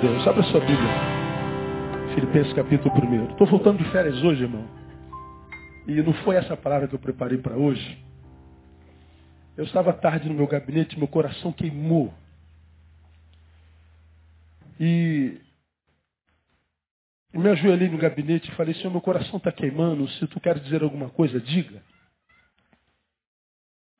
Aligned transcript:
Deus. 0.00 0.24
Abra 0.28 0.44
sua 0.44 0.60
Bíblia. 0.60 0.88
Filipenses 2.14 2.52
capítulo 2.52 2.94
1. 2.94 3.32
Estou 3.32 3.48
voltando 3.48 3.78
de 3.82 3.90
férias 3.90 4.22
hoje, 4.22 4.44
irmão. 4.44 4.64
E 5.88 6.00
não 6.02 6.12
foi 6.22 6.36
essa 6.36 6.56
palavra 6.56 6.86
que 6.86 6.94
eu 6.94 7.00
preparei 7.00 7.38
para 7.38 7.56
hoje. 7.56 7.98
Eu 9.56 9.64
estava 9.64 9.92
tarde 9.92 10.28
no 10.28 10.34
meu 10.34 10.46
gabinete, 10.46 10.96
meu 10.96 11.08
coração 11.08 11.52
queimou. 11.52 12.14
E 14.78 15.40
me 17.34 17.48
ajoelhei 17.48 17.88
no 17.88 17.98
gabinete 17.98 18.48
e 18.48 18.54
falei, 18.54 18.74
Senhor, 18.74 18.92
meu 18.92 19.00
coração 19.00 19.38
está 19.38 19.50
queimando, 19.50 20.08
se 20.10 20.26
tu 20.28 20.38
quer 20.38 20.60
dizer 20.60 20.80
alguma 20.80 21.10
coisa, 21.10 21.40
diga. 21.40 21.82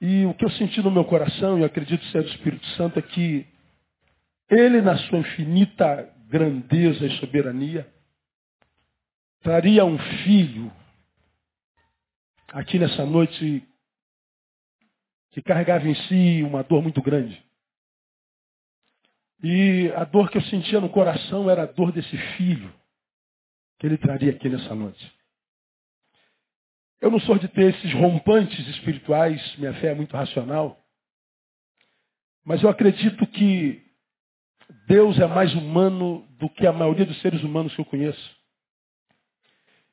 E 0.00 0.24
o 0.26 0.34
que 0.34 0.44
eu 0.44 0.50
senti 0.50 0.80
no 0.80 0.92
meu 0.92 1.04
coração, 1.04 1.58
e 1.58 1.64
acredito 1.64 2.04
ser 2.06 2.22
do 2.22 2.28
Espírito 2.28 2.64
Santo, 2.76 3.00
é 3.00 3.02
que 3.02 3.57
ele, 4.48 4.80
na 4.80 4.96
sua 4.96 5.18
infinita 5.18 6.14
grandeza 6.26 7.06
e 7.06 7.18
soberania, 7.18 7.90
traria 9.40 9.84
um 9.84 9.98
filho 10.24 10.72
aqui 12.48 12.78
nessa 12.78 13.04
noite 13.04 13.66
que 15.30 15.42
carregava 15.42 15.86
em 15.86 15.94
si 15.94 16.42
uma 16.42 16.62
dor 16.62 16.82
muito 16.82 17.00
grande. 17.02 17.42
E 19.42 19.92
a 19.94 20.04
dor 20.04 20.30
que 20.30 20.38
eu 20.38 20.42
sentia 20.42 20.80
no 20.80 20.88
coração 20.88 21.48
era 21.48 21.62
a 21.62 21.66
dor 21.66 21.92
desse 21.92 22.16
filho 22.36 22.72
que 23.78 23.86
ele 23.86 23.96
traria 23.96 24.32
aqui 24.32 24.48
nessa 24.48 24.74
noite. 24.74 25.12
Eu 27.00 27.10
não 27.10 27.20
sou 27.20 27.38
de 27.38 27.46
ter 27.48 27.74
esses 27.74 27.92
rompantes 27.94 28.66
espirituais, 28.66 29.56
minha 29.56 29.72
fé 29.74 29.88
é 29.88 29.94
muito 29.94 30.16
racional, 30.16 30.84
mas 32.44 32.60
eu 32.62 32.68
acredito 32.68 33.24
que 33.28 33.87
Deus 34.86 35.18
é 35.18 35.26
mais 35.26 35.54
humano 35.54 36.26
do 36.38 36.48
que 36.48 36.66
a 36.66 36.72
maioria 36.72 37.06
dos 37.06 37.20
seres 37.20 37.42
humanos 37.42 37.74
que 37.74 37.80
eu 37.80 37.84
conheço. 37.84 38.36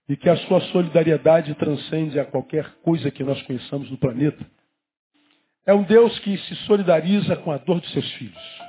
E 0.08 0.16
que 0.16 0.30
a 0.30 0.38
sua 0.38 0.62
solidariedade 0.72 1.56
transcende 1.56 2.20
a 2.20 2.26
qualquer 2.26 2.76
coisa 2.84 3.10
que 3.10 3.24
nós 3.24 3.42
conheçamos 3.44 3.90
no 3.90 3.98
planeta. 3.98 4.46
É 5.66 5.74
um 5.74 5.84
Deus 5.84 6.18
que 6.20 6.38
se 6.38 6.56
solidariza 6.68 7.36
com 7.38 7.52
a 7.52 7.58
dor 7.58 7.82
de 7.82 7.90
seus 7.90 8.10
filhos. 8.14 8.62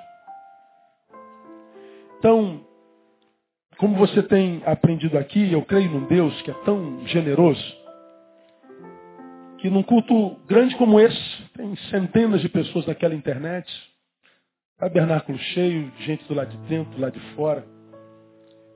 Então, 2.18 2.64
como 3.76 3.96
você 3.96 4.22
tem 4.22 4.62
aprendido 4.64 5.18
aqui, 5.18 5.52
eu 5.52 5.62
creio 5.62 5.90
num 5.90 6.06
Deus 6.06 6.40
que 6.42 6.50
é 6.50 6.54
tão 6.64 7.06
generoso, 7.06 7.76
que 9.58 9.68
num 9.68 9.82
culto 9.82 10.36
grande 10.46 10.74
como 10.76 10.98
esse, 10.98 11.42
tem 11.54 11.76
centenas 11.90 12.40
de 12.40 12.48
pessoas 12.48 12.86
naquela 12.86 13.14
internet, 13.14 13.70
tabernáculo 14.78 15.38
cheio, 15.38 15.92
gente 16.00 16.24
do 16.24 16.34
lado 16.34 16.50
de 16.50 16.56
dentro, 16.68 16.94
do 16.94 17.00
lado 17.00 17.18
de 17.18 17.34
fora. 17.34 17.66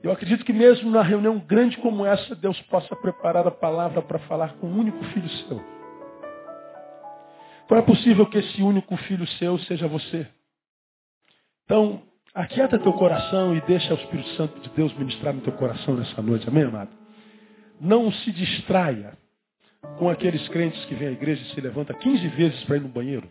Eu 0.03 0.11
acredito 0.11 0.43
que 0.43 0.53
mesmo 0.53 0.89
na 0.89 1.03
reunião 1.03 1.37
grande 1.37 1.77
como 1.77 2.05
essa, 2.05 2.35
Deus 2.35 2.59
possa 2.63 2.95
preparar 2.95 3.47
a 3.47 3.51
palavra 3.51 4.01
para 4.01 4.17
falar 4.19 4.55
com 4.55 4.67
um 4.67 4.79
único 4.79 5.03
filho 5.05 5.29
seu. 5.29 5.61
Então 7.65 7.77
é 7.77 7.81
possível 7.83 8.25
que 8.25 8.39
esse 8.39 8.61
único 8.61 8.97
filho 8.97 9.27
seu 9.27 9.59
seja 9.59 9.87
você. 9.87 10.27
Então, 11.65 12.01
aquieta 12.33 12.79
teu 12.79 12.93
coração 12.93 13.55
e 13.55 13.61
deixa 13.61 13.93
o 13.93 13.97
Espírito 13.97 14.29
Santo 14.29 14.59
de 14.59 14.69
Deus 14.71 14.91
ministrar 14.97 15.33
no 15.33 15.41
teu 15.41 15.53
coração 15.53 15.95
nessa 15.95 16.21
noite. 16.21 16.49
Amém, 16.49 16.63
amado? 16.63 16.89
Não 17.79 18.11
se 18.11 18.31
distraia 18.31 19.17
com 19.97 20.09
aqueles 20.09 20.47
crentes 20.49 20.83
que 20.85 20.95
vêm 20.95 21.09
à 21.09 21.11
igreja 21.11 21.41
e 21.43 21.53
se 21.53 21.61
levanta 21.61 21.93
15 21.93 22.27
vezes 22.29 22.63
para 22.63 22.77
ir 22.77 22.81
no 22.81 22.89
banheiro. 22.89 23.29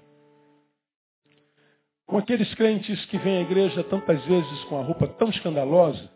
Com 2.10 2.18
aqueles 2.18 2.52
crentes 2.56 3.04
que 3.06 3.16
vêm 3.18 3.38
à 3.38 3.40
igreja 3.42 3.84
tantas 3.84 4.20
vezes 4.24 4.64
com 4.64 4.80
a 4.80 4.82
roupa 4.82 5.06
tão 5.06 5.28
escandalosa, 5.28 6.10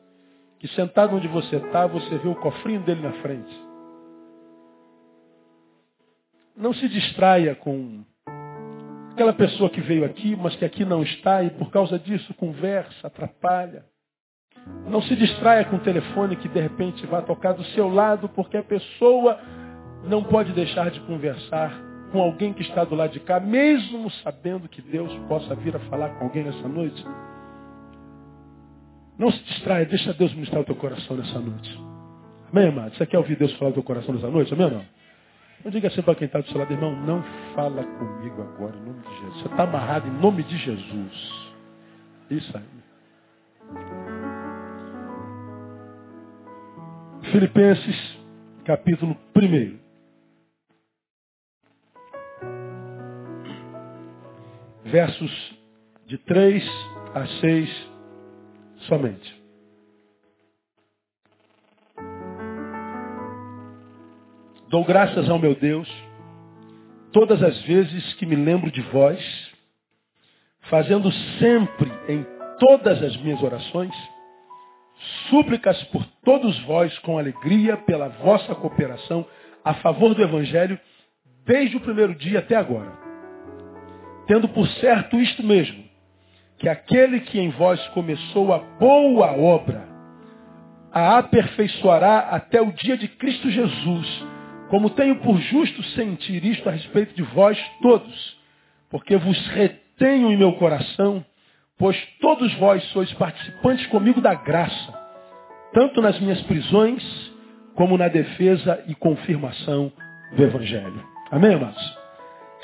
que 0.59 0.67
sentado 0.67 1.15
onde 1.15 1.29
você 1.29 1.55
está, 1.55 1.87
você 1.87 2.19
vê 2.19 2.29
o 2.29 2.35
cofrinho 2.35 2.81
dele 2.81 3.01
na 3.01 3.13
frente. 3.23 3.65
Não 6.57 6.75
se 6.75 6.89
distraia 6.89 7.55
com 7.55 8.05
aquela 9.13 9.33
pessoa 9.33 9.71
que 9.71 9.81
veio 9.81 10.05
aqui, 10.05 10.35
mas 10.35 10.57
que 10.57 10.65
aqui 10.65 10.85
não 10.85 11.01
está 11.01 11.45
e 11.45 11.51
por 11.51 11.71
causa 11.71 11.97
disso 11.97 12.35
conversa, 12.35 13.07
atrapalha. 13.07 13.85
Não 14.89 15.01
se 15.01 15.15
distraia 15.15 15.65
com 15.65 15.77
o 15.77 15.81
telefone 15.81 16.35
que 16.35 16.49
de 16.49 16.61
repente 16.61 17.07
vai 17.07 17.25
tocar 17.25 17.53
do 17.53 17.63
seu 17.67 17.89
lado 17.89 18.29
porque 18.31 18.57
a 18.57 18.65
pessoa 18.65 19.39
não 20.03 20.25
pode 20.25 20.53
deixar 20.55 20.91
de 20.91 20.99
conversar 21.03 21.94
com 22.15 22.23
alguém 22.23 22.53
que 22.53 22.63
está 22.63 22.85
do 22.85 22.95
lado 22.95 23.11
de 23.11 23.19
cá, 23.19 23.41
mesmo 23.41 24.09
sabendo 24.23 24.69
que 24.69 24.81
Deus 24.81 25.13
possa 25.27 25.53
vir 25.57 25.75
a 25.75 25.81
falar 25.81 26.11
com 26.11 26.27
alguém 26.27 26.45
nessa 26.45 26.69
noite? 26.69 27.05
Não 29.19 29.33
se 29.33 29.43
distraia, 29.43 29.85
deixa 29.85 30.15
Deus 30.15 30.33
ministrar 30.33 30.63
o 30.63 30.65
teu 30.65 30.77
coração 30.77 31.17
nessa 31.17 31.41
noite. 31.41 31.77
Amém, 32.53 32.69
amado? 32.69 32.95
Você 32.95 33.05
quer 33.05 33.19
ouvir 33.19 33.37
Deus 33.37 33.53
falar 33.55 33.71
no 33.71 33.75
teu 33.75 33.83
coração 33.83 34.15
nessa 34.15 34.31
noite? 34.31 34.55
Amém 34.55 34.67
ou 34.67 34.73
não? 34.75 34.85
Não 35.65 35.73
diga 35.73 35.89
assim 35.89 36.03
para 36.03 36.15
quem 36.15 36.27
está 36.27 36.39
do 36.39 36.47
seu 36.47 36.57
lado, 36.57 36.73
irmão, 36.73 36.95
não 37.05 37.21
fala 37.53 37.83
comigo 37.83 38.43
agora, 38.43 38.77
em 38.77 38.85
nome 38.85 39.01
de 39.01 39.17
Jesus. 39.17 39.35
Você 39.35 39.49
está 39.49 39.65
amarrado 39.65 40.07
em 40.07 40.13
nome 40.13 40.45
de 40.45 40.57
Jesus. 40.57 41.53
Isso 42.31 42.57
aí. 42.57 42.65
Filipenses, 47.33 48.19
capítulo 48.65 49.17
1. 49.35 49.84
Versos 54.95 55.59
de 56.07 56.17
3 56.19 56.65
a 57.17 57.27
6 57.27 57.91
somente. 58.87 59.43
Dou 64.69 64.85
graças 64.85 65.29
ao 65.29 65.37
meu 65.41 65.57
Deus 65.57 65.91
todas 67.11 67.43
as 67.43 67.61
vezes 67.63 68.15
que 68.15 68.25
me 68.25 68.37
lembro 68.37 68.71
de 68.71 68.83
vós, 68.83 69.21
fazendo 70.71 71.11
sempre 71.41 71.91
em 72.09 72.25
todas 72.61 73.03
as 73.03 73.17
minhas 73.17 73.43
orações 73.43 73.93
súplicas 75.29 75.83
por 75.89 76.07
todos 76.25 76.57
vós 76.67 76.97
com 77.01 77.19
alegria 77.19 77.77
pela 77.79 78.11
vossa 78.11 78.55
cooperação 78.55 79.27
a 79.65 79.75
favor 79.75 80.15
do 80.15 80.23
Evangelho 80.23 80.79
desde 81.45 81.77
o 81.77 81.81
primeiro 81.81 82.15
dia 82.15 82.39
até 82.39 82.55
agora 82.55 83.04
tendo 84.27 84.49
por 84.49 84.67
certo 84.69 85.19
isto 85.19 85.43
mesmo, 85.43 85.85
que 86.59 86.69
aquele 86.69 87.21
que 87.21 87.39
em 87.39 87.51
vós 87.51 87.85
começou 87.89 88.53
a 88.53 88.59
boa 88.59 89.33
obra, 89.33 89.87
a 90.93 91.19
aperfeiçoará 91.19 92.21
até 92.31 92.61
o 92.61 92.73
dia 92.73 92.97
de 92.97 93.09
Cristo 93.09 93.51
Jesus, 93.51 94.25
como 94.69 94.91
tenho 94.91 95.17
por 95.17 95.39
justo 95.39 95.83
sentir 95.91 96.45
isto 96.45 96.69
a 96.69 96.73
respeito 96.73 97.15
de 97.15 97.23
vós 97.23 97.59
todos, 97.83 98.39
porque 98.91 99.17
vos 99.17 99.47
retenho 99.49 100.31
em 100.31 100.37
meu 100.37 100.53
coração, 100.53 101.25
pois 101.77 102.01
todos 102.21 102.53
vós 102.55 102.83
sois 102.93 103.13
participantes 103.15 103.87
comigo 103.89 104.21
da 104.21 104.35
graça, 104.35 104.95
tanto 105.73 106.01
nas 106.01 106.19
minhas 106.21 106.41
prisões, 106.43 107.03
como 107.75 107.99
na 107.99 108.07
defesa 108.07 108.83
e 108.87 108.95
confirmação 108.95 109.93
do 110.37 110.43
Evangelho. 110.43 111.05
Amém, 111.31 111.55
amados? 111.55 112.04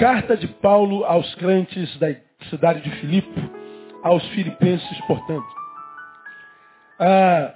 Carta 0.00 0.34
de 0.34 0.48
Paulo 0.48 1.04
aos 1.04 1.34
crentes 1.34 1.94
da 1.98 2.06
cidade 2.48 2.80
de 2.80 2.90
Filipe, 3.00 3.50
aos 4.02 4.26
filipenses, 4.28 4.98
portanto. 5.06 5.46
Ah, 6.98 7.54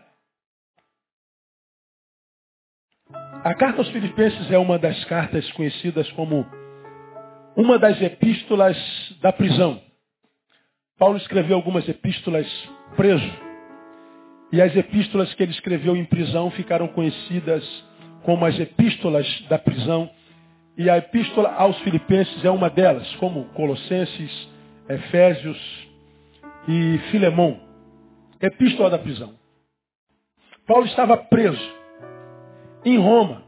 a 3.45 3.55
carta 3.55 3.81
aos 3.81 3.89
filipenses 3.89 4.51
é 4.51 4.59
uma 4.59 4.79
das 4.79 5.03
cartas 5.07 5.51
conhecidas 5.53 6.13
como 6.13 6.47
uma 7.57 7.79
das 7.79 7.99
epístolas 8.03 8.77
da 9.23 9.33
prisão. 9.33 9.81
Paulo 10.99 11.17
escreveu 11.17 11.57
algumas 11.57 11.89
epístolas 11.89 12.47
preso. 12.95 13.33
E 14.53 14.61
as 14.61 14.77
epístolas 14.77 15.33
que 15.33 15.43
ele 15.43 15.53
escreveu 15.53 15.97
em 15.97 16.05
prisão 16.05 16.51
ficaram 16.51 16.89
conhecidas 16.89 17.65
como 18.23 18.45
as 18.45 18.61
epístolas 18.61 19.27
da 19.49 19.59
prisão 19.59 20.11
e 20.77 20.91
a 20.91 20.99
epístola 20.99 21.53
aos 21.55 21.79
Filipenses 21.81 22.45
é 22.45 22.51
uma 22.51 22.69
delas, 22.69 23.15
como 23.17 23.45
Colossenses, 23.51 24.49
Efésios 24.89 25.89
e 26.69 26.99
Filemão. 27.11 27.61
Epístola 28.41 28.91
da 28.91 28.99
prisão. 28.99 29.35
Paulo 30.67 30.87
estava 30.87 31.17
preso 31.17 31.75
em 32.85 32.99
Roma. 32.99 33.43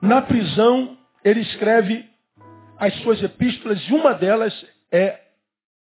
Na 0.00 0.22
prisão, 0.22 0.96
ele 1.24 1.40
escreve 1.40 2.08
as 2.78 2.94
suas 3.02 3.22
epístolas 3.22 3.80
e 3.88 3.92
uma 3.92 4.14
delas 4.14 4.66
é 4.90 5.20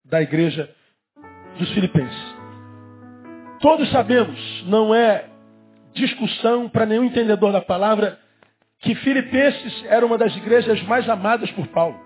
da 0.03 0.21
igreja 0.21 0.69
dos 1.57 1.71
Filipenses. 1.71 2.35
Todos 3.61 3.89
sabemos, 3.91 4.63
não 4.67 4.93
é 4.93 5.25
discussão 5.93 6.69
para 6.69 6.85
nenhum 6.85 7.05
entendedor 7.05 7.51
da 7.51 7.61
palavra, 7.61 8.19
que 8.79 8.95
Filipenses 8.95 9.85
era 9.85 10.05
uma 10.05 10.17
das 10.17 10.35
igrejas 10.35 10.81
mais 10.83 11.07
amadas 11.09 11.49
por 11.51 11.67
Paulo. 11.67 11.99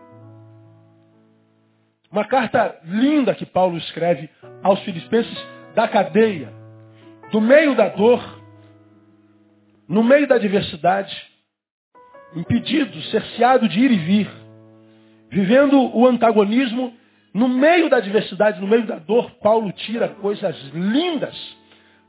Uma 2.12 2.26
carta 2.26 2.78
linda 2.84 3.36
que 3.36 3.46
Paulo 3.46 3.78
escreve 3.78 4.30
aos 4.62 4.80
filipenses 4.82 5.38
da 5.74 5.88
cadeia, 5.88 6.52
do 7.32 7.40
meio 7.40 7.74
da 7.76 7.88
dor, 7.88 8.22
no 9.88 10.04
meio 10.04 10.28
da 10.28 10.36
adversidade, 10.36 11.16
impedido, 12.36 13.02
cerceado 13.04 13.68
de 13.68 13.80
ir 13.80 13.92
e 13.92 13.98
vir, 13.98 14.32
vivendo 15.30 15.96
o 15.98 16.06
antagonismo, 16.06 16.94
no 17.34 17.48
meio 17.48 17.90
da 17.90 17.98
adversidade, 17.98 18.60
no 18.60 18.68
meio 18.68 18.86
da 18.86 18.98
dor, 18.98 19.32
Paulo 19.42 19.72
tira 19.72 20.10
coisas 20.10 20.56
lindas 20.74 21.58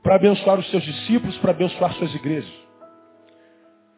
para 0.03 0.17
abençoar 0.17 0.59
os 0.59 0.69
seus 0.71 0.83
discípulos, 0.83 1.37
para 1.39 1.53
abençoar 1.53 1.93
suas 1.95 2.13
igrejas. 2.15 2.62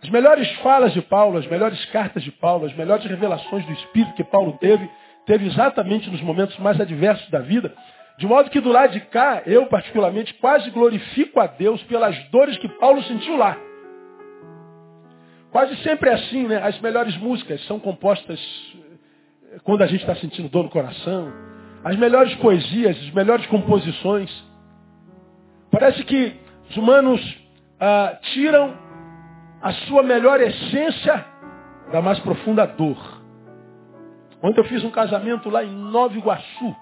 As 0.05 0.11
melhores 0.11 0.51
falas 0.57 0.93
de 0.93 1.01
Paulo, 1.01 1.39
as 1.39 1.47
melhores 1.47 1.83
cartas 1.87 2.23
de 2.23 2.31
Paulo, 2.31 2.67
as 2.67 2.77
melhores 2.77 3.07
revelações 3.07 3.65
do 3.65 3.73
Espírito 3.73 4.13
que 4.13 4.23
Paulo 4.23 4.53
teve, 4.61 4.87
teve 5.25 5.47
exatamente 5.47 6.11
nos 6.11 6.21
momentos 6.21 6.59
mais 6.59 6.79
adversos 6.79 7.27
da 7.31 7.39
vida. 7.39 7.75
De 8.19 8.27
modo 8.27 8.51
que 8.51 8.61
do 8.61 8.71
lado 8.71 8.93
de 8.93 9.01
cá, 9.01 9.43
eu 9.47 9.65
particularmente 9.65 10.35
quase 10.35 10.69
glorifico 10.69 11.41
a 11.41 11.47
Deus 11.47 11.83
pelas 11.85 12.15
dores 12.29 12.59
que 12.59 12.69
Paulo 12.69 13.03
sentiu 13.05 13.35
lá. 13.39 13.57
Quase 15.51 15.75
sempre 15.79 16.11
é 16.11 16.13
assim, 16.13 16.49
né? 16.49 16.61
As 16.63 16.79
melhores 16.81 17.17
músicas 17.17 17.65
são 17.65 17.81
compostas 17.81 18.39
eh, 19.55 19.59
quando 19.63 19.81
a 19.81 19.87
gente 19.87 20.03
está 20.03 20.15
sentindo 20.17 20.51
dor 20.51 20.65
no 20.65 20.71
coração. 20.71 21.33
As 21.83 21.97
melhores 21.97 22.35
poesias, 22.35 22.95
as 22.95 23.11
melhores 23.15 23.47
composições. 23.47 24.31
Parece 25.71 26.05
que 26.05 26.37
os 26.69 26.77
humanos 26.77 27.23
ah, 27.81 28.19
tiram 28.35 28.84
a 29.65 29.73
sua 29.87 30.03
melhor 30.03 30.43
essência 30.43 31.25
da 31.91 32.03
mais 32.03 32.21
profunda 32.21 32.67
dor. 32.67 32.99
Ontem 34.43 34.61
eu 34.61 34.65
fiz 34.65 34.85
um 34.85 34.91
casamento 34.91 35.49
lá 35.49 35.65
em 35.65 35.71
Nova 35.71 36.15
Iguaçu. 36.15 36.77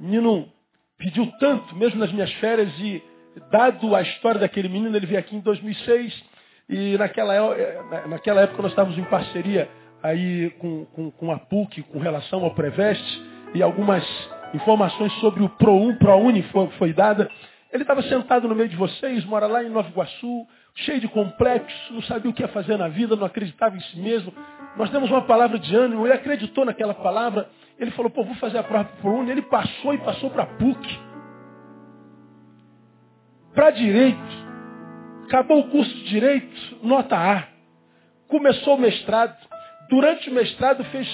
O 0.00 0.02
menino 0.02 0.48
pediu 0.96 1.30
tanto, 1.38 1.76
mesmo 1.76 2.00
nas 2.00 2.10
minhas 2.10 2.32
férias, 2.36 2.72
e 2.78 3.02
dado 3.50 3.94
a 3.94 4.00
história 4.00 4.40
daquele 4.40 4.70
menino, 4.70 4.96
ele 4.96 5.04
veio 5.04 5.20
aqui 5.20 5.36
em 5.36 5.40
2006, 5.40 6.24
e 6.70 6.96
naquela, 6.96 7.34
eh, 7.34 8.06
naquela 8.08 8.40
época 8.40 8.62
nós 8.62 8.72
estávamos 8.72 8.96
em 8.96 9.04
parceria 9.04 9.68
aí 10.02 10.48
com, 10.58 10.86
com, 10.86 11.10
com 11.10 11.32
a 11.32 11.38
PUC, 11.38 11.82
com 11.82 11.98
relação 11.98 12.42
ao 12.44 12.54
Preveste, 12.54 13.22
e 13.54 13.62
algumas 13.62 14.02
informações 14.54 15.12
sobre 15.20 15.42
o 15.42 15.50
ProUn, 15.50 15.96
ProUni 15.96 16.44
foi, 16.44 16.70
foi 16.78 16.92
dada. 16.94 17.30
Ele 17.70 17.82
estava 17.82 18.02
sentado 18.04 18.48
no 18.48 18.54
meio 18.54 18.70
de 18.70 18.76
vocês, 18.76 19.22
mora 19.26 19.46
lá 19.46 19.62
em 19.62 19.68
Nova 19.68 19.90
Iguaçu, 19.90 20.46
cheio 20.74 21.00
de 21.00 21.08
complexos, 21.08 21.90
não 21.90 22.02
sabia 22.02 22.30
o 22.30 22.34
que 22.34 22.42
ia 22.42 22.48
fazer 22.48 22.76
na 22.76 22.88
vida, 22.88 23.16
não 23.16 23.26
acreditava 23.26 23.76
em 23.76 23.80
si 23.80 23.98
mesmo. 23.98 24.32
Nós 24.76 24.90
demos 24.90 25.10
uma 25.10 25.22
palavra 25.22 25.58
de 25.58 25.74
ânimo, 25.74 26.06
ele 26.06 26.14
acreditou 26.14 26.64
naquela 26.64 26.94
palavra. 26.94 27.48
Ele 27.78 27.90
falou, 27.92 28.10
pô, 28.10 28.24
vou 28.24 28.34
fazer 28.36 28.58
a 28.58 28.62
prova 28.62 28.84
para 28.84 29.10
o 29.10 29.30
Ele 29.30 29.42
passou 29.42 29.94
e 29.94 29.98
passou 29.98 30.30
para 30.30 30.46
PUC. 30.46 31.00
Para 33.54 33.70
direito. 33.70 34.42
Acabou 35.24 35.60
o 35.60 35.70
curso 35.70 35.92
de 35.94 36.04
direito, 36.04 36.78
nota 36.82 37.16
A. 37.16 37.48
Começou 38.28 38.76
o 38.76 38.80
mestrado. 38.80 39.36
Durante 39.88 40.30
o 40.30 40.34
mestrado 40.34 40.84
fez 40.84 41.08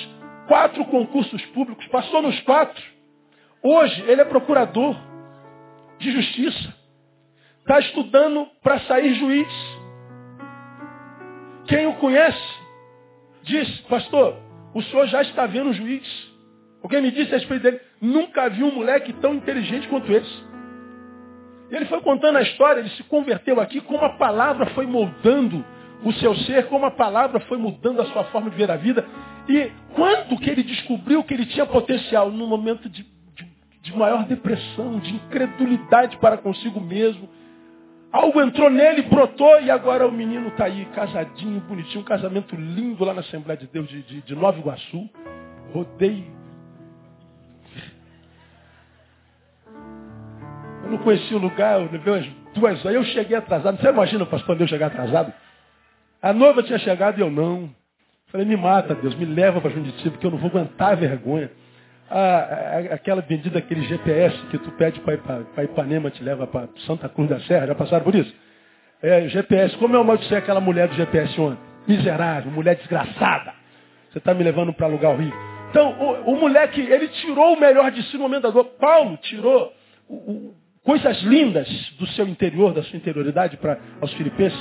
quatro 0.47 0.85
concursos 0.87 1.45
públicos, 1.47 1.87
passou 1.89 2.23
nos 2.23 2.39
quatro. 2.41 2.83
Hoje 3.63 4.03
ele 4.09 4.21
é 4.21 4.25
procurador 4.25 4.97
de 5.99 6.11
justiça. 6.13 6.78
Está 7.69 7.81
estudando 7.81 8.49
para 8.63 8.81
sair 8.81 9.13
juiz. 9.17 9.79
Quem 11.67 11.87
o 11.87 11.97
conhece 11.97 12.59
diz, 13.43 13.81
pastor, 13.81 14.37
o 14.73 14.81
senhor 14.85 15.07
já 15.09 15.21
está 15.21 15.45
vendo 15.45 15.75
juiz. 15.75 16.33
Alguém 16.83 17.03
me 17.03 17.11
disse 17.11 17.35
a 17.35 17.37
respeito 17.37 17.65
dele, 17.65 17.79
nunca 18.01 18.49
vi 18.49 18.65
um 18.65 18.75
moleque 18.75 19.13
tão 19.13 19.35
inteligente 19.35 19.87
quanto 19.89 20.11
esse. 20.11 20.45
E 21.71 21.77
ele 21.77 21.85
foi 21.85 22.01
contando 22.01 22.39
a 22.39 22.41
história, 22.41 22.81
ele 22.81 22.89
se 22.89 23.03
converteu 23.03 23.61
aqui, 23.61 23.83
como 23.83 24.03
a 24.03 24.17
palavra 24.17 24.65
foi 24.69 24.87
moldando 24.87 25.63
o 26.03 26.11
seu 26.15 26.35
ser, 26.37 26.69
como 26.69 26.87
a 26.87 26.91
palavra 26.91 27.39
foi 27.41 27.59
mudando 27.59 28.01
a 28.01 28.07
sua 28.07 28.25
forma 28.25 28.49
de 28.49 28.57
ver 28.57 28.71
a 28.71 28.77
vida. 28.77 29.05
E 29.47 29.71
quando 29.95 30.39
que 30.39 30.49
ele 30.49 30.63
descobriu 30.63 31.23
que 31.23 31.35
ele 31.35 31.45
tinha 31.45 31.67
potencial? 31.67 32.31
No 32.31 32.47
momento 32.47 32.89
de, 32.89 33.03
de, 33.35 33.47
de 33.83 33.95
maior 33.95 34.25
depressão, 34.25 34.99
de 35.01 35.17
incredulidade 35.17 36.17
para 36.17 36.39
consigo 36.39 36.81
mesmo, 36.81 37.29
Algo 38.11 38.41
entrou 38.41 38.71
nele, 38.71 39.03
brotou 39.03 39.61
e 39.61 39.71
agora 39.71 40.07
o 40.07 40.13
menino 40.13 40.49
está 40.49 40.65
aí, 40.65 40.87
casadinho, 40.95 41.61
bonitinho, 41.61 42.01
um 42.01 42.05
casamento 42.05 42.57
lindo 42.57 43.05
lá 43.05 43.13
na 43.13 43.21
Assembleia 43.21 43.59
de 43.59 43.67
Deus 43.67 43.87
de, 43.89 44.03
de, 44.03 44.23
de 44.23 44.35
Nova 44.35 44.59
Iguaçu. 44.59 45.09
Rodei. 45.75 46.27
Eu 50.85 50.91
não 50.91 50.99
conhecia 50.99 51.37
o 51.37 51.41
lugar, 51.41 51.81
eu 51.81 51.91
levei 51.93 52.13
umas 52.15 52.27
duas 52.55 52.85
horas. 52.85 52.97
Eu 52.97 53.05
cheguei 53.05 53.37
atrasado. 53.37 53.79
Você 53.79 53.89
imagina, 53.89 54.25
pastor, 54.25 54.59
eu 54.59 54.67
chegar 54.67 54.87
atrasado? 54.87 55.31
A 56.23 56.33
noiva 56.33 56.63
tinha 56.63 56.79
chegado 56.79 57.19
e 57.19 57.21
eu 57.21 57.31
não. 57.31 57.71
Falei, 58.29 58.47
me 58.47 58.57
mata, 58.57 58.95
Deus, 58.95 59.15
me 59.15 59.27
leva 59.27 59.61
para 59.61 59.71
Junditi, 59.71 60.09
porque 60.11 60.27
eu 60.27 60.31
não 60.31 60.39
vou 60.39 60.49
aguentar 60.49 60.93
a 60.93 60.97
vergonha 60.97 61.51
a, 62.11 62.95
aquela 62.95 63.23
bendita, 63.23 63.59
aquele 63.59 63.83
GPS 63.83 64.37
que 64.51 64.59
tu 64.59 64.71
pede 64.73 65.01
para 65.01 65.65
Ipanema, 65.65 66.11
te 66.11 66.23
leva 66.23 66.47
para 66.47 66.69
Santa 66.87 67.09
Cruz 67.09 67.29
da 67.29 67.41
Serra, 67.41 67.67
já 67.67 67.75
passaram 67.75 68.05
por 68.05 68.15
isso? 68.15 68.33
É, 69.03 69.29
GPS, 69.29 69.77
como 69.77 69.95
eu 69.95 70.01
amaldiçoei 70.01 70.39
aquela 70.39 70.61
mulher 70.61 70.89
do 70.89 70.95
GPS 70.95 71.41
ontem? 71.41 71.61
Miserável, 71.87 72.51
mulher 72.51 72.77
desgraçada. 72.77 73.55
Você 74.11 74.19
está 74.19 74.35
me 74.35 74.43
levando 74.43 74.73
para 74.73 74.87
lugar 74.87 75.13
horrível. 75.13 75.39
Então, 75.71 75.91
o, 76.01 76.33
o, 76.33 76.41
moleque, 76.41 76.81
ele 76.81 77.09
tirou 77.09 77.55
o 77.55 77.61
melhor 77.61 77.91
de 77.91 78.03
si 78.05 78.17
no 78.17 78.23
momento 78.23 78.43
da 78.43 78.51
dor. 78.51 78.65
Paulo 78.81 79.17
tirou 79.19 79.73
o, 80.09 80.15
o, 80.15 80.55
coisas 80.83 81.23
lindas 81.23 81.69
do 81.99 82.07
seu 82.09 82.27
interior, 82.27 82.73
da 82.73 82.83
sua 82.83 82.97
interioridade 82.97 83.57
para 83.59 83.79
aos 84.01 84.13
filipenses. 84.15 84.59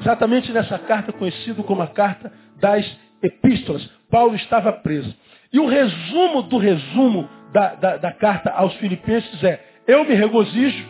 Exatamente 0.00 0.52
nessa 0.52 0.78
carta, 0.78 1.12
conhecida 1.12 1.62
como 1.62 1.82
a 1.82 1.88
carta 1.88 2.32
das 2.60 2.86
epístolas. 3.22 3.84
Paulo 4.10 4.34
estava 4.36 4.72
preso. 4.72 5.14
E 5.52 5.60
o 5.60 5.66
resumo 5.66 6.42
do 6.42 6.56
resumo 6.56 7.28
da, 7.52 7.74
da, 7.74 7.96
da 7.98 8.12
carta 8.12 8.50
aos 8.52 8.74
filipenses 8.76 9.44
é, 9.44 9.62
eu 9.86 10.04
me 10.04 10.14
regozijo, 10.14 10.88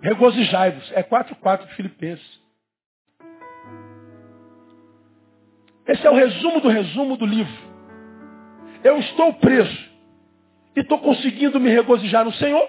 regozijai-vos. 0.00 0.92
É 0.92 1.02
4.4 1.02 1.66
de 1.66 1.74
Filipenses. 1.74 2.46
Esse 5.86 6.06
é 6.06 6.10
o 6.10 6.14
resumo 6.14 6.60
do 6.60 6.68
resumo 6.68 7.16
do 7.16 7.26
livro. 7.26 7.66
Eu 8.84 8.98
estou 8.98 9.32
preso 9.34 9.86
e 10.76 10.80
estou 10.80 10.98
conseguindo 10.98 11.58
me 11.58 11.70
regozijar 11.70 12.24
no 12.24 12.32
Senhor. 12.34 12.68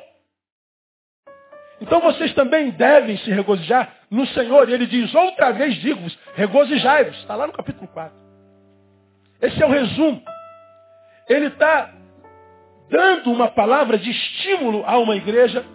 Então 1.79 2.00
vocês 2.01 2.34
também 2.34 2.72
devem 2.72 3.17
se 3.17 3.29
regozijar 3.32 3.94
no 4.10 4.25
Senhor. 4.27 4.70
E 4.70 4.74
ele 4.74 4.88
diz, 4.88 5.13
outra 5.13 5.51
vez 5.51 5.75
digo-vos, 5.75 6.17
regozijai-vos. 6.36 7.17
Está 7.17 7.36
lá 7.36 7.46
no 7.46 7.53
capítulo 7.53 7.88
4. 7.89 8.17
Esse 9.41 9.62
é 9.62 9.65
o 9.65 9.70
resumo. 9.70 10.24
Ele 11.29 11.48
está 11.48 11.93
dando 12.89 13.31
uma 13.31 13.50
palavra 13.50 13.98
de 13.98 14.10
estímulo 14.10 14.84
a 14.86 14.98
uma 14.98 15.15
igreja. 15.15 15.65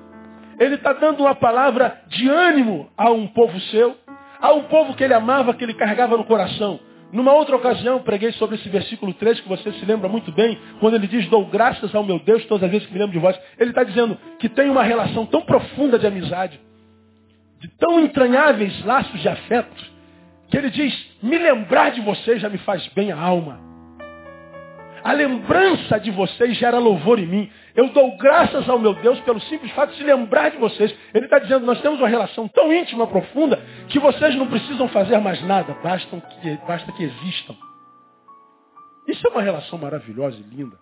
Ele 0.58 0.76
está 0.76 0.92
dando 0.92 1.20
uma 1.20 1.34
palavra 1.34 2.02
de 2.08 2.28
ânimo 2.28 2.90
a 2.96 3.10
um 3.10 3.26
povo 3.26 3.58
seu. 3.60 3.96
A 4.40 4.52
um 4.52 4.64
povo 4.64 4.94
que 4.94 5.04
ele 5.04 5.14
amava, 5.14 5.54
que 5.54 5.62
ele 5.62 5.74
carregava 5.74 6.16
no 6.16 6.24
coração. 6.24 6.80
Numa 7.12 7.32
outra 7.34 7.54
ocasião, 7.54 8.02
preguei 8.02 8.32
sobre 8.32 8.56
esse 8.56 8.68
versículo 8.70 9.12
3, 9.12 9.40
que 9.40 9.48
você 9.48 9.70
se 9.72 9.84
lembra 9.84 10.08
muito 10.08 10.32
bem, 10.32 10.58
quando 10.80 10.94
ele 10.94 11.06
diz, 11.06 11.28
dou 11.28 11.44
graças 11.44 11.94
ao 11.94 12.02
meu 12.02 12.18
Deus 12.18 12.42
todas 12.46 12.64
as 12.64 12.70
vezes 12.70 12.86
que 12.86 12.92
me 12.94 12.98
lembro 12.98 13.12
de 13.12 13.18
vós. 13.18 13.38
Ele 13.58 13.68
está 13.68 13.84
dizendo 13.84 14.16
que 14.38 14.48
tem 14.48 14.70
uma 14.70 14.82
relação 14.82 15.26
tão 15.26 15.42
profunda 15.42 15.98
de 15.98 16.06
amizade, 16.06 16.58
de 17.60 17.68
tão 17.76 18.00
entranháveis 18.00 18.82
laços 18.84 19.20
de 19.20 19.28
afeto, 19.28 19.92
que 20.48 20.56
ele 20.56 20.70
diz, 20.70 21.16
me 21.22 21.36
lembrar 21.36 21.90
de 21.90 22.00
vocês 22.00 22.40
já 22.40 22.48
me 22.48 22.58
faz 22.58 22.86
bem 22.88 23.12
a 23.12 23.20
alma. 23.20 23.71
A 25.04 25.12
lembrança 25.12 25.98
de 25.98 26.10
vocês 26.10 26.56
gera 26.56 26.78
louvor 26.78 27.18
em 27.18 27.26
mim. 27.26 27.50
Eu 27.74 27.88
dou 27.88 28.16
graças 28.16 28.68
ao 28.68 28.78
meu 28.78 28.94
Deus 28.94 29.18
pelo 29.20 29.40
simples 29.42 29.72
fato 29.72 29.94
de 29.94 30.04
lembrar 30.04 30.50
de 30.50 30.58
vocês. 30.58 30.94
Ele 31.12 31.24
está 31.24 31.38
dizendo, 31.40 31.66
nós 31.66 31.80
temos 31.80 31.98
uma 31.98 32.08
relação 32.08 32.46
tão 32.46 32.72
íntima, 32.72 33.06
profunda, 33.06 33.56
que 33.88 33.98
vocês 33.98 34.34
não 34.36 34.46
precisam 34.46 34.88
fazer 34.88 35.18
mais 35.18 35.42
nada, 35.42 35.76
basta 35.82 36.20
que, 36.40 36.56
basta 36.66 36.92
que 36.92 37.02
existam. 37.02 37.56
Isso 39.08 39.26
é 39.26 39.30
uma 39.30 39.42
relação 39.42 39.78
maravilhosa 39.78 40.38
e 40.38 40.54
linda. 40.54 40.78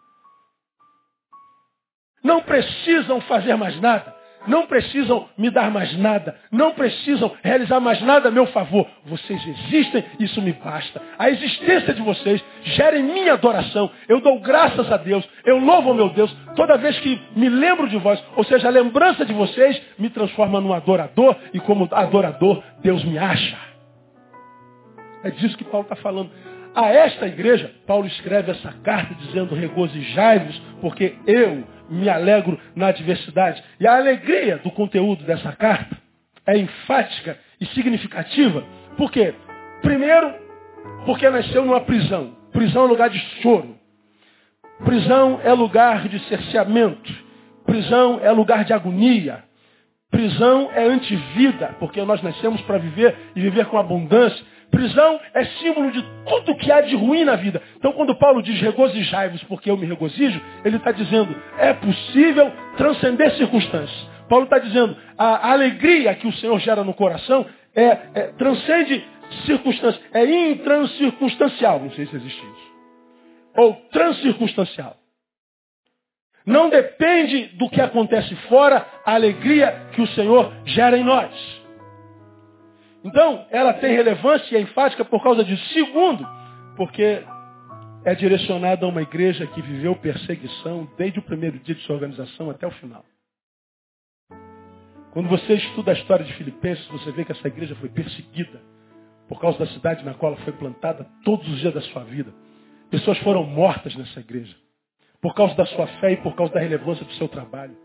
Não 2.22 2.42
precisam 2.42 3.20
fazer 3.22 3.56
mais 3.56 3.80
nada. 3.80 4.19
Não 4.46 4.66
precisam 4.66 5.28
me 5.36 5.50
dar 5.50 5.70
mais 5.70 5.96
nada. 5.98 6.34
Não 6.50 6.72
precisam 6.72 7.32
realizar 7.42 7.78
mais 7.78 8.00
nada 8.00 8.28
a 8.28 8.32
meu 8.32 8.46
favor. 8.46 8.86
Vocês 9.04 9.40
existem, 9.46 10.04
isso 10.18 10.40
me 10.40 10.52
basta. 10.52 11.00
A 11.18 11.28
existência 11.30 11.92
de 11.92 12.00
vocês 12.00 12.42
gera 12.62 12.98
em 12.98 13.02
minha 13.02 13.34
adoração. 13.34 13.90
Eu 14.08 14.20
dou 14.20 14.40
graças 14.40 14.90
a 14.90 14.96
Deus. 14.96 15.28
Eu 15.44 15.58
louvo 15.58 15.90
ao 15.90 15.94
meu 15.94 16.08
Deus 16.10 16.34
toda 16.56 16.78
vez 16.78 16.98
que 17.00 17.20
me 17.36 17.48
lembro 17.48 17.88
de 17.88 17.98
vós. 17.98 18.22
Ou 18.34 18.44
seja, 18.44 18.68
a 18.68 18.70
lembrança 18.70 19.24
de 19.24 19.32
vocês 19.32 19.80
me 19.98 20.08
transforma 20.08 20.60
num 20.60 20.72
adorador. 20.72 21.36
E 21.52 21.60
como 21.60 21.88
adorador, 21.92 22.62
Deus 22.82 23.04
me 23.04 23.18
acha. 23.18 23.58
É 25.22 25.30
disso 25.30 25.56
que 25.56 25.64
Paulo 25.64 25.84
está 25.84 25.96
falando. 25.96 26.30
a 26.74 26.88
esta 26.88 27.26
igreja, 27.26 27.70
Paulo 27.86 28.06
escreve 28.06 28.52
essa 28.52 28.72
carta 28.84 29.14
dizendo 29.14 29.54
regozijai-vos, 29.54 30.56
porque 30.80 31.14
eu 31.26 31.64
me 31.90 32.08
alegro 32.08 32.58
na 32.74 32.88
adversidade. 32.88 33.62
E 33.78 33.86
a 33.86 33.96
alegria 33.96 34.58
do 34.58 34.70
conteúdo 34.70 35.24
dessa 35.24 35.52
carta 35.52 35.96
é 36.46 36.56
enfática 36.56 37.36
e 37.60 37.66
significativa. 37.66 38.64
Por 38.96 39.10
quê? 39.10 39.34
Primeiro, 39.82 40.34
porque 41.04 41.28
nasceu 41.28 41.64
numa 41.64 41.80
prisão. 41.80 42.36
Prisão 42.52 42.84
é 42.84 42.88
lugar 42.88 43.10
de 43.10 43.18
choro. 43.42 43.76
Prisão 44.84 45.40
é 45.44 45.52
lugar 45.52 46.08
de 46.08 46.18
cerceamento. 46.28 47.12
Prisão 47.66 48.20
é 48.22 48.30
lugar 48.30 48.64
de 48.64 48.72
agonia. 48.72 49.44
Prisão 50.10 50.70
é 50.74 50.84
antivida, 50.84 51.76
porque 51.78 52.02
nós 52.02 52.20
nascemos 52.22 52.60
para 52.62 52.78
viver 52.78 53.16
e 53.36 53.40
viver 53.40 53.66
com 53.66 53.78
abundância. 53.78 54.44
Prisão 54.70 55.20
é 55.34 55.44
símbolo 55.44 55.90
de 55.90 56.02
tudo 56.26 56.56
que 56.56 56.70
há 56.70 56.80
de 56.80 56.94
ruim 56.94 57.24
na 57.24 57.36
vida. 57.36 57.60
Então, 57.76 57.92
quando 57.92 58.14
Paulo 58.14 58.42
diz 58.42 58.60
regozijai-vos 58.60 59.42
porque 59.44 59.70
eu 59.70 59.76
me 59.76 59.86
regozijo, 59.86 60.40
ele 60.64 60.76
está 60.76 60.92
dizendo 60.92 61.34
é 61.58 61.72
possível 61.72 62.52
transcender 62.76 63.32
circunstâncias. 63.36 64.08
Paulo 64.28 64.44
está 64.44 64.58
dizendo 64.58 64.96
a 65.18 65.50
alegria 65.52 66.14
que 66.14 66.26
o 66.26 66.32
Senhor 66.34 66.58
gera 66.60 66.84
no 66.84 66.94
coração 66.94 67.44
é, 67.74 67.84
é 68.14 68.22
transcende 68.38 69.04
circunstâncias, 69.44 70.02
é 70.12 70.24
intranscircunstancial. 70.24 71.80
Não 71.80 71.90
sei 71.92 72.06
se 72.06 72.16
existe 72.16 72.38
isso. 72.38 72.70
Ou 73.56 73.74
transcircunstancial. 73.92 74.96
Não 76.46 76.70
depende 76.70 77.46
do 77.56 77.68
que 77.68 77.80
acontece 77.80 78.34
fora 78.48 78.86
a 79.04 79.14
alegria 79.14 79.88
que 79.92 80.00
o 80.00 80.06
Senhor 80.08 80.52
gera 80.64 80.96
em 80.96 81.04
nós. 81.04 81.59
Então, 83.02 83.46
ela 83.50 83.72
tem 83.74 83.94
relevância 83.94 84.54
e 84.54 84.58
é 84.58 84.60
enfática 84.60 85.04
por 85.04 85.22
causa 85.22 85.44
disso. 85.44 85.64
Segundo, 85.72 86.26
porque 86.76 87.22
é 88.04 88.14
direcionada 88.14 88.84
a 88.84 88.88
uma 88.88 89.02
igreja 89.02 89.46
que 89.46 89.62
viveu 89.62 89.96
perseguição 89.96 90.88
desde 90.96 91.18
o 91.18 91.22
primeiro 91.22 91.58
dia 91.58 91.74
de 91.74 91.82
sua 91.82 91.94
organização 91.96 92.50
até 92.50 92.66
o 92.66 92.70
final. 92.72 93.04
Quando 95.12 95.28
você 95.28 95.54
estuda 95.54 95.90
a 95.90 95.94
história 95.94 96.24
de 96.24 96.32
Filipenses, 96.34 96.86
você 96.88 97.10
vê 97.12 97.24
que 97.24 97.32
essa 97.32 97.48
igreja 97.48 97.74
foi 97.76 97.88
perseguida 97.88 98.60
por 99.28 99.40
causa 99.40 99.58
da 99.58 99.66
cidade 99.66 100.04
na 100.04 100.14
qual 100.14 100.32
ela 100.32 100.44
foi 100.44 100.52
plantada 100.52 101.06
todos 101.24 101.48
os 101.48 101.58
dias 101.58 101.74
da 101.74 101.80
sua 101.80 102.04
vida. 102.04 102.32
Pessoas 102.90 103.18
foram 103.18 103.44
mortas 103.44 103.94
nessa 103.96 104.20
igreja 104.20 104.54
por 105.20 105.34
causa 105.34 105.54
da 105.54 105.66
sua 105.66 105.86
fé 105.86 106.12
e 106.12 106.16
por 106.18 106.34
causa 106.34 106.54
da 106.54 106.60
relevância 106.60 107.04
do 107.04 107.12
seu 107.12 107.28
trabalho. 107.28 107.76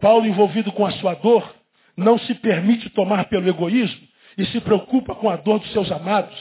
Paulo, 0.00 0.26
envolvido 0.26 0.72
com 0.72 0.84
a 0.84 0.90
sua 0.92 1.14
dor, 1.14 1.54
não 1.96 2.18
se 2.18 2.34
permite 2.34 2.90
tomar 2.90 3.24
pelo 3.26 3.48
egoísmo 3.48 4.06
e 4.36 4.44
se 4.46 4.60
preocupa 4.60 5.14
com 5.14 5.30
a 5.30 5.36
dor 5.36 5.60
dos 5.60 5.72
seus 5.72 5.90
amados. 5.92 6.34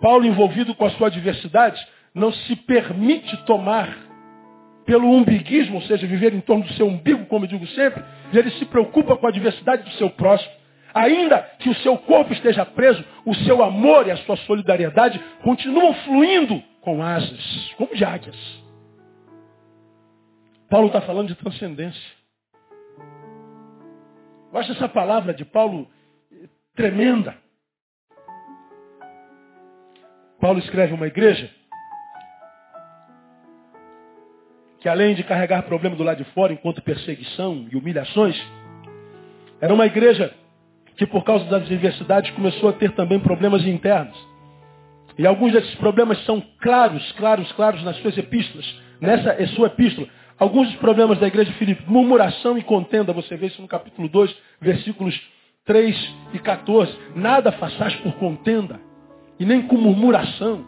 Paulo, 0.00 0.24
envolvido 0.24 0.74
com 0.74 0.84
a 0.84 0.90
sua 0.90 1.08
adversidade, 1.08 1.84
não 2.14 2.32
se 2.32 2.54
permite 2.56 3.36
tomar 3.44 3.96
pelo 4.84 5.10
umbiguismo, 5.10 5.76
ou 5.76 5.82
seja, 5.82 6.06
viver 6.06 6.34
em 6.34 6.40
torno 6.40 6.64
do 6.64 6.72
seu 6.74 6.86
umbigo, 6.86 7.26
como 7.26 7.44
eu 7.44 7.48
digo 7.48 7.66
sempre, 7.68 8.04
e 8.32 8.38
ele 8.38 8.50
se 8.52 8.66
preocupa 8.66 9.16
com 9.16 9.26
a 9.26 9.30
adversidade 9.30 9.82
do 9.82 9.90
seu 9.92 10.10
próximo. 10.10 10.52
Ainda 10.92 11.38
que 11.58 11.68
o 11.68 11.74
seu 11.76 11.96
corpo 11.98 12.32
esteja 12.32 12.64
preso, 12.64 13.02
o 13.24 13.34
seu 13.34 13.64
amor 13.64 14.06
e 14.06 14.12
a 14.12 14.16
sua 14.18 14.36
solidariedade 14.38 15.18
continuam 15.42 15.92
fluindo 15.94 16.62
com 16.82 17.02
asas, 17.02 17.72
como 17.76 17.94
de 17.94 18.04
águias. 18.04 18.36
Paulo 20.70 20.88
está 20.88 21.00
falando 21.00 21.28
de 21.28 21.34
transcendência. 21.34 22.23
Eu 24.54 24.60
acho 24.60 24.70
essa 24.70 24.88
palavra 24.88 25.34
de 25.34 25.44
Paulo 25.44 25.88
tremenda. 26.76 27.34
Paulo 30.40 30.60
escreve 30.60 30.94
uma 30.94 31.08
igreja 31.08 31.50
que 34.78 34.88
além 34.88 35.16
de 35.16 35.24
carregar 35.24 35.64
problema 35.64 35.96
do 35.96 36.04
lado 36.04 36.22
de 36.22 36.30
fora, 36.30 36.52
enquanto 36.52 36.80
perseguição 36.82 37.66
e 37.68 37.74
humilhações, 37.74 38.40
era 39.60 39.74
uma 39.74 39.86
igreja 39.86 40.32
que 40.96 41.04
por 41.04 41.24
causa 41.24 41.46
das 41.46 41.64
adversidades 41.64 42.30
começou 42.30 42.68
a 42.68 42.74
ter 42.74 42.92
também 42.92 43.18
problemas 43.18 43.66
internos. 43.66 44.16
E 45.18 45.26
alguns 45.26 45.52
desses 45.52 45.74
problemas 45.74 46.24
são 46.26 46.40
claros, 46.60 47.10
claros, 47.12 47.50
claros 47.52 47.82
nas 47.82 47.96
suas 47.96 48.16
epístolas. 48.16 48.80
Nessa 49.00 49.30
é 49.30 49.48
sua 49.48 49.66
epístola. 49.66 50.06
Alguns 50.38 50.68
dos 50.68 50.76
problemas 50.76 51.18
da 51.18 51.28
igreja 51.28 51.50
de 51.50 51.58
Filipe, 51.58 51.84
murmuração 51.86 52.58
e 52.58 52.62
contenda, 52.62 53.12
você 53.12 53.36
vê 53.36 53.46
isso 53.46 53.62
no 53.62 53.68
capítulo 53.68 54.08
2, 54.08 54.36
versículos 54.60 55.20
3 55.64 56.14
e 56.32 56.38
14. 56.38 56.92
Nada 57.14 57.52
faças 57.52 57.94
por 57.96 58.12
contenda 58.14 58.80
e 59.38 59.44
nem 59.44 59.62
com 59.62 59.76
murmuração. 59.76 60.64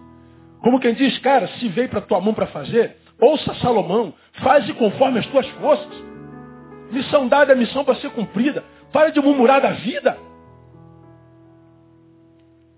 Como 0.61 0.81
quem 0.81 0.95
diz, 0.95 1.19
cara, 1.19 1.49
se 1.59 1.69
veio 1.69 1.89
para 1.89 2.01
tua 2.01 2.21
mão 2.21 2.33
para 2.33 2.47
fazer, 2.47 2.97
ouça 3.21 3.55
Salomão, 3.57 4.15
faze 4.35 4.73
conforme 4.75 5.19
as 5.19 5.27
tuas 5.27 5.47
forças. 5.49 6.05
Missão 6.91 7.27
dada 7.27 7.53
é 7.53 7.57
missão 7.57 7.85
para 7.85 7.97
ser 7.97 8.11
cumprida. 8.11 8.65
Para 8.93 9.11
de 9.11 9.21
murmurar 9.21 9.61
da 9.61 9.73
vida. 9.73 10.17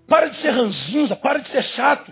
Para 0.07 0.27
de 0.27 0.41
ser 0.41 0.49
ranzinza, 0.49 1.15
para 1.15 1.39
de 1.39 1.49
ser 1.51 1.63
chato. 1.75 2.11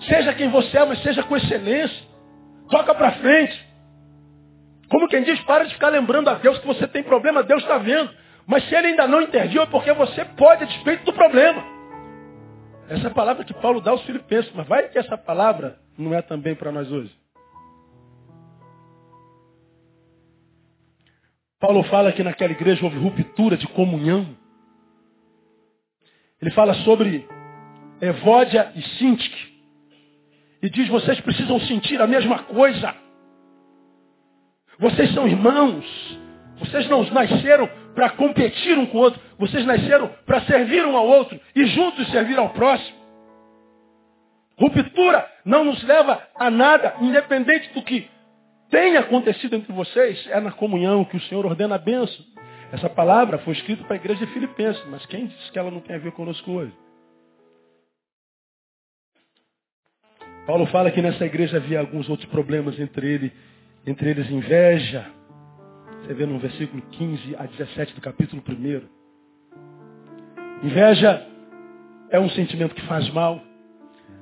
Seja 0.00 0.34
quem 0.34 0.50
você 0.50 0.76
é, 0.76 0.84
mas 0.84 1.02
seja 1.02 1.22
com 1.22 1.36
excelência. 1.36 2.05
Toca 2.68 2.94
para 2.94 3.12
frente. 3.12 3.66
Como 4.88 5.08
quem 5.08 5.22
diz, 5.22 5.40
para 5.42 5.64
de 5.64 5.74
ficar 5.74 5.88
lembrando 5.88 6.28
a 6.28 6.34
Deus 6.34 6.58
que 6.58 6.66
você 6.66 6.86
tem 6.86 7.02
problema, 7.02 7.42
Deus 7.42 7.62
está 7.62 7.78
vendo. 7.78 8.10
Mas 8.46 8.64
se 8.68 8.74
ele 8.74 8.88
ainda 8.88 9.06
não 9.06 9.22
interviu, 9.22 9.62
é 9.62 9.66
porque 9.66 9.92
você 9.92 10.24
pode 10.24 10.64
a 10.64 10.66
despeito 10.66 11.04
do 11.04 11.12
problema. 11.12 11.62
Essa 12.88 13.08
é 13.08 13.10
palavra 13.10 13.44
que 13.44 13.54
Paulo 13.54 13.80
dá 13.80 13.90
aos 13.90 14.02
filipenses. 14.02 14.52
Mas 14.54 14.66
vai 14.66 14.88
que 14.88 14.98
essa 14.98 15.18
palavra 15.18 15.78
não 15.98 16.14
é 16.14 16.22
também 16.22 16.54
para 16.54 16.70
nós 16.70 16.90
hoje. 16.90 17.12
Paulo 21.58 21.82
fala 21.84 22.12
que 22.12 22.22
naquela 22.22 22.52
igreja 22.52 22.84
houve 22.84 22.98
ruptura 22.98 23.56
de 23.56 23.66
comunhão. 23.68 24.36
Ele 26.40 26.50
fala 26.52 26.74
sobre 26.84 27.26
Evódia 28.00 28.70
e 28.76 28.82
Sintique 28.82 29.55
e 30.66 30.70
diz: 30.70 30.88
vocês 30.88 31.20
precisam 31.20 31.60
sentir 31.60 32.02
a 32.02 32.08
mesma 32.08 32.40
coisa. 32.40 32.92
Vocês 34.80 35.14
são 35.14 35.28
irmãos. 35.28 35.86
Vocês 36.58 36.88
não 36.88 37.04
nasceram 37.04 37.70
para 37.94 38.10
competir 38.10 38.76
um 38.76 38.86
com 38.86 38.98
o 38.98 39.00
outro. 39.02 39.20
Vocês 39.38 39.64
nasceram 39.64 40.10
para 40.26 40.40
servir 40.40 40.84
um 40.84 40.96
ao 40.96 41.06
outro 41.06 41.38
e 41.54 41.66
juntos 41.66 42.10
servir 42.10 42.36
ao 42.36 42.50
próximo. 42.50 42.96
Ruptura 44.58 45.24
não 45.44 45.64
nos 45.64 45.80
leva 45.84 46.20
a 46.34 46.50
nada, 46.50 46.96
independente 47.00 47.72
do 47.72 47.82
que 47.82 48.10
tenha 48.68 49.00
acontecido 49.00 49.54
entre 49.54 49.72
vocês, 49.72 50.26
é 50.32 50.40
na 50.40 50.50
comunhão 50.50 51.04
que 51.04 51.16
o 51.16 51.20
Senhor 51.20 51.46
ordena 51.46 51.76
a 51.76 51.78
bênção. 51.78 52.24
Essa 52.72 52.90
palavra 52.90 53.38
foi 53.38 53.52
escrita 53.52 53.84
para 53.84 53.94
a 53.94 54.00
igreja 54.00 54.26
de 54.26 54.32
Filipenses, 54.32 54.82
mas 54.88 55.06
quem 55.06 55.26
disse 55.26 55.52
que 55.52 55.58
ela 55.58 55.70
não 55.70 55.80
tem 55.80 55.94
a 55.94 56.00
ver 56.00 56.10
conosco 56.10 56.50
hoje? 56.50 56.72
Paulo 60.46 60.64
fala 60.66 60.92
que 60.92 61.02
nessa 61.02 61.26
igreja 61.26 61.56
havia 61.56 61.80
alguns 61.80 62.08
outros 62.08 62.28
problemas 62.30 62.78
entre 62.78 63.12
ele, 63.12 63.32
entre 63.84 64.10
eles 64.10 64.30
inveja. 64.30 65.04
Você 66.02 66.14
vê 66.14 66.24
no 66.24 66.38
versículo 66.38 66.80
15 66.92 67.34
a 67.36 67.46
17 67.46 67.94
do 67.94 68.00
capítulo 68.00 68.40
1. 68.48 68.82
Inveja 70.64 71.26
é 72.10 72.20
um 72.20 72.30
sentimento 72.30 72.76
que 72.76 72.82
faz 72.82 73.10
mal. 73.10 73.42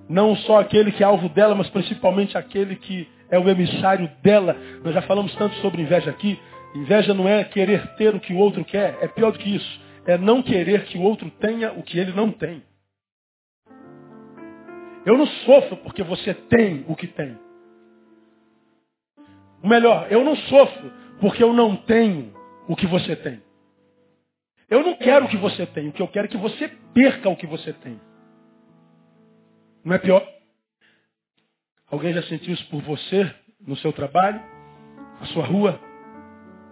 Não 0.08 0.34
só 0.36 0.60
aquele 0.60 0.92
que 0.92 1.02
é 1.02 1.06
alvo 1.06 1.28
dela, 1.28 1.54
mas 1.54 1.68
principalmente 1.68 2.38
aquele 2.38 2.76
que 2.76 3.06
é 3.30 3.38
o 3.38 3.46
emissário 3.46 4.10
dela. 4.22 4.56
Nós 4.82 4.94
já 4.94 5.02
falamos 5.02 5.34
tanto 5.34 5.54
sobre 5.56 5.82
inveja 5.82 6.08
aqui. 6.08 6.40
Inveja 6.74 7.12
não 7.12 7.28
é 7.28 7.44
querer 7.44 7.86
ter 7.96 8.14
o 8.14 8.20
que 8.20 8.32
o 8.32 8.38
outro 8.38 8.64
quer, 8.64 8.96
é 9.02 9.08
pior 9.08 9.30
do 9.30 9.38
que 9.38 9.54
isso. 9.54 9.80
É 10.06 10.16
não 10.16 10.42
querer 10.42 10.84
que 10.84 10.96
o 10.96 11.02
outro 11.02 11.30
tenha 11.38 11.72
o 11.72 11.82
que 11.82 11.98
ele 11.98 12.12
não 12.12 12.30
tem. 12.30 12.62
Eu 15.04 15.18
não 15.18 15.26
sofro 15.26 15.76
porque 15.78 16.02
você 16.02 16.34
tem 16.34 16.84
o 16.88 16.96
que 16.96 17.06
tem. 17.06 17.38
O 19.62 19.68
melhor, 19.68 20.10
eu 20.10 20.24
não 20.24 20.36
sofro 20.36 20.92
porque 21.20 21.42
eu 21.42 21.52
não 21.52 21.76
tenho 21.76 22.34
o 22.68 22.74
que 22.74 22.86
você 22.86 23.14
tem. 23.16 23.42
Eu 24.68 24.82
não 24.82 24.96
quero 24.96 25.26
o 25.26 25.28
que 25.28 25.36
você 25.36 25.66
tem, 25.66 25.88
o 25.88 25.92
que 25.92 26.02
eu 26.02 26.08
quero 26.08 26.26
é 26.26 26.30
que 26.30 26.36
você 26.36 26.68
perca 26.92 27.28
o 27.28 27.36
que 27.36 27.46
você 27.46 27.72
tem. 27.72 28.00
Não 29.84 29.94
é 29.94 29.98
pior? 29.98 30.26
Alguém 31.90 32.14
já 32.14 32.22
sentiu 32.22 32.54
isso 32.54 32.66
por 32.70 32.80
você, 32.82 33.32
no 33.60 33.76
seu 33.76 33.92
trabalho, 33.92 34.40
na 35.20 35.26
sua 35.26 35.44
rua, 35.44 35.78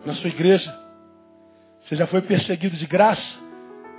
na 0.07 0.15
sua 0.15 0.29
igreja? 0.31 0.75
Você 1.85 1.97
já 1.97 2.07
foi 2.07 2.23
perseguido 2.23 2.77
de 2.77 2.87
graça? 2.87 3.23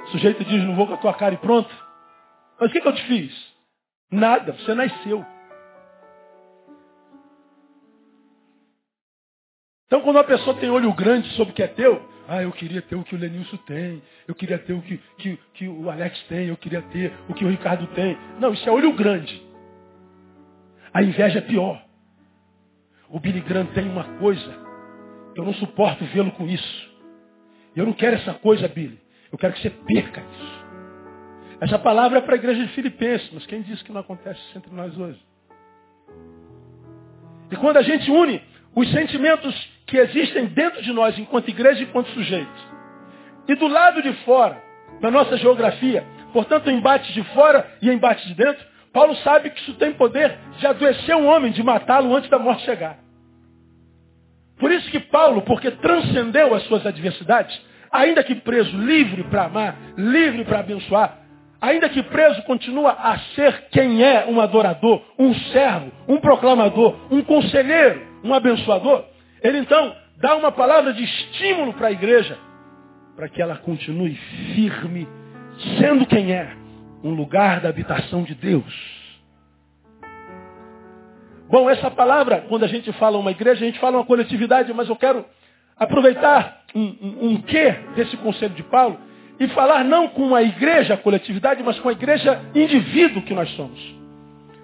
O 0.06 0.08
sujeito 0.08 0.44
diz, 0.44 0.64
não 0.64 0.76
vou 0.76 0.88
com 0.88 0.96
a 0.96 0.98
tua 0.98 1.14
cara 1.14 1.36
e 1.36 1.38
pronto. 1.38 1.70
Mas 2.60 2.70
o 2.70 2.74
que, 2.74 2.82
que 2.82 2.88
eu 2.88 2.96
te 2.96 3.04
fiz? 3.04 3.53
Nada, 4.14 4.52
você 4.54 4.76
nasceu. 4.76 5.26
Então 9.88 10.02
quando 10.02 10.18
uma 10.18 10.24
pessoa 10.24 10.56
tem 10.58 10.70
olho 10.70 10.94
grande 10.94 11.30
sobre 11.32 11.52
o 11.52 11.56
que 11.56 11.64
é 11.64 11.68
teu, 11.68 12.14
Ah, 12.28 12.42
eu 12.42 12.52
queria 12.54 12.82
ter 12.82 12.96
o 12.96 13.04
que 13.04 13.16
o 13.16 13.18
Lenilson 13.18 13.58
tem. 13.58 14.02
Eu 14.28 14.34
queria 14.34 14.58
ter 14.58 14.72
o 14.74 14.82
que, 14.82 14.98
que, 15.18 15.38
que 15.56 15.68
o 15.68 15.90
Alex 15.90 16.22
tem. 16.30 16.48
Eu 16.48 16.56
queria 16.56 16.82
ter 16.84 17.12
o 17.28 17.34
que 17.34 17.44
o 17.44 17.50
Ricardo 17.50 17.86
tem. 17.88 18.18
Não, 18.40 18.54
isso 18.54 18.68
é 18.68 18.72
olho 18.72 18.94
grande. 18.94 19.46
A 20.94 21.04
inveja 21.04 21.40
é 21.40 21.42
pior. 21.42 21.84
O 23.10 23.20
Billy 23.20 23.42
Graham 23.42 23.66
tem 23.74 23.90
uma 23.90 24.06
coisa. 24.20 24.58
Eu 25.36 25.44
não 25.44 25.54
suporto 25.56 26.06
vê-lo 26.06 26.32
com 26.32 26.48
isso. 26.48 26.94
Eu 27.76 27.86
não 27.86 27.94
quero 27.94 28.16
essa 28.16 28.34
coisa, 28.36 28.68
Billy. 28.68 29.00
Eu 29.32 29.38
quero 29.38 29.54
que 29.54 29.62
você 29.62 29.70
perca 29.70 30.22
isso. 30.22 30.63
Essa 31.64 31.80
palavra 31.80 32.18
é 32.18 32.22
para 32.22 32.34
a 32.34 32.38
igreja 32.38 32.62
de 32.62 32.74
Filipenses, 32.74 33.30
mas 33.32 33.46
quem 33.46 33.62
disse 33.62 33.82
que 33.86 33.92
não 33.94 34.02
acontece 34.02 34.38
isso 34.50 34.58
entre 34.58 34.70
nós 34.76 34.98
hoje? 34.98 35.18
E 37.50 37.56
quando 37.56 37.78
a 37.78 37.82
gente 37.82 38.12
une 38.12 38.42
os 38.76 38.92
sentimentos 38.92 39.56
que 39.88 39.98
existem 39.98 40.48
dentro 40.48 40.82
de 40.82 40.92
nós, 40.92 41.18
enquanto 41.18 41.48
igreja 41.48 41.80
e 41.80 41.84
enquanto 41.84 42.10
sujeitos, 42.10 42.68
e 43.48 43.56
do 43.56 43.66
lado 43.68 44.02
de 44.02 44.12
fora, 44.26 44.62
na 45.00 45.10
nossa 45.10 45.38
geografia, 45.38 46.04
portanto, 46.34 46.70
embate 46.70 47.14
de 47.14 47.24
fora 47.34 47.66
e 47.82 47.90
embate 47.90 48.28
de 48.28 48.34
dentro, 48.34 48.66
Paulo 48.92 49.16
sabe 49.18 49.50
que 49.50 49.62
isso 49.62 49.76
tem 49.76 49.94
poder 49.94 50.38
de 50.60 50.68
adoecer 50.68 51.16
um 51.16 51.28
homem, 51.28 51.54
de 51.54 51.64
matá-lo 51.64 52.14
antes 52.14 52.30
da 52.30 52.38
morte 52.38 52.66
chegar. 52.66 52.98
Por 54.60 54.70
isso 54.70 54.92
que 54.92 55.00
Paulo, 55.00 55.42
porque 55.44 55.72
transcendeu 55.72 56.54
as 56.54 56.64
suas 56.64 56.86
adversidades, 56.86 57.58
ainda 57.90 58.22
que 58.22 58.36
preso, 58.36 58.78
livre 58.78 59.24
para 59.24 59.46
amar, 59.46 59.78
livre 59.96 60.44
para 60.44 60.60
abençoar, 60.60 61.23
ainda 61.64 61.88
que 61.88 62.04
preso, 62.04 62.42
continua 62.44 62.92
a 62.92 63.18
ser 63.36 63.70
quem 63.72 64.04
é 64.04 64.26
um 64.28 64.42
adorador, 64.42 65.02
um 65.18 65.34
servo, 65.34 65.94
um 66.10 66.18
proclamador, 66.18 66.94
um 67.10 67.22
conselheiro, 67.22 68.06
um 68.22 68.34
abençoador. 68.34 69.06
Ele 69.42 69.60
então 69.60 69.96
dá 70.18 70.36
uma 70.36 70.52
palavra 70.52 70.92
de 70.92 71.02
estímulo 71.02 71.74
para 71.74 71.88
a 71.88 71.92
igreja, 71.94 72.38
para 73.16 73.30
que 73.30 73.42
ela 73.42 73.56
continue 73.56 74.14
firme, 74.54 75.08
sendo 75.80 76.06
quem 76.06 76.34
é, 76.34 76.54
um 77.02 77.12
lugar 77.12 77.62
da 77.62 77.70
habitação 77.70 78.24
de 78.24 78.36
Deus. 78.36 79.02
Bom, 81.50 81.70
essa 81.70 81.90
palavra, 81.90 82.44
quando 82.50 82.64
a 82.64 82.68
gente 82.68 82.92
fala 82.94 83.18
uma 83.18 83.32
igreja, 83.32 83.64
a 83.64 83.66
gente 83.66 83.80
fala 83.80 84.00
uma 84.00 84.06
coletividade, 84.06 84.74
mas 84.74 84.90
eu 84.90 84.98
quero 84.98 85.24
aproveitar 85.78 86.64
um, 86.76 86.82
um, 86.82 87.28
um 87.30 87.42
quê 87.42 87.74
desse 87.96 88.18
conselho 88.18 88.54
de 88.54 88.64
Paulo 88.64 89.00
e 89.44 89.48
falar 89.50 89.84
não 89.84 90.08
com 90.08 90.34
a 90.36 90.42
igreja, 90.42 90.94
a 90.94 90.98
coletividade, 90.98 91.62
mas 91.64 91.80
com 91.80 91.90
a 91.90 91.92
igreja 91.92 92.42
indivíduo 92.56 93.22
que 93.24 93.34
nós 93.34 93.50
somos. 93.56 93.80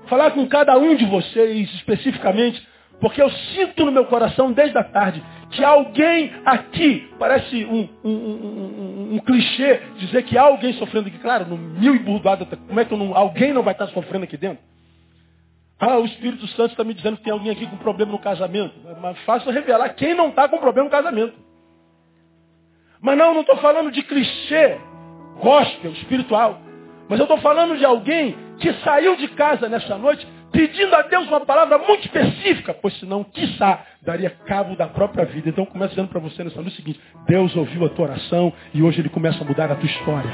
Falar 0.07 0.31
com 0.31 0.47
cada 0.47 0.77
um 0.77 0.95
de 0.95 1.05
vocês 1.05 1.73
especificamente, 1.75 2.65
porque 2.99 3.21
eu 3.21 3.29
sinto 3.29 3.85
no 3.85 3.91
meu 3.91 4.05
coração 4.05 4.51
desde 4.51 4.77
a 4.77 4.83
tarde 4.83 5.23
que 5.51 5.63
alguém 5.63 6.31
aqui, 6.45 7.09
parece 7.17 7.65
um, 7.65 7.89
um, 8.03 8.11
um, 8.11 9.09
um 9.15 9.19
clichê 9.19 9.81
dizer 9.97 10.23
que 10.23 10.37
há 10.37 10.43
alguém 10.43 10.73
sofrendo 10.73 11.07
aqui. 11.07 11.17
Claro, 11.17 11.45
no 11.45 11.57
mil 11.57 11.95
e 11.95 11.99
burdoada, 11.99 12.45
como 12.45 12.79
é 12.79 12.85
que 12.85 12.95
não, 12.95 13.15
alguém 13.15 13.53
não 13.53 13.63
vai 13.63 13.73
estar 13.73 13.87
sofrendo 13.87 14.25
aqui 14.25 14.37
dentro? 14.37 14.63
Ah, 15.79 15.97
o 15.97 16.05
Espírito 16.05 16.45
Santo 16.49 16.71
está 16.71 16.83
me 16.83 16.93
dizendo 16.93 17.17
que 17.17 17.23
tem 17.23 17.31
alguém 17.33 17.51
aqui 17.51 17.65
com 17.65 17.77
problema 17.77 18.11
no 18.11 18.19
casamento. 18.19 18.73
Mas 19.01 19.17
faça 19.19 19.49
revelar 19.49 19.89
quem 19.89 20.13
não 20.13 20.29
está 20.29 20.47
com 20.47 20.57
problema 20.57 20.85
no 20.85 20.91
casamento. 20.91 21.33
Mas 23.01 23.17
não, 23.17 23.33
não 23.33 23.41
estou 23.41 23.57
falando 23.57 23.91
de 23.91 24.03
clichê, 24.03 24.77
gospel, 25.41 25.91
espiritual. 25.91 26.61
Mas 27.07 27.19
eu 27.19 27.23
estou 27.23 27.39
falando 27.39 27.77
de 27.77 27.85
alguém 27.85 28.35
que 28.59 28.73
saiu 28.83 29.15
de 29.15 29.27
casa 29.29 29.67
nessa 29.67 29.97
noite 29.97 30.27
pedindo 30.51 30.95
a 30.95 31.03
Deus 31.03 31.27
uma 31.27 31.41
palavra 31.41 31.77
muito 31.77 32.05
específica, 32.05 32.73
pois 32.73 32.97
senão, 32.99 33.23
quiçá, 33.23 33.85
daria 34.01 34.29
cabo 34.29 34.75
da 34.75 34.87
própria 34.87 35.25
vida. 35.25 35.49
Então 35.49 35.65
começa 35.65 35.89
dizendo 35.89 36.09
para 36.09 36.19
você 36.19 36.43
nessa 36.43 36.61
noite 36.61 36.73
o 36.73 36.75
seguinte, 36.75 36.99
Deus 37.27 37.55
ouviu 37.55 37.85
a 37.85 37.89
tua 37.89 38.05
oração 38.05 38.53
e 38.73 38.81
hoje 38.81 38.99
Ele 38.99 39.09
começa 39.09 39.43
a 39.43 39.47
mudar 39.47 39.71
a 39.71 39.75
tua 39.75 39.85
história. 39.85 40.29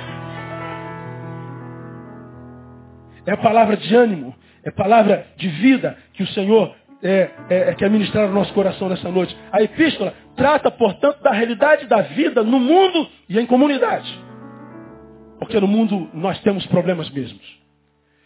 É 3.25 3.31
a 3.31 3.37
palavra 3.37 3.75
de 3.75 3.93
ânimo, 3.95 4.35
é 4.63 4.71
palavra 4.71 5.27
de 5.35 5.47
vida 5.47 5.97
que 6.13 6.23
o 6.23 6.27
Senhor 6.27 6.75
é, 7.05 7.29
é, 7.49 7.55
é, 7.69 7.75
quer 7.75 7.87
ministrar 7.87 8.27
no 8.27 8.33
nosso 8.33 8.51
coração 8.51 8.89
nessa 8.89 9.11
noite. 9.11 9.37
A 9.51 9.61
epístola 9.61 10.11
trata, 10.35 10.71
portanto, 10.71 11.21
da 11.21 11.31
realidade 11.31 11.85
da 11.85 12.01
vida 12.01 12.43
no 12.43 12.59
mundo 12.59 13.07
e 13.29 13.39
em 13.39 13.45
comunidade. 13.45 14.11
Porque 15.37 15.59
no 15.59 15.67
mundo 15.67 16.09
nós 16.15 16.39
temos 16.39 16.65
problemas 16.65 17.07
mesmos. 17.11 17.45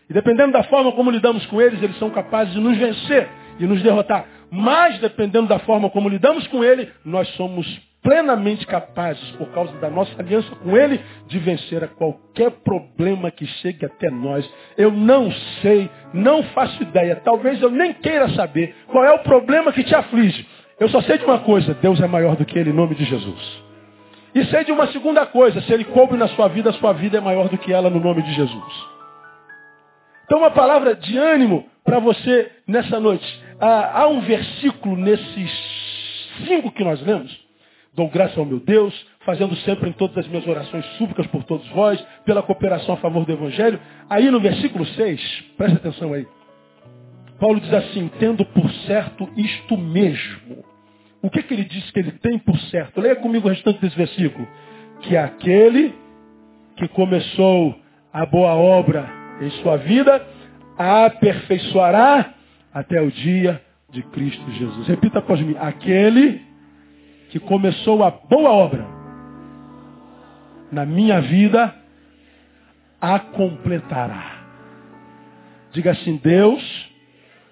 E 0.10 0.14
dependendo 0.14 0.54
da 0.54 0.64
forma 0.64 0.94
como 0.94 1.12
lidamos 1.12 1.46
com 1.48 1.62
eles, 1.62 1.84
eles 1.84 2.00
são 2.00 2.10
capazes 2.10 2.54
de 2.54 2.60
nos 2.62 2.78
vencer 2.78 3.28
e 3.60 3.66
nos 3.66 3.84
derrotar. 3.84 4.26
Mas 4.50 4.98
dependendo 5.00 5.48
da 5.48 5.60
forma 5.60 5.90
como 5.90 6.08
lidamos 6.08 6.48
com 6.48 6.64
ele, 6.64 6.90
nós 7.04 7.28
somos 7.36 7.68
plenamente 8.02 8.66
capazes, 8.66 9.30
por 9.32 9.50
causa 9.50 9.74
da 9.80 9.90
nossa 9.90 10.20
aliança 10.20 10.50
com 10.56 10.76
Ele, 10.78 11.00
de 11.28 11.38
vencer 11.40 11.84
a 11.84 11.88
qualquer 11.88 12.52
problema 12.52 13.30
que 13.30 13.46
chegue 13.46 13.86
até 13.86 14.10
nós. 14.10 14.50
Eu 14.78 14.92
não 14.92 15.32
sei, 15.62 15.90
não 16.14 16.44
faço 16.44 16.82
ideia, 16.82 17.16
talvez 17.24 17.62
eu 17.62 17.70
nem 17.70 17.94
queira 17.94 18.30
saber 18.30 18.76
qual 18.88 19.04
é 19.04 19.12
o 19.12 19.20
problema 19.20 19.72
que 19.72 19.84
te 19.84 19.94
aflige. 19.94 20.48
Eu 20.80 20.90
só 20.90 21.02
sei 21.02 21.18
de 21.18 21.26
uma 21.26 21.40
coisa, 21.40 21.74
Deus 21.76 22.00
é 22.02 22.08
maior 22.08 22.36
do 22.36 22.46
que 22.46 22.58
Ele, 22.58 22.70
em 22.70 22.74
nome 22.74 22.96
de 22.96 23.06
Jesus. 23.06 23.62
E 24.34 24.46
sei 24.46 24.64
de 24.64 24.72
uma 24.72 24.88
segunda 24.88 25.26
coisa, 25.26 25.60
se 25.62 25.74
Ele 25.74 25.84
coube 25.86 26.16
na 26.16 26.28
sua 26.30 26.48
vida, 26.48 26.70
a 26.70 26.74
sua 26.74 26.94
vida 26.94 27.18
é 27.18 27.22
maior 27.22 27.50
do 27.50 27.58
que 27.58 27.74
ela, 27.74 27.90
no 27.90 28.00
nome 28.00 28.22
de 28.22 28.34
Jesus. 28.34 28.88
Então 30.26 30.40
uma 30.40 30.52
palavra 30.52 30.96
de 30.96 31.18
ânimo 31.18 31.68
para 31.84 32.00
você 32.00 32.52
nessa 32.68 33.00
noite. 33.00 33.44
Ah, 33.60 34.02
há 34.02 34.08
um 34.08 34.22
versículo 34.22 34.96
nesses 34.96 35.52
cinco 36.48 36.72
que 36.72 36.84
nós 36.84 37.02
lemos, 37.02 37.50
Dou 37.94 38.08
graça 38.08 38.40
ao 38.40 38.46
meu 38.46 38.60
Deus, 38.60 38.94
fazendo 39.30 39.56
sempre 39.58 39.90
em 39.90 39.94
todas 39.94 40.18
as 40.18 40.28
minhas 40.28 40.48
orações 40.48 40.84
súplicas 40.98 41.28
por 41.28 41.44
todos 41.44 41.68
vós, 41.70 42.04
pela 42.26 42.42
cooperação 42.42 42.96
a 42.96 42.98
favor 42.98 43.28
do 43.28 43.32
Evangelho. 43.32 43.80
Aí 44.10 44.32
no 44.32 44.40
versículo 44.40 44.84
6, 44.88 45.44
preste 45.56 45.76
atenção 45.76 46.14
aí. 46.14 46.26
Paulo 47.40 47.60
diz 47.60 47.72
assim, 47.72 48.10
tendo 48.18 48.44
por 48.44 48.68
certo 48.88 49.30
isto 49.38 49.78
mesmo. 49.78 50.66
O 51.22 51.30
que, 51.30 51.44
que 51.44 51.54
ele 51.54 51.64
diz 51.64 51.92
que 51.92 52.00
ele 52.00 52.12
tem 52.14 52.40
por 52.40 52.58
certo? 52.72 53.00
Leia 53.00 53.18
comigo 53.18 53.48
o 53.48 53.52
restante 53.52 53.80
desse 53.80 53.96
versículo. 53.96 54.48
Que 55.02 55.16
aquele 55.16 55.94
que 56.76 56.88
começou 56.88 57.80
a 58.12 58.26
boa 58.26 58.56
obra 58.56 59.08
em 59.42 59.52
sua 59.62 59.78
vida, 59.78 60.26
a 60.76 61.06
aperfeiçoará 61.06 62.34
até 62.74 63.00
o 63.00 63.12
dia 63.12 63.62
de 63.92 64.02
Cristo 64.02 64.52
Jesus. 64.54 64.88
Repita 64.88 65.20
após 65.20 65.40
mim. 65.40 65.56
Aquele 65.60 66.42
que 67.30 67.40
começou 67.40 68.04
a 68.04 68.10
boa 68.10 68.50
obra 68.50 68.99
na 70.72 70.86
minha 70.86 71.22
vida, 71.22 71.74
a 73.02 73.20
completará. 73.20 74.40
Diga 75.72 75.92
assim, 75.92 76.18
Deus 76.18 76.90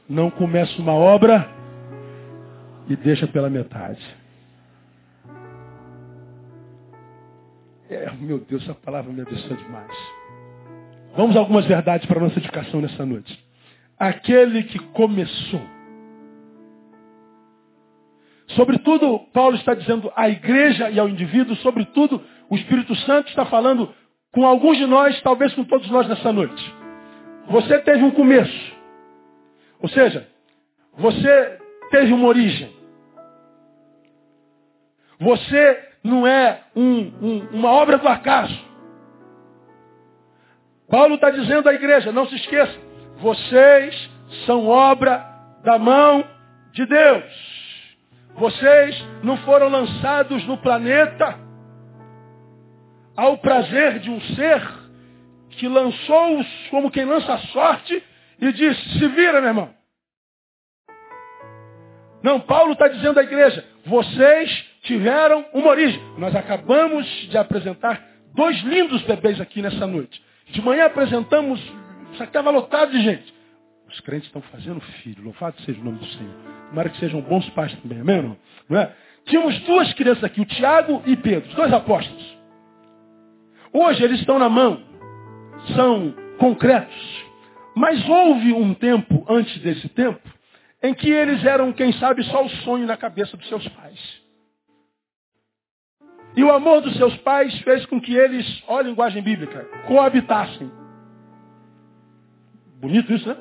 não 0.10 0.30
começa 0.30 0.82
uma 0.82 0.93
obra 0.93 1.49
e 2.88 2.95
deixa 2.95 3.27
pela 3.27 3.49
metade. 3.49 4.03
É, 7.89 8.12
meu 8.19 8.39
Deus, 8.39 8.63
essa 8.63 8.73
palavra 8.73 9.12
me 9.12 9.21
abençoa 9.21 9.56
demais. 9.56 9.91
Vamos 11.15 11.36
a 11.36 11.39
algumas 11.39 11.65
verdades 11.65 12.06
para 12.08 12.19
a 12.19 12.23
nossa 12.23 12.38
edificação 12.38 12.82
nessa 12.82 13.06
noite. 13.06 13.38
Aquele 13.97 14.63
que 14.63 14.77
começou 14.77 15.76
Sobretudo, 18.49 19.19
Paulo 19.33 19.55
está 19.55 19.73
dizendo 19.73 20.12
à 20.15 20.29
igreja 20.29 20.89
e 20.89 20.99
ao 20.99 21.10
indivíduo, 21.10 21.55
sobretudo, 21.57 22.23
o 22.49 22.55
Espírito 22.55 22.95
Santo 22.95 23.27
está 23.29 23.45
falando 23.45 23.93
com 24.31 24.45
alguns 24.45 24.77
de 24.77 24.86
nós, 24.86 25.21
talvez 25.21 25.53
com 25.53 25.63
todos 25.63 25.89
nós 25.89 26.07
nessa 26.07 26.31
noite. 26.31 26.75
Você 27.47 27.79
teve 27.79 28.03
um 28.03 28.12
começo. 28.12 28.75
Ou 29.81 29.89
seja, 29.89 30.27
você 30.97 31.60
teve 31.91 32.13
uma 32.13 32.27
origem. 32.27 32.71
Você 35.19 35.89
não 36.03 36.25
é 36.25 36.62
um, 36.75 36.99
um, 37.21 37.47
uma 37.51 37.71
obra 37.71 37.97
do 37.97 38.07
acaso. 38.07 38.57
Paulo 40.89 41.15
está 41.15 41.29
dizendo 41.29 41.67
à 41.67 41.73
igreja, 41.73 42.12
não 42.13 42.27
se 42.27 42.36
esqueça, 42.36 42.77
vocês 43.17 44.10
são 44.45 44.67
obra 44.67 45.25
da 45.63 45.77
mão 45.77 46.23
de 46.71 46.86
Deus. 46.86 47.56
Vocês 48.38 49.04
não 49.23 49.38
foram 49.38 49.67
lançados 49.67 50.45
no 50.45 50.58
planeta 50.58 51.39
ao 53.15 53.38
prazer 53.39 54.00
de 54.00 54.12
um 54.12 54.21
ser 54.21 54.62
que 55.52 55.67
lançou-os 55.67 56.47
como 56.69 56.91
quem 56.91 57.04
lança 57.04 57.34
a 57.34 57.39
sorte 57.39 58.04
e 58.39 58.52
disse, 58.54 59.00
se 59.00 59.08
vira, 59.08 59.41
meu 59.41 59.50
irmão. 59.50 59.69
Não, 62.21 62.39
Paulo 62.39 62.73
está 62.73 62.88
dizendo 62.88 63.19
à 63.19 63.23
igreja, 63.23 63.65
vocês 63.86 64.65
tiveram 64.84 65.45
uma 65.54 65.69
origem. 65.69 66.00
Nós 66.17 66.36
acabamos 66.36 67.06
de 67.30 67.38
apresentar 67.38 68.04
dois 68.36 68.60
lindos 68.62 69.02
bebês 69.04 69.41
aqui 69.41 69.62
nessa 69.62 69.88
noite. 69.88 70.23
De 70.50 70.62
manhã 70.62 70.86
apresentamos, 70.86 71.60
isso 72.12 72.21
aqui 72.21 72.30
estava 72.30 72.52
lotado 72.52 72.91
de 72.91 73.02
gente. 73.02 73.37
Os 73.89 74.00
crentes 74.02 74.28
estão 74.28 74.41
fazendo 74.41 74.82
filho, 74.82 75.23
louvado 75.23 75.60
seja 75.62 75.80
o 75.80 75.84
nome 75.84 76.00
do 76.00 76.06
Senhor. 76.06 76.34
Tomara 76.69 76.89
que 76.89 77.00
sejam 77.00 77.21
bons 77.21 77.50
pais 77.52 77.73
também, 77.82 78.02
amém? 78.02 78.21
Não? 78.21 78.38
não 78.69 78.80
é? 78.80 78.93
Tínhamos 79.26 79.60
duas 79.62 79.93
crianças 79.93 80.23
aqui, 80.23 80.41
o 80.41 80.45
Tiago 80.45 81.02
e 81.06 81.15
Pedro, 81.15 81.54
dois 81.56 81.71
apóstolos. 81.71 82.38
Hoje 83.71 84.04
eles 84.04 84.19
estão 84.19 84.39
na 84.39 84.50
mão, 84.50 84.82
são 85.76 86.13
concretos. 86.38 87.26
Mas 87.76 88.08
houve 88.08 88.54
um 88.54 88.73
tempo, 88.73 89.26
antes 89.30 89.58
desse 89.62 89.88
tempo, 89.89 90.21
em 90.82 90.93
que 90.93 91.10
eles 91.10 91.43
eram, 91.45 91.71
quem 91.71 91.91
sabe, 91.93 92.23
só 92.23 92.43
o 92.43 92.50
sonho 92.50 92.86
na 92.86 92.97
cabeça 92.97 93.38
dos 93.38 93.47
seus 93.47 93.67
pais. 93.69 94.21
E 96.36 96.43
o 96.43 96.52
amor 96.52 96.82
dos 96.82 96.95
seus 96.97 97.15
pais 97.17 97.58
fez 97.62 97.86
com 97.86 98.00
que 98.00 98.13
eles, 98.13 98.63
olha 98.67 98.88
a 98.88 98.89
linguagem 98.89 99.21
bíblica, 99.21 99.63
coabitassem. 99.88 100.71
Bonito 102.80 103.12
isso, 103.13 103.28
né? 103.28 103.38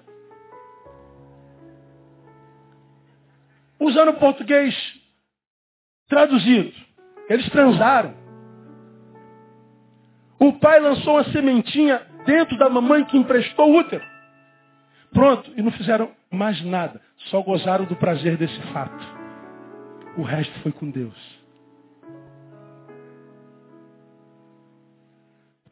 Usando 3.79 4.11
o 4.11 4.19
português 4.19 4.75
traduzido, 6.09 6.73
eles 7.29 7.49
transaram. 7.51 8.15
O 10.39 10.53
pai 10.55 10.81
lançou 10.81 11.15
uma 11.15 11.25
sementinha 11.33 12.01
dentro 12.25 12.57
da 12.59 12.69
mamãe 12.69 13.05
que 13.05 13.17
emprestou 13.17 13.71
o 13.71 13.79
útero. 13.79 14.05
Pronto, 15.13 15.51
e 15.57 15.63
não 15.63 15.71
fizeram 15.73 16.11
mais 16.31 16.63
nada, 16.65 17.01
só 17.31 17.41
gozaram 17.41 17.85
do 17.87 17.97
prazer 17.97 18.37
desse 18.37 18.61
fato. 18.73 19.05
O 20.19 20.23
resto 20.23 20.59
foi 20.61 20.73
com 20.73 20.91
Deus. 20.91 21.15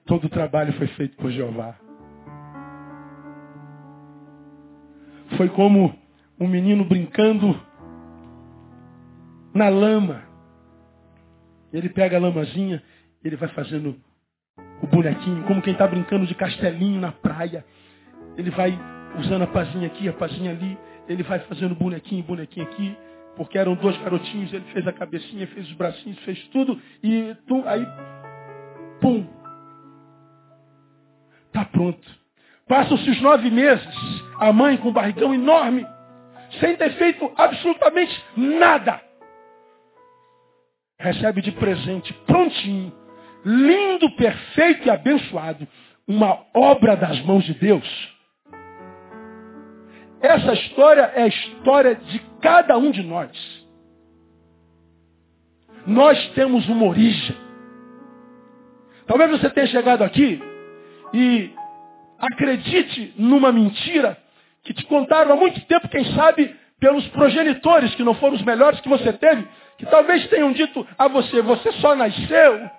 Todo 0.06 0.26
o 0.26 0.30
trabalho 0.30 0.72
foi 0.74 0.86
feito 0.88 1.16
por 1.16 1.30
Jeová. 1.30 1.76
Foi 5.36 5.48
como 5.48 5.94
um 6.38 6.46
menino 6.46 6.84
brincando 6.84 7.58
na 9.54 9.68
lama. 9.68 10.22
Ele 11.72 11.88
pega 11.88 12.16
a 12.16 12.20
lamazinha, 12.20 12.82
ele 13.24 13.36
vai 13.36 13.48
fazendo 13.50 13.96
o 14.82 14.86
bonequinho, 14.86 15.44
como 15.44 15.62
quem 15.62 15.72
está 15.72 15.86
brincando 15.86 16.26
de 16.26 16.34
castelinho 16.34 17.00
na 17.00 17.12
praia. 17.12 17.64
Ele 18.36 18.50
vai 18.50 18.78
usando 19.18 19.42
a 19.42 19.46
pazinha 19.46 19.86
aqui, 19.86 20.08
a 20.08 20.12
pazinha 20.12 20.50
ali. 20.50 20.78
Ele 21.08 21.22
vai 21.22 21.38
fazendo 21.40 21.74
bonequinho, 21.74 22.22
bonequinho 22.22 22.66
aqui. 22.66 22.96
Porque 23.36 23.58
eram 23.58 23.74
dois 23.74 23.96
garotinhos, 23.98 24.52
ele 24.52 24.64
fez 24.72 24.86
a 24.86 24.92
cabecinha, 24.92 25.46
fez 25.48 25.66
os 25.66 25.72
bracinhos, 25.74 26.18
fez 26.20 26.38
tudo. 26.48 26.80
E 27.02 27.34
tum, 27.46 27.62
aí, 27.66 27.84
pum, 29.00 29.26
Está 31.54 31.64
pronto. 31.66 32.02
Passam-se 32.66 33.08
os 33.08 33.20
nove 33.22 33.48
meses, 33.48 33.86
a 34.40 34.52
mãe 34.52 34.76
com 34.76 34.88
um 34.88 34.92
barrigão 34.92 35.32
enorme, 35.32 35.86
sem 36.58 36.74
ter 36.76 36.90
feito 36.94 37.30
absolutamente 37.36 38.24
nada. 38.36 39.00
Recebe 40.98 41.42
de 41.42 41.52
presente, 41.52 42.12
prontinho, 42.26 42.92
lindo, 43.44 44.10
perfeito 44.16 44.86
e 44.86 44.90
abençoado, 44.90 45.66
uma 46.06 46.38
obra 46.54 46.96
das 46.96 47.20
mãos 47.22 47.44
de 47.44 47.54
Deus. 47.54 48.14
Essa 50.20 50.54
história 50.54 51.02
é 51.14 51.24
a 51.24 51.26
história 51.26 51.96
de 51.96 52.18
cada 52.40 52.78
um 52.78 52.90
de 52.90 53.02
nós. 53.02 53.30
Nós 55.86 56.18
temos 56.30 56.66
uma 56.68 56.86
origem. 56.86 57.36
Talvez 59.06 59.30
você 59.32 59.50
tenha 59.50 59.66
chegado 59.66 60.02
aqui 60.02 60.40
e 61.12 61.50
acredite 62.18 63.12
numa 63.18 63.52
mentira 63.52 64.16
que 64.62 64.72
te 64.72 64.84
contaram 64.86 65.32
há 65.32 65.36
muito 65.36 65.60
tempo, 65.66 65.88
quem 65.88 66.04
sabe 66.14 66.56
pelos 66.80 67.06
progenitores 67.08 67.94
que 67.94 68.02
não 68.02 68.14
foram 68.14 68.34
os 68.34 68.42
melhores 68.42 68.80
que 68.80 68.88
você 68.88 69.12
teve, 69.12 69.46
que 69.78 69.86
talvez 69.86 70.28
tenham 70.28 70.52
dito 70.52 70.86
a 70.96 71.08
você, 71.08 71.42
você 71.42 71.72
só 71.72 71.94
nasceu 71.94 72.70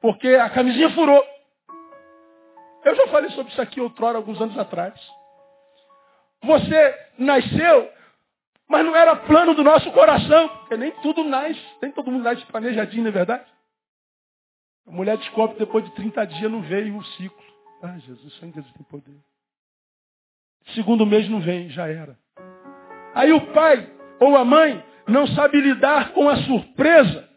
porque 0.00 0.28
a 0.28 0.48
camisinha 0.50 0.90
furou. 0.90 1.22
Eu 2.84 2.94
já 2.94 3.06
falei 3.08 3.30
sobre 3.30 3.52
isso 3.52 3.60
aqui 3.60 3.80
outrora, 3.80 4.16
alguns 4.16 4.40
anos 4.40 4.58
atrás. 4.58 4.94
Você 6.42 6.98
nasceu, 7.18 7.90
mas 8.66 8.84
não 8.84 8.96
era 8.96 9.14
plano 9.16 9.54
do 9.54 9.62
nosso 9.62 9.92
coração, 9.92 10.48
porque 10.48 10.76
nem 10.76 10.90
tudo 11.02 11.22
nasce, 11.22 11.60
nem 11.82 11.92
todo 11.92 12.10
mundo 12.10 12.24
nasce 12.24 12.44
planejadinho, 12.46 13.02
não 13.02 13.10
é 13.10 13.12
verdade? 13.12 13.44
A 14.86 14.90
mulher 14.90 15.18
descobre 15.18 15.56
que 15.56 15.64
depois 15.64 15.84
de 15.84 15.94
30 15.94 16.24
dias 16.26 16.50
não 16.50 16.62
veio 16.62 16.96
o 16.96 17.04
ciclo. 17.04 17.38
Ah, 17.82 17.98
Jesus, 17.98 18.32
de 18.32 18.52
Jesus 18.52 18.72
tem 18.72 18.84
poder. 18.84 19.16
Segundo 20.74 21.06
mês 21.06 21.28
não 21.28 21.40
vem, 21.40 21.68
já 21.70 21.86
era. 21.86 22.18
Aí 23.14 23.32
o 23.32 23.52
pai 23.52 23.90
ou 24.20 24.36
a 24.36 24.44
mãe 24.44 24.82
não 25.10 25.26
sabe 25.28 25.60
lidar 25.60 26.10
com 26.10 26.28
a 26.28 26.36
surpresa 26.36 27.28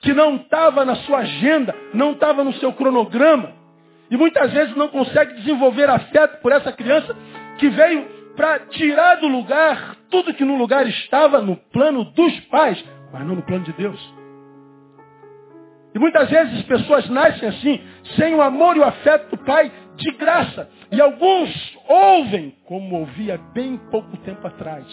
que 0.00 0.12
não 0.12 0.36
estava 0.36 0.84
na 0.84 0.96
sua 0.96 1.18
agenda, 1.18 1.74
não 1.94 2.12
estava 2.12 2.42
no 2.42 2.52
seu 2.54 2.72
cronograma. 2.72 3.52
E 4.10 4.16
muitas 4.16 4.52
vezes 4.52 4.74
não 4.76 4.88
consegue 4.88 5.34
desenvolver 5.34 5.88
afeto 5.88 6.40
por 6.42 6.52
essa 6.52 6.72
criança 6.72 7.16
que 7.58 7.68
veio 7.68 8.04
para 8.36 8.60
tirar 8.66 9.16
do 9.16 9.28
lugar 9.28 9.96
tudo 10.10 10.34
que 10.34 10.44
no 10.44 10.56
lugar 10.56 10.86
estava 10.86 11.40
no 11.40 11.56
plano 11.56 12.04
dos 12.04 12.40
pais, 12.46 12.82
mas 13.12 13.26
não 13.26 13.36
no 13.36 13.42
plano 13.42 13.64
de 13.64 13.72
Deus. 13.72 14.14
E 15.94 15.98
muitas 15.98 16.28
vezes 16.28 16.58
as 16.58 16.64
pessoas 16.64 17.08
nascem 17.08 17.48
assim, 17.48 17.80
sem 18.16 18.34
o 18.34 18.42
amor 18.42 18.76
e 18.76 18.80
o 18.80 18.84
afeto 18.84 19.36
do 19.36 19.44
pai, 19.44 19.70
de 19.96 20.10
graça. 20.12 20.68
E 20.90 21.00
alguns 21.00 21.78
ouvem, 21.86 22.54
como 22.64 23.00
ouvia 23.00 23.38
bem 23.54 23.76
pouco 23.90 24.16
tempo 24.18 24.46
atrás. 24.46 24.86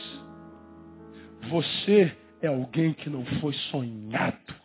Você 1.50 2.16
é 2.42 2.48
alguém 2.48 2.94
que 2.94 3.10
não 3.10 3.26
foi 3.40 3.54
sonhado. 3.72 4.56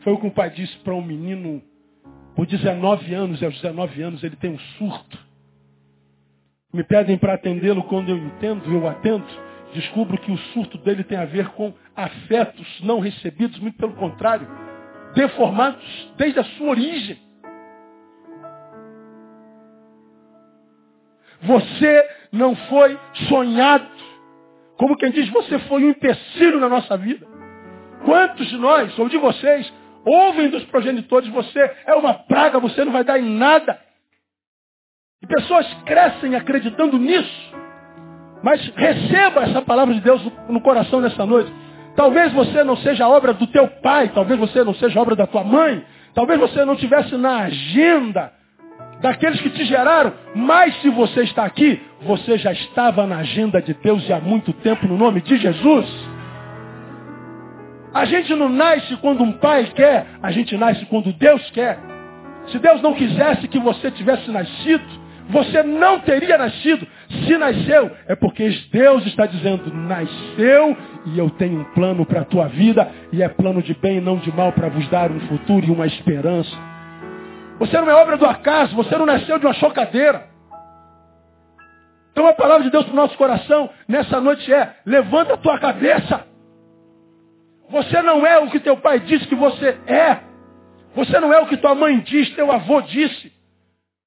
Foi 0.00 0.12
o 0.12 0.18
que 0.18 0.26
o 0.26 0.32
pai 0.32 0.50
disse 0.50 0.76
para 0.78 0.94
um 0.94 1.02
menino, 1.02 1.62
por 2.34 2.46
19 2.46 3.14
anos, 3.14 3.40
e 3.40 3.44
aos 3.44 3.54
19 3.54 4.02
anos 4.02 4.22
ele 4.24 4.36
tem 4.36 4.50
um 4.50 4.58
surto. 4.58 5.18
Me 6.72 6.82
pedem 6.82 7.18
para 7.18 7.34
atendê-lo 7.34 7.84
quando 7.84 8.08
eu 8.08 8.16
entendo, 8.16 8.70
eu 8.72 8.88
atendo 8.88 9.26
descubro 9.72 10.18
que 10.18 10.30
o 10.30 10.38
surto 10.38 10.78
dele 10.78 11.02
tem 11.02 11.18
a 11.18 11.24
ver 11.24 11.48
com 11.50 11.72
afetos 11.96 12.80
não 12.82 13.00
recebidos, 13.00 13.58
muito 13.58 13.76
pelo 13.76 13.94
contrário, 13.94 14.46
deformados 15.14 16.12
desde 16.16 16.38
a 16.38 16.44
sua 16.44 16.68
origem. 16.68 17.18
Você 21.42 22.08
não 22.32 22.56
foi 22.56 22.98
sonhado. 23.28 23.86
Como 24.78 24.96
quem 24.96 25.10
diz, 25.10 25.28
você 25.28 25.58
foi 25.60 25.84
um 25.84 25.90
empecilho 25.90 26.58
na 26.58 26.68
nossa 26.68 26.96
vida. 26.96 27.26
Quantos 28.04 28.48
de 28.48 28.56
nós, 28.56 28.98
ou 28.98 29.08
de 29.08 29.18
vocês, 29.18 29.72
ouvem 30.04 30.48
dos 30.48 30.64
progenitores, 30.64 31.28
você 31.28 31.60
é 31.86 31.94
uma 31.94 32.14
praga, 32.14 32.58
você 32.58 32.84
não 32.84 32.92
vai 32.92 33.04
dar 33.04 33.20
em 33.20 33.36
nada. 33.36 33.78
E 35.22 35.26
pessoas 35.26 35.72
crescem 35.84 36.34
acreditando 36.34 36.98
nisso. 36.98 37.52
Mas 38.42 38.60
receba 38.74 39.42
essa 39.42 39.62
palavra 39.62 39.94
de 39.94 40.00
Deus 40.00 40.20
no 40.48 40.60
coração 40.60 41.00
nessa 41.00 41.24
noite. 41.24 41.52
Talvez 41.94 42.32
você 42.32 42.64
não 42.64 42.76
seja 42.78 43.06
obra 43.06 43.34
do 43.34 43.46
teu 43.46 43.68
pai, 43.68 44.10
talvez 44.12 44.40
você 44.40 44.64
não 44.64 44.74
seja 44.74 45.00
obra 45.00 45.14
da 45.14 45.26
tua 45.26 45.44
mãe, 45.44 45.84
talvez 46.14 46.40
você 46.40 46.64
não 46.64 46.74
tivesse 46.74 47.16
na 47.16 47.42
agenda 47.42 48.32
daqueles 49.02 49.40
que 49.40 49.50
te 49.50 49.64
geraram, 49.64 50.14
mas 50.34 50.80
se 50.80 50.88
você 50.88 51.24
está 51.24 51.44
aqui, 51.44 51.82
você 52.02 52.38
já 52.38 52.52
estava 52.52 53.06
na 53.06 53.18
agenda 53.18 53.60
de 53.60 53.74
Deus 53.74 54.08
e 54.08 54.12
há 54.12 54.20
muito 54.20 54.52
tempo 54.52 54.86
no 54.86 54.96
nome 54.96 55.20
de 55.20 55.36
Jesus. 55.36 55.86
A 57.92 58.06
gente 58.06 58.34
não 58.34 58.48
nasce 58.48 58.96
quando 58.96 59.22
um 59.22 59.32
pai 59.32 59.70
quer, 59.74 60.06
a 60.22 60.30
gente 60.30 60.56
nasce 60.56 60.86
quando 60.86 61.12
Deus 61.12 61.50
quer. 61.50 61.78
Se 62.46 62.58
Deus 62.58 62.80
não 62.80 62.94
quisesse 62.94 63.46
que 63.48 63.58
você 63.58 63.90
tivesse 63.90 64.30
nascido, 64.30 64.84
você 65.28 65.62
não 65.62 66.00
teria 66.00 66.38
nascido. 66.38 66.86
Se 67.26 67.36
nasceu, 67.36 67.90
é 68.06 68.14
porque 68.14 68.48
Deus 68.72 69.04
está 69.06 69.26
dizendo, 69.26 69.72
nasceu 69.74 70.76
e 71.06 71.18
eu 71.18 71.28
tenho 71.30 71.60
um 71.60 71.64
plano 71.74 72.06
para 72.06 72.20
a 72.20 72.24
tua 72.24 72.46
vida, 72.46 72.88
e 73.12 73.22
é 73.22 73.28
plano 73.28 73.60
de 73.60 73.74
bem 73.74 73.98
e 73.98 74.00
não 74.00 74.16
de 74.16 74.32
mal 74.32 74.52
para 74.52 74.68
vos 74.68 74.88
dar 74.88 75.10
um 75.10 75.20
futuro 75.20 75.66
e 75.66 75.70
uma 75.70 75.86
esperança. 75.86 76.71
Você 77.62 77.80
não 77.80 77.88
é 77.88 77.94
obra 77.94 78.16
do 78.16 78.26
acaso, 78.26 78.74
você 78.74 78.98
não 78.98 79.06
nasceu 79.06 79.38
de 79.38 79.46
uma 79.46 79.54
chocadeira. 79.54 80.26
Então 82.10 82.26
a 82.26 82.34
palavra 82.34 82.64
de 82.64 82.70
Deus 82.70 82.84
para 82.86 82.92
o 82.92 82.96
nosso 82.96 83.16
coração 83.16 83.70
nessa 83.86 84.20
noite 84.20 84.52
é, 84.52 84.78
levanta 84.84 85.34
a 85.34 85.36
tua 85.36 85.60
cabeça. 85.60 86.26
Você 87.70 88.02
não 88.02 88.26
é 88.26 88.36
o 88.40 88.50
que 88.50 88.58
teu 88.58 88.76
pai 88.78 88.98
disse 88.98 89.28
que 89.28 89.36
você 89.36 89.78
é. 89.86 90.18
Você 90.96 91.20
não 91.20 91.32
é 91.32 91.38
o 91.38 91.46
que 91.46 91.56
tua 91.56 91.72
mãe 91.76 92.00
disse, 92.00 92.34
teu 92.34 92.50
avô 92.50 92.80
disse. 92.80 93.32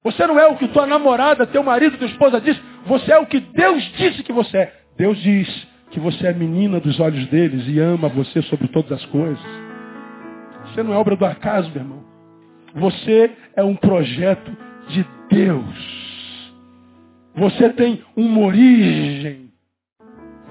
Você 0.04 0.26
não 0.26 0.38
é 0.38 0.46
o 0.48 0.56
que 0.56 0.68
tua 0.68 0.86
namorada, 0.86 1.46
teu 1.46 1.62
marido, 1.62 1.96
tua 1.96 2.08
esposa 2.08 2.38
disse. 2.38 2.60
Você 2.84 3.10
é 3.10 3.18
o 3.18 3.24
que 3.24 3.40
Deus 3.40 3.82
disse 3.96 4.22
que 4.22 4.34
você 4.34 4.58
é. 4.58 4.72
Deus 4.98 5.16
diz 5.22 5.48
que 5.92 5.98
você 5.98 6.26
é 6.26 6.34
menina 6.34 6.78
dos 6.78 7.00
olhos 7.00 7.26
deles 7.28 7.66
e 7.66 7.80
ama 7.80 8.10
você 8.10 8.42
sobre 8.42 8.68
todas 8.68 8.92
as 8.92 9.04
coisas. 9.06 9.40
Você 10.66 10.82
não 10.82 10.92
é 10.92 10.98
obra 10.98 11.16
do 11.16 11.24
acaso, 11.24 11.70
meu 11.70 11.80
irmão. 11.80 12.05
Você 12.76 13.34
é 13.56 13.62
um 13.64 13.74
projeto 13.74 14.54
de 14.88 15.06
Deus. 15.30 16.52
Você 17.34 17.70
tem 17.70 18.02
uma 18.14 18.40
origem. 18.40 19.50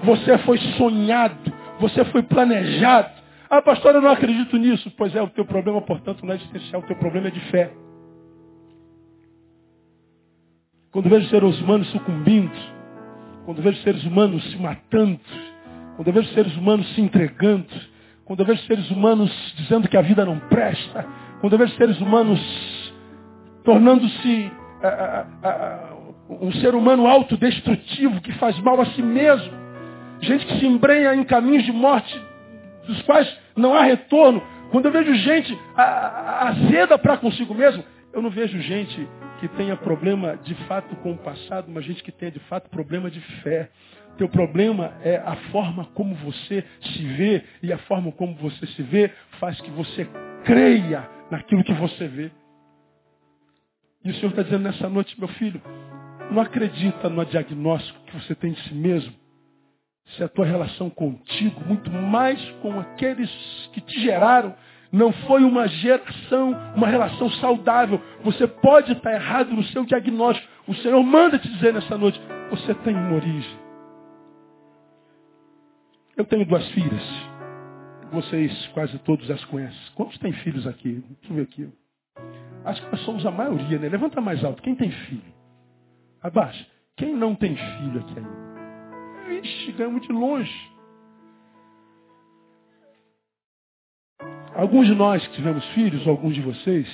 Você 0.02 0.36
foi 0.38 0.58
sonhado. 0.76 1.52
Você 1.80 2.04
foi 2.06 2.22
planejado. 2.22 3.10
Ah, 3.48 3.62
pastor, 3.62 3.94
eu 3.94 4.00
não 4.00 4.10
acredito 4.10 4.56
nisso. 4.56 4.90
Pois 4.96 5.14
é, 5.14 5.22
o 5.22 5.28
teu 5.28 5.44
problema, 5.44 5.80
portanto, 5.80 6.26
não 6.26 6.32
é 6.32 6.36
existencial. 6.36 6.82
O 6.82 6.86
teu 6.86 6.96
problema 6.96 7.28
é 7.28 7.30
de 7.30 7.40
fé. 7.50 7.72
Quando 10.90 11.08
vejo 11.08 11.28
seres 11.28 11.60
humanos 11.60 11.88
sucumbindo, 11.90 12.50
quando 13.44 13.62
vejo 13.62 13.80
seres 13.82 14.02
humanos 14.04 14.42
se 14.50 14.56
matando, 14.56 15.20
quando 15.94 16.12
vejo 16.12 16.28
seres 16.32 16.56
humanos 16.56 16.92
se 16.94 17.00
entregando, 17.00 17.66
quando 18.24 18.44
vejo 18.44 18.62
seres 18.62 18.90
humanos 18.90 19.30
dizendo 19.56 19.88
que 19.88 19.96
a 19.96 20.02
vida 20.02 20.24
não 20.24 20.38
presta, 20.48 21.06
quando 21.40 21.58
vejo 21.58 21.74
seres 21.76 22.00
humanos 22.00 22.40
tornando-se 23.64 24.52
um 26.28 26.52
ser 26.52 26.74
humano 26.74 27.06
autodestrutivo 27.06 28.20
que 28.20 28.32
faz 28.34 28.58
mal 28.60 28.80
a 28.80 28.86
si 28.86 29.02
mesmo, 29.02 29.52
gente 30.20 30.46
que 30.46 30.58
se 30.58 30.66
embrenha 30.66 31.14
em 31.14 31.24
caminhos 31.24 31.64
de 31.64 31.72
morte 31.72 32.20
dos 32.86 33.02
quais 33.02 33.28
não 33.56 33.74
há 33.74 33.82
retorno. 33.82 34.42
Quando 34.70 34.86
eu 34.86 34.92
vejo 34.92 35.14
gente 35.14 35.58
azeda 35.76 36.98
para 36.98 37.16
consigo 37.16 37.54
mesmo, 37.54 37.84
eu 38.12 38.22
não 38.22 38.30
vejo 38.30 38.60
gente 38.60 39.08
que 39.40 39.48
tenha 39.48 39.76
problema 39.76 40.36
de 40.42 40.54
fato 40.66 40.94
com 40.96 41.12
o 41.12 41.18
passado, 41.18 41.70
mas 41.70 41.84
gente 41.84 42.02
que 42.02 42.12
tenha 42.12 42.30
de 42.30 42.40
fato 42.40 42.70
problema 42.70 43.10
de 43.10 43.20
fé. 43.42 43.68
Teu 44.16 44.28
problema 44.28 44.94
é 45.04 45.16
a 45.16 45.36
forma 45.52 45.84
como 45.92 46.14
você 46.14 46.64
se 46.80 47.04
vê, 47.04 47.44
e 47.62 47.72
a 47.72 47.78
forma 47.78 48.10
como 48.12 48.34
você 48.36 48.66
se 48.66 48.82
vê 48.82 49.10
faz 49.38 49.60
que 49.60 49.70
você 49.70 50.08
creia 50.44 51.15
naquilo 51.30 51.64
que 51.64 51.72
você 51.74 52.08
vê. 52.08 52.30
E 54.04 54.10
o 54.10 54.14
Senhor 54.14 54.30
está 54.30 54.42
dizendo 54.42 54.62
nessa 54.62 54.88
noite, 54.88 55.18
meu 55.18 55.28
filho, 55.28 55.60
não 56.30 56.42
acredita 56.42 57.08
no 57.08 57.24
diagnóstico 57.24 57.98
que 58.06 58.20
você 58.20 58.34
tem 58.34 58.52
de 58.52 58.60
si 58.62 58.74
mesmo. 58.74 59.12
Se 60.16 60.22
a 60.22 60.28
tua 60.28 60.46
relação 60.46 60.88
contigo, 60.88 61.60
muito 61.64 61.90
mais 61.90 62.40
com 62.62 62.78
aqueles 62.78 63.30
que 63.72 63.80
te 63.80 64.00
geraram, 64.00 64.54
não 64.92 65.12
foi 65.12 65.42
uma 65.42 65.66
geração, 65.66 66.52
uma 66.76 66.86
relação 66.86 67.28
saudável. 67.30 68.00
Você 68.22 68.46
pode 68.46 68.92
estar 68.92 69.12
errado 69.12 69.52
no 69.52 69.64
seu 69.64 69.84
diagnóstico. 69.84 70.46
O 70.68 70.74
Senhor 70.76 71.02
manda 71.02 71.38
te 71.38 71.48
dizer 71.48 71.74
nessa 71.74 71.98
noite, 71.98 72.20
você 72.50 72.72
tem 72.74 72.94
uma 72.94 73.14
origem. 73.14 73.58
Eu 76.16 76.24
tenho 76.24 76.46
duas 76.46 76.66
filhas. 76.70 77.35
Vocês 78.12 78.66
quase 78.68 78.98
todos 79.00 79.30
as 79.30 79.44
conhecem. 79.46 79.78
Quantos 79.94 80.18
têm 80.18 80.32
filhos 80.32 80.66
aqui? 80.66 81.04
Deixa 81.20 81.32
eu 81.32 81.36
ver 81.36 81.42
aqui. 81.42 81.68
Acho 82.64 82.82
que 82.82 82.90
nós 82.90 83.00
somos 83.00 83.26
a 83.26 83.30
maioria, 83.30 83.78
né? 83.78 83.88
Levanta 83.88 84.20
mais 84.20 84.42
alto. 84.44 84.62
Quem 84.62 84.74
tem 84.74 84.90
filho? 84.90 85.34
Abaixa. 86.22 86.66
Quem 86.96 87.14
não 87.14 87.34
tem 87.34 87.56
filho 87.56 88.00
aqui 88.00 88.18
ainda? 88.18 88.46
Vixe, 89.28 89.72
ganhamos 89.72 90.02
de 90.02 90.12
longe. 90.12 90.76
Alguns 94.54 94.86
de 94.86 94.94
nós 94.94 95.26
que 95.26 95.34
tivemos 95.34 95.64
filhos, 95.74 96.06
alguns 96.08 96.34
de 96.34 96.40
vocês, 96.40 96.88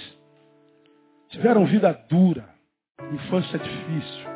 tiveram 1.28 1.64
vida 1.64 1.92
dura, 2.08 2.48
infância 3.12 3.58
difícil. 3.58 4.32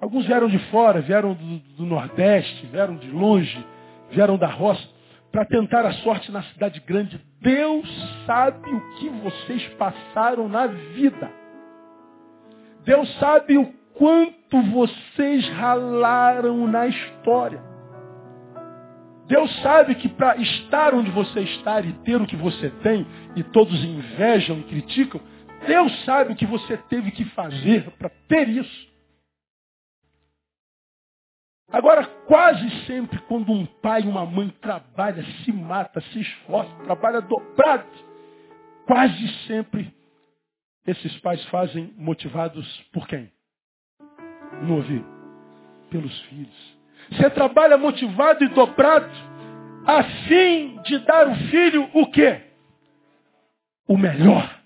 Alguns 0.00 0.26
vieram 0.26 0.48
de 0.48 0.58
fora, 0.70 1.00
vieram 1.00 1.34
do, 1.34 1.58
do 1.76 1.84
Nordeste, 1.84 2.66
vieram 2.66 2.96
de 2.96 3.10
longe, 3.10 3.66
vieram 4.14 4.38
da 4.38 4.46
roça, 4.46 4.82
para 5.30 5.44
tentar 5.44 5.84
a 5.84 5.92
sorte 5.94 6.30
na 6.30 6.42
cidade 6.44 6.80
grande. 6.80 7.20
Deus 7.40 7.88
sabe 8.24 8.70
o 8.70 8.80
que 8.96 9.08
vocês 9.08 9.66
passaram 9.76 10.48
na 10.48 10.68
vida. 10.68 11.30
Deus 12.84 13.12
sabe 13.18 13.58
o 13.58 13.66
quanto 13.94 14.62
vocês 14.70 15.48
ralaram 15.50 16.66
na 16.68 16.86
história. 16.86 17.60
Deus 19.26 19.50
sabe 19.62 19.94
que 19.94 20.08
para 20.08 20.36
estar 20.36 20.94
onde 20.94 21.10
você 21.10 21.40
está 21.40 21.80
e 21.80 21.92
ter 22.04 22.20
o 22.20 22.26
que 22.26 22.36
você 22.36 22.70
tem, 22.82 23.06
e 23.34 23.42
todos 23.42 23.82
invejam 23.82 24.58
e 24.58 24.62
criticam, 24.64 25.20
Deus 25.66 26.04
sabe 26.04 26.32
o 26.32 26.36
que 26.36 26.46
você 26.46 26.76
teve 26.88 27.10
que 27.10 27.24
fazer 27.26 27.90
para 27.98 28.10
ter 28.28 28.48
isso. 28.48 28.93
Agora, 31.72 32.04
quase 32.26 32.68
sempre, 32.86 33.18
quando 33.22 33.50
um 33.50 33.66
pai 33.66 34.02
e 34.02 34.06
uma 34.06 34.24
mãe 34.24 34.48
trabalha, 34.60 35.24
se 35.44 35.52
mata, 35.52 36.00
se 36.00 36.20
esforça, 36.20 36.70
trabalha 36.84 37.20
dobrado, 37.20 37.88
quase 38.86 39.28
sempre 39.46 39.92
esses 40.86 41.18
pais 41.20 41.42
fazem 41.46 41.92
motivados 41.96 42.66
por 42.92 43.08
quem? 43.08 43.30
Não 44.62 44.76
ouvi? 44.76 45.04
Pelos 45.90 46.20
filhos. 46.22 46.78
Você 47.10 47.30
trabalha 47.30 47.76
motivado 47.76 48.44
e 48.44 48.48
dobrado 48.48 49.10
a 49.86 50.02
fim 50.26 50.80
de 50.82 50.98
dar 51.00 51.28
ao 51.28 51.34
filho 51.34 51.90
o 51.92 52.06
quê? 52.10 52.40
O 53.86 53.96
melhor. 53.96 54.62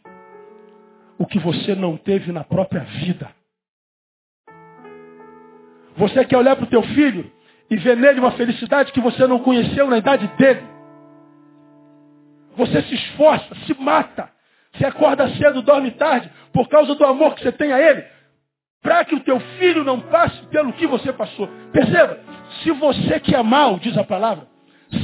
O 1.19 1.27
que 1.27 1.39
você 1.39 1.75
não 1.75 1.97
teve 1.97 2.31
na 2.33 2.45
própria 2.45 2.83
vida. 2.85 3.38
Você 5.99 6.25
quer 6.25 6.39
olhar 6.39 6.57
para 6.57 6.65
o 6.65 6.69
teu 6.69 6.83
filho 6.83 7.31
e 7.71 7.77
ver 7.77 7.97
nele 7.97 8.21
uma 8.21 8.33
felicidade 8.33 8.93
que 8.93 9.01
você 9.01 9.27
não 9.27 9.41
conheceu 9.41 9.87
na 9.89 9.99
idade 9.99 10.27
dele. 10.39 10.63
Você 12.57 12.83
se 12.83 12.95
esforça, 12.95 13.55
se 13.67 13.75
mata. 13.75 14.31
Você 14.73 14.87
acorda 14.87 15.29
cedo, 15.37 15.63
dorme 15.63 15.91
tarde, 15.93 16.31
por 16.53 16.69
causa 16.69 16.95
do 16.95 17.05
amor 17.05 17.35
que 17.35 17.43
você 17.43 17.53
tem 17.53 17.73
a 17.73 17.81
ele 17.81 18.05
para 18.83 19.05
que 19.05 19.15
o 19.15 19.21
teu 19.21 19.39
filho 19.59 19.85
não 19.85 20.01
passe 20.01 20.41
pelo 20.47 20.73
que 20.73 20.87
você 20.87 21.13
passou. 21.13 21.49
Perceba, 21.73 22.19
se 22.63 22.71
você 22.71 23.21
que 23.21 23.35
é 23.35 23.43
mal, 23.43 23.79
diz 23.79 23.97
a 23.97 24.05
palavra, 24.05 24.47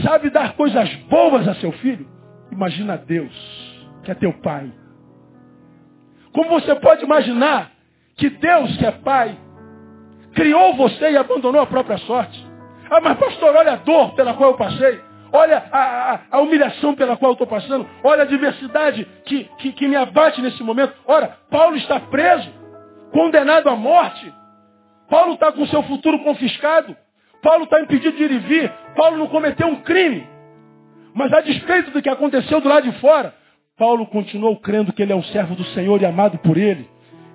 sabe 0.02 0.30
dar 0.30 0.54
coisas 0.54 0.92
boas 1.09 1.46
a 1.46 1.54
seu 1.57 1.72
filho, 1.72 2.09
imagina 2.50 2.96
Deus, 2.96 3.33
que 4.02 4.11
é 4.11 4.14
teu 4.14 4.33
pai. 4.40 4.72
Como 6.33 6.48
você 6.48 6.74
pode 6.76 7.04
imaginar 7.04 7.72
que 8.16 8.30
Deus, 8.30 8.76
que 8.76 8.87
é 8.87 8.90
pai, 8.90 9.37
criou 10.34 10.74
você 10.74 11.12
e 11.12 11.16
abandonou 11.16 11.60
a 11.60 11.66
própria 11.66 11.98
sorte? 11.98 12.44
Ah, 12.90 13.00
mas 13.00 13.18
pastor, 13.18 13.54
olha 13.56 13.72
a 13.72 13.76
dor 13.76 14.14
pela 14.14 14.34
qual 14.34 14.50
eu 14.50 14.56
passei. 14.56 15.00
Olha 15.32 15.64
a, 15.72 16.12
a, 16.12 16.20
a 16.30 16.40
humilhação 16.40 16.94
pela 16.94 17.16
qual 17.16 17.30
eu 17.30 17.34
estou 17.34 17.46
passando. 17.46 17.88
Olha 18.04 18.20
a 18.20 18.24
adversidade 18.24 19.04
que, 19.24 19.44
que, 19.58 19.72
que 19.72 19.88
me 19.88 19.96
abate 19.96 20.40
nesse 20.40 20.62
momento. 20.62 20.94
Ora, 21.06 21.36
Paulo 21.50 21.76
está 21.76 21.98
preso 21.98 22.48
condenado 23.10 23.68
à 23.68 23.74
morte. 23.74 24.32
Paulo 25.08 25.34
está 25.34 25.50
com 25.50 25.66
seu 25.66 25.82
futuro 25.84 26.20
confiscado. 26.20 26.96
Paulo 27.42 27.64
está 27.64 27.80
impedido 27.80 28.16
de 28.16 28.22
ir 28.22 28.30
e 28.30 28.38
vir. 28.38 28.72
Paulo 28.96 29.16
não 29.16 29.26
cometeu 29.26 29.66
um 29.66 29.76
crime. 29.82 30.26
Mas 31.14 31.32
a 31.32 31.40
despeito 31.40 31.90
do 31.90 32.00
que 32.00 32.08
aconteceu 32.08 32.60
do 32.60 32.68
lado 32.68 32.90
de 32.90 32.98
fora, 33.00 33.34
Paulo 33.76 34.06
continuou 34.06 34.56
crendo 34.60 34.92
que 34.92 35.02
ele 35.02 35.12
é 35.12 35.16
um 35.16 35.22
servo 35.24 35.54
do 35.54 35.64
Senhor 35.66 36.00
e 36.00 36.06
amado 36.06 36.38
por 36.38 36.56
ele. 36.56 36.88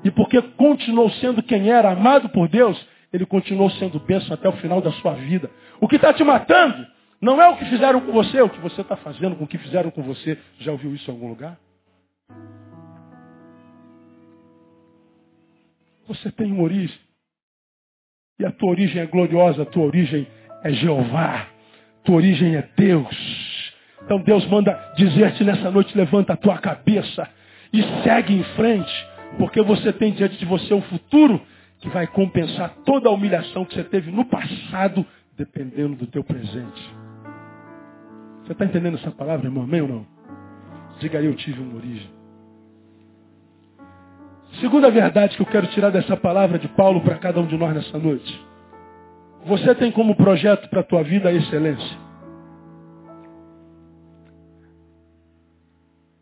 E 0.04 0.12
porque 0.12 0.42
continuou 0.42 1.10
sendo 1.12 1.44
quem 1.44 1.70
era, 1.70 1.92
amado 1.92 2.30
por 2.30 2.48
Deus, 2.48 2.80
ele 3.12 3.26
continuou 3.26 3.70
sendo 3.72 4.00
bênção 4.00 4.34
até 4.34 4.48
o 4.48 4.54
final 4.54 4.82
da 4.82 4.92
sua 4.94 5.14
vida. 5.14 5.50
O 5.82 5.88
que 5.88 5.96
está 5.96 6.14
te 6.14 6.24
matando 6.24 6.86
não 7.22 7.42
é 7.42 7.50
o 7.50 7.58
que 7.58 7.66
fizeram 7.66 8.00
com 8.02 8.12
você, 8.12 8.38
é 8.38 8.44
o 8.44 8.50
que 8.50 8.62
você 8.62 8.82
está 8.82 8.96
fazendo 8.96 9.36
com 9.36 9.44
o 9.44 9.48
que 9.48 9.58
fizeram 9.58 9.92
com 9.92 10.02
você. 10.02 10.38
Já 10.60 10.72
ouviu 10.72 10.94
isso 10.94 11.10
em 11.10 11.14
algum 11.14 11.28
lugar? 11.28 11.58
Você 16.08 16.32
tem 16.32 16.52
uma 16.52 16.64
origem. 16.64 16.98
E 18.40 18.46
a 18.46 18.52
tua 18.52 18.70
origem 18.70 19.02
é 19.02 19.06
gloriosa, 19.06 19.64
a 19.64 19.66
tua 19.66 19.86
origem 19.86 20.26
é 20.64 20.72
Jeová. 20.72 21.48
Tua 22.04 22.16
origem 22.16 22.56
é 22.56 22.68
Deus. 22.78 23.70
Então 24.04 24.20
Deus 24.22 24.46
manda 24.48 24.74
dizer-te 24.96 25.44
nessa 25.44 25.70
noite, 25.70 25.96
levanta 25.98 26.34
a 26.34 26.38
tua 26.38 26.58
cabeça 26.58 27.30
e 27.72 27.84
segue 28.04 28.34
em 28.34 28.44
frente, 28.56 29.08
porque 29.38 29.62
você 29.62 29.94
tem 29.94 30.12
diante 30.14 30.38
de 30.38 30.46
você 30.46 30.74
um 30.74 30.82
futuro 30.84 31.42
que 31.80 31.90
vai 31.90 32.08
compensar 32.08 32.76
toda 32.86 33.10
a 33.10 33.12
humilhação 33.12 33.66
que 33.66 33.74
você 33.74 33.84
teve 33.84 34.12
no 34.12 34.26
passado, 34.26 35.06
dependendo 35.38 35.96
do 35.96 36.08
teu 36.08 36.24
presente. 36.24 36.96
Você 38.44 38.52
está 38.52 38.66
entendendo 38.66 38.98
essa 38.98 39.12
palavra, 39.12 39.48
irmão? 39.48 39.64
Amém 39.64 39.82
ou 39.82 39.88
não? 39.88 40.06
Diga 41.00 41.20
aí, 41.20 41.26
eu 41.26 41.36
tive 41.36 41.62
uma 41.62 41.76
origem. 41.76 42.10
Segunda 44.60 44.90
verdade 44.90 45.38
que 45.38 45.42
eu 45.42 45.46
quero 45.46 45.68
tirar 45.68 45.92
dessa 45.92 46.18
palavra 46.18 46.58
de 46.58 46.68
Paulo 46.70 47.02
para 47.02 47.18
cada 47.18 47.40
um 47.40 47.46
de 47.46 47.56
nós 47.56 47.74
nessa 47.74 47.98
noite. 47.98 48.48
Você 49.46 49.74
tem 49.76 49.92
como 49.92 50.16
projeto 50.16 50.68
para 50.70 50.82
a 50.82 50.84
tua 50.84 51.04
vida 51.04 51.30
a 51.30 51.34
excelência. 51.34 51.98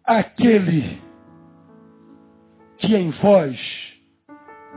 Aquele 0.03 1.06
que 2.77 2.95
em 2.95 3.11
vós 3.11 3.59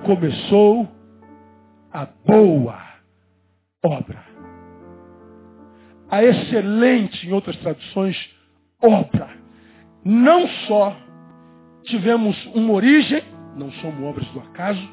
começou 0.04 0.88
a 1.92 2.06
boa 2.06 2.80
obra. 3.84 4.24
A 6.10 6.24
excelente, 6.24 7.26
em 7.26 7.32
outras 7.32 7.56
traduções, 7.58 8.16
obra. 8.82 9.30
Não 10.04 10.48
só 10.66 10.96
tivemos 11.84 12.36
uma 12.54 12.72
origem 12.72 13.22
não 13.56 13.70
somos 13.72 14.02
obras 14.02 14.26
do 14.28 14.40
acaso. 14.40 14.88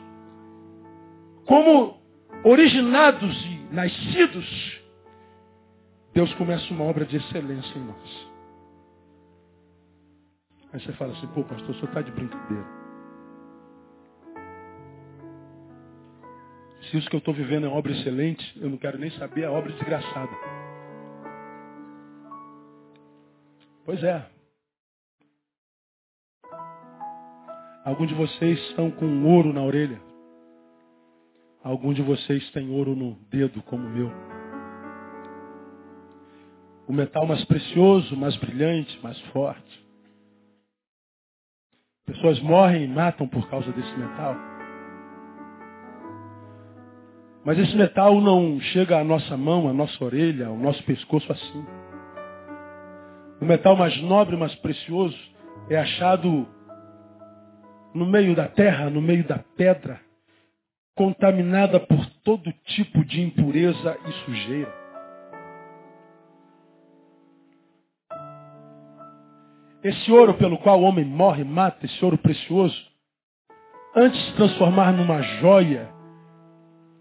Como 1.45 1.97
originados 2.43 3.45
e 3.45 3.73
nascidos, 3.73 4.81
Deus 6.13 6.33
começa 6.35 6.73
uma 6.73 6.83
obra 6.83 7.05
de 7.05 7.17
excelência 7.17 7.77
em 7.77 7.85
nós. 7.85 8.31
Aí 10.73 10.79
você 10.81 10.91
fala 10.93 11.13
assim, 11.13 11.27
pô, 11.27 11.43
pastor, 11.43 11.69
o 11.69 11.73
senhor 11.75 11.87
está 11.87 12.01
de 12.01 12.11
brincadeira. 12.11 12.76
Se 16.89 16.97
isso 16.97 17.09
que 17.09 17.15
eu 17.15 17.19
estou 17.19 17.33
vivendo 17.33 17.65
é 17.65 17.69
obra 17.69 17.91
excelente, 17.91 18.59
eu 18.61 18.69
não 18.69 18.77
quero 18.77 18.97
nem 18.97 19.09
saber 19.11 19.45
a 19.45 19.51
obra 19.51 19.71
desgraçada. 19.73 20.31
Pois 23.83 24.01
é. 24.03 24.25
Alguns 27.83 28.09
de 28.09 28.15
vocês 28.15 28.59
estão 28.69 28.91
com 28.91 29.23
ouro 29.25 29.53
na 29.53 29.63
orelha. 29.63 30.01
Alguns 31.63 31.95
de 31.95 32.01
vocês 32.01 32.49
têm 32.51 32.69
ouro 32.69 32.95
no 32.95 33.15
dedo, 33.29 33.61
como 33.63 33.85
o 33.85 33.89
meu. 33.89 34.11
O 36.87 36.93
metal 36.93 37.25
mais 37.25 37.43
precioso, 37.45 38.15
mais 38.15 38.35
brilhante, 38.37 38.97
mais 39.03 39.19
forte. 39.31 39.87
Pessoas 42.05 42.39
morrem 42.41 42.85
e 42.85 42.87
matam 42.87 43.27
por 43.27 43.49
causa 43.49 43.69
desse 43.73 43.97
metal. 43.97 44.56
Mas 47.47 47.57
esse 47.59 47.77
metal 47.77 48.19
não 48.19 48.59
chega 48.59 48.99
à 48.99 49.05
nossa 49.05 49.37
mão, 49.37 49.69
à 49.69 49.73
nossa 49.73 50.03
orelha, 50.03 50.47
ao 50.47 50.57
nosso 50.57 50.83
pescoço 50.83 51.31
assim. 51.31 51.65
O 53.39 53.45
metal 53.45 53.73
mais 53.73 53.95
nobre, 54.01 54.35
mais 54.35 54.53
precioso, 54.55 55.17
é 55.69 55.77
achado 55.77 56.45
no 57.93 58.05
meio 58.05 58.35
da 58.35 58.49
terra, 58.49 58.89
no 58.89 59.01
meio 59.01 59.23
da 59.25 59.39
pedra, 59.55 59.97
contaminada 60.93 61.79
por 61.79 62.05
todo 62.25 62.51
tipo 62.65 63.05
de 63.05 63.21
impureza 63.21 63.97
e 64.05 64.11
sujeira. 64.25 64.73
Esse 69.85 70.11
ouro 70.11 70.33
pelo 70.33 70.57
qual 70.57 70.81
o 70.81 70.83
homem 70.83 71.05
morre, 71.05 71.45
mata, 71.45 71.85
esse 71.85 72.03
ouro 72.03 72.17
precioso, 72.17 72.75
antes 73.95 74.19
de 74.19 74.31
se 74.31 74.35
transformar 74.35 74.91
numa 74.91 75.21
joia 75.39 75.95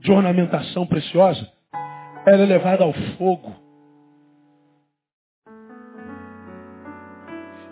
de 0.07 0.13
ornamentação 0.13 0.87
preciosa, 0.87 1.51
era 2.25 2.45
levado 2.45 2.85
ao 2.85 2.93
fogo. 3.19 3.53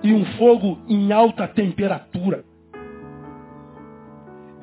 E 0.02 0.12
um 0.12 0.24
fogo 0.36 0.80
em 0.88 1.12
alta 1.12 1.46
temperatura. 1.46 2.44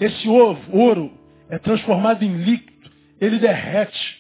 Esse 0.02 0.28
ouro 0.28 1.12
é 1.50 1.58
transformado 1.60 2.24
em 2.24 2.36
líquido, 2.44 2.92
ele 3.22 3.40
derrete. 3.40 4.20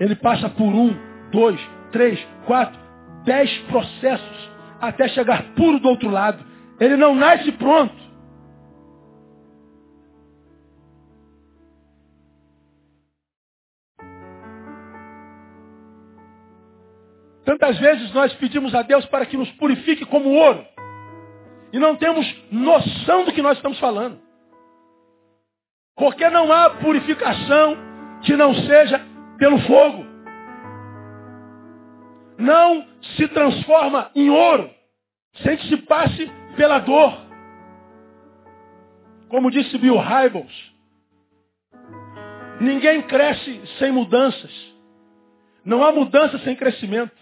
Ele 0.00 0.16
passa 0.16 0.48
por 0.48 0.74
um, 0.74 0.92
dois, 1.30 1.60
três, 1.92 2.18
quatro, 2.46 2.78
dez 3.24 3.56
processos 3.68 4.50
até 4.80 5.06
chegar 5.06 5.54
puro 5.54 5.78
do 5.78 5.88
outro 5.88 6.10
lado. 6.10 6.44
Ele 6.80 6.96
não 6.96 7.14
nasce 7.14 7.52
pronto. 7.52 7.94
Tantas 17.44 17.78
vezes 17.78 18.12
nós 18.12 18.32
pedimos 18.34 18.74
a 18.74 18.82
Deus 18.82 19.04
para 19.06 19.26
que 19.26 19.36
nos 19.36 19.50
purifique 19.52 20.04
como 20.04 20.30
ouro. 20.30 20.64
E 21.72 21.78
não 21.78 21.96
temos 21.96 22.26
noção 22.50 23.24
do 23.24 23.32
que 23.32 23.42
nós 23.42 23.56
estamos 23.56 23.78
falando. 23.78 24.20
Porque 25.96 26.28
não 26.30 26.52
há 26.52 26.70
purificação 26.70 27.76
que 28.22 28.36
não 28.36 28.54
seja 28.54 29.00
pelo 29.38 29.58
fogo 29.62 30.12
não 32.42 32.86
se 33.16 33.28
transforma 33.28 34.10
em 34.14 34.28
ouro 34.28 34.70
sem 35.42 35.56
que 35.56 35.68
se 35.68 35.76
passe 35.78 36.30
pela 36.56 36.78
dor. 36.80 37.16
Como 39.28 39.50
disse 39.50 39.78
Bill 39.78 39.96
Hybels, 39.96 40.72
ninguém 42.60 43.00
cresce 43.02 43.62
sem 43.78 43.92
mudanças. 43.92 44.52
Não 45.64 45.82
há 45.84 45.92
mudança 45.92 46.38
sem 46.40 46.56
crescimento. 46.56 47.16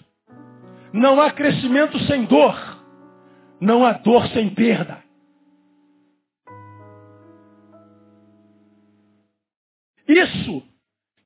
Não 0.93 1.21
há 1.21 1.31
crescimento 1.31 1.99
sem 2.07 2.25
dor. 2.25 2.57
Não 3.61 3.85
há 3.85 3.93
dor 3.93 4.27
sem 4.29 4.49
perda. 4.51 5.03
Isso 10.09 10.63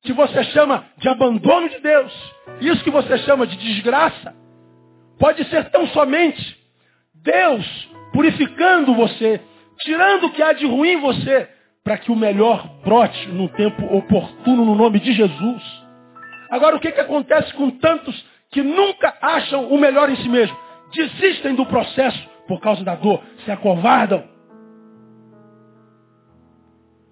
que 0.01 0.13
você 0.13 0.43
chama 0.45 0.85
de 0.97 1.09
abandono 1.09 1.67
de 1.67 1.79
Deus, 1.79 2.13
isso 2.61 2.83
que 2.83 2.91
você 2.91 3.17
chama 3.19 3.47
de 3.47 3.57
desgraça, 3.57 4.35
pode 5.17 5.43
ser 5.45 5.71
tão 5.71 5.87
somente 5.87 6.57
Deus 7.15 7.89
purificando 8.13 8.93
você, 8.93 9.41
tirando 9.79 10.27
o 10.27 10.31
que 10.31 10.43
há 10.43 10.53
de 10.53 10.65
ruim 10.67 10.91
em 10.91 11.01
você, 11.01 11.49
para 11.83 11.97
que 11.97 12.11
o 12.11 12.15
melhor 12.15 12.67
brote 12.83 13.27
no 13.29 13.49
tempo 13.49 13.85
oportuno 13.85 14.63
no 14.63 14.75
nome 14.75 14.99
de 14.99 15.11
Jesus. 15.11 15.63
Agora, 16.49 16.75
o 16.75 16.79
que, 16.79 16.91
que 16.91 17.01
acontece 17.01 17.53
com 17.55 17.71
tantos 17.71 18.15
que 18.55 18.63
nunca 18.63 19.13
acham 19.21 19.67
o 19.67 19.77
melhor 19.77 20.09
em 20.09 20.15
si 20.15 20.29
mesmo? 20.29 20.57
Desistem 20.93 21.55
do 21.55 21.65
processo 21.65 22.17
por 22.47 22.61
causa 22.61 22.85
da 22.85 22.95
dor, 22.95 23.21
se 23.43 23.51
acovardam. 23.51 24.23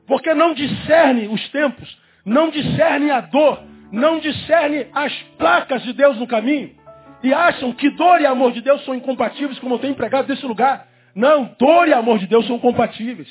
Porque 0.07 0.33
não 0.33 0.53
discerne 0.53 1.27
os 1.27 1.49
tempos, 1.49 1.99
não 2.25 2.49
discerne 2.49 3.11
a 3.11 3.19
dor, 3.19 3.61
não 3.91 4.19
discerne 4.19 4.87
as 4.93 5.11
placas 5.37 5.83
de 5.83 5.91
Deus 5.91 6.17
no 6.17 6.25
caminho 6.27 6.77
e 7.21 7.33
acham 7.33 7.73
que 7.73 7.89
dor 7.89 8.21
e 8.21 8.25
amor 8.25 8.53
de 8.53 8.61
Deus 8.61 8.85
são 8.85 8.95
incompatíveis, 8.95 9.59
como 9.59 9.75
eu 9.75 9.79
tenho 9.79 9.91
empregado 9.91 10.29
nesse 10.29 10.45
lugar. 10.45 10.87
Não, 11.13 11.53
dor 11.59 11.89
e 11.89 11.93
amor 11.93 12.19
de 12.19 12.27
Deus 12.27 12.47
são 12.47 12.57
compatíveis. 12.57 13.27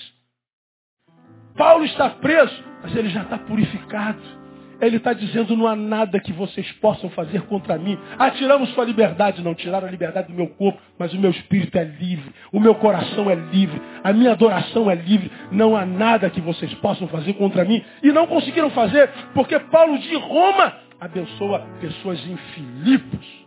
Paulo 1.56 1.86
está 1.86 2.10
preso, 2.10 2.62
mas 2.82 2.94
ele 2.94 3.08
já 3.08 3.22
está 3.22 3.38
purificado. 3.38 4.41
Ele 4.82 4.96
está 4.96 5.12
dizendo, 5.12 5.56
não 5.56 5.68
há 5.68 5.76
nada 5.76 6.18
que 6.18 6.32
vocês 6.32 6.70
possam 6.72 7.08
fazer 7.10 7.42
contra 7.42 7.78
mim. 7.78 7.96
Ah, 8.18 8.32
tiramos 8.32 8.68
sua 8.70 8.84
liberdade. 8.84 9.40
Não, 9.40 9.54
tiraram 9.54 9.86
a 9.86 9.90
liberdade 9.90 10.26
do 10.26 10.34
meu 10.34 10.48
corpo, 10.48 10.80
mas 10.98 11.14
o 11.14 11.18
meu 11.18 11.30
espírito 11.30 11.78
é 11.78 11.84
livre. 11.84 12.34
O 12.52 12.58
meu 12.58 12.74
coração 12.74 13.30
é 13.30 13.36
livre. 13.36 13.80
A 14.02 14.12
minha 14.12 14.32
adoração 14.32 14.90
é 14.90 14.96
livre. 14.96 15.30
Não 15.52 15.76
há 15.76 15.86
nada 15.86 16.28
que 16.28 16.40
vocês 16.40 16.74
possam 16.74 17.06
fazer 17.06 17.34
contra 17.34 17.64
mim. 17.64 17.84
E 18.02 18.10
não 18.10 18.26
conseguiram 18.26 18.70
fazer, 18.70 19.08
porque 19.32 19.56
Paulo 19.60 19.96
de 20.00 20.16
Roma 20.16 20.74
abençoa 21.00 21.60
pessoas 21.80 22.18
em 22.26 22.36
Filipos, 22.36 23.46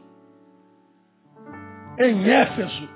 em 2.00 2.30
Éfeso, 2.30 2.90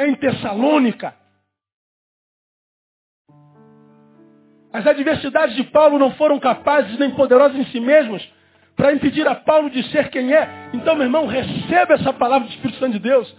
em 0.00 0.14
Tessalônica, 0.14 1.14
As 4.74 4.84
adversidades 4.84 5.54
de 5.54 5.62
Paulo 5.62 6.00
não 6.00 6.10
foram 6.14 6.36
capazes 6.40 6.98
nem 6.98 7.08
poderosas 7.12 7.56
em 7.56 7.64
si 7.66 7.78
mesmas 7.78 8.28
para 8.74 8.92
impedir 8.92 9.24
a 9.24 9.36
Paulo 9.36 9.70
de 9.70 9.80
ser 9.84 10.08
quem 10.08 10.34
é. 10.34 10.48
Então, 10.72 10.96
meu 10.96 11.04
irmão, 11.04 11.28
receba 11.28 11.94
essa 11.94 12.12
palavra 12.12 12.48
do 12.48 12.50
Espírito 12.50 12.80
Santo 12.80 12.94
de 12.94 12.98
Deus. 12.98 13.32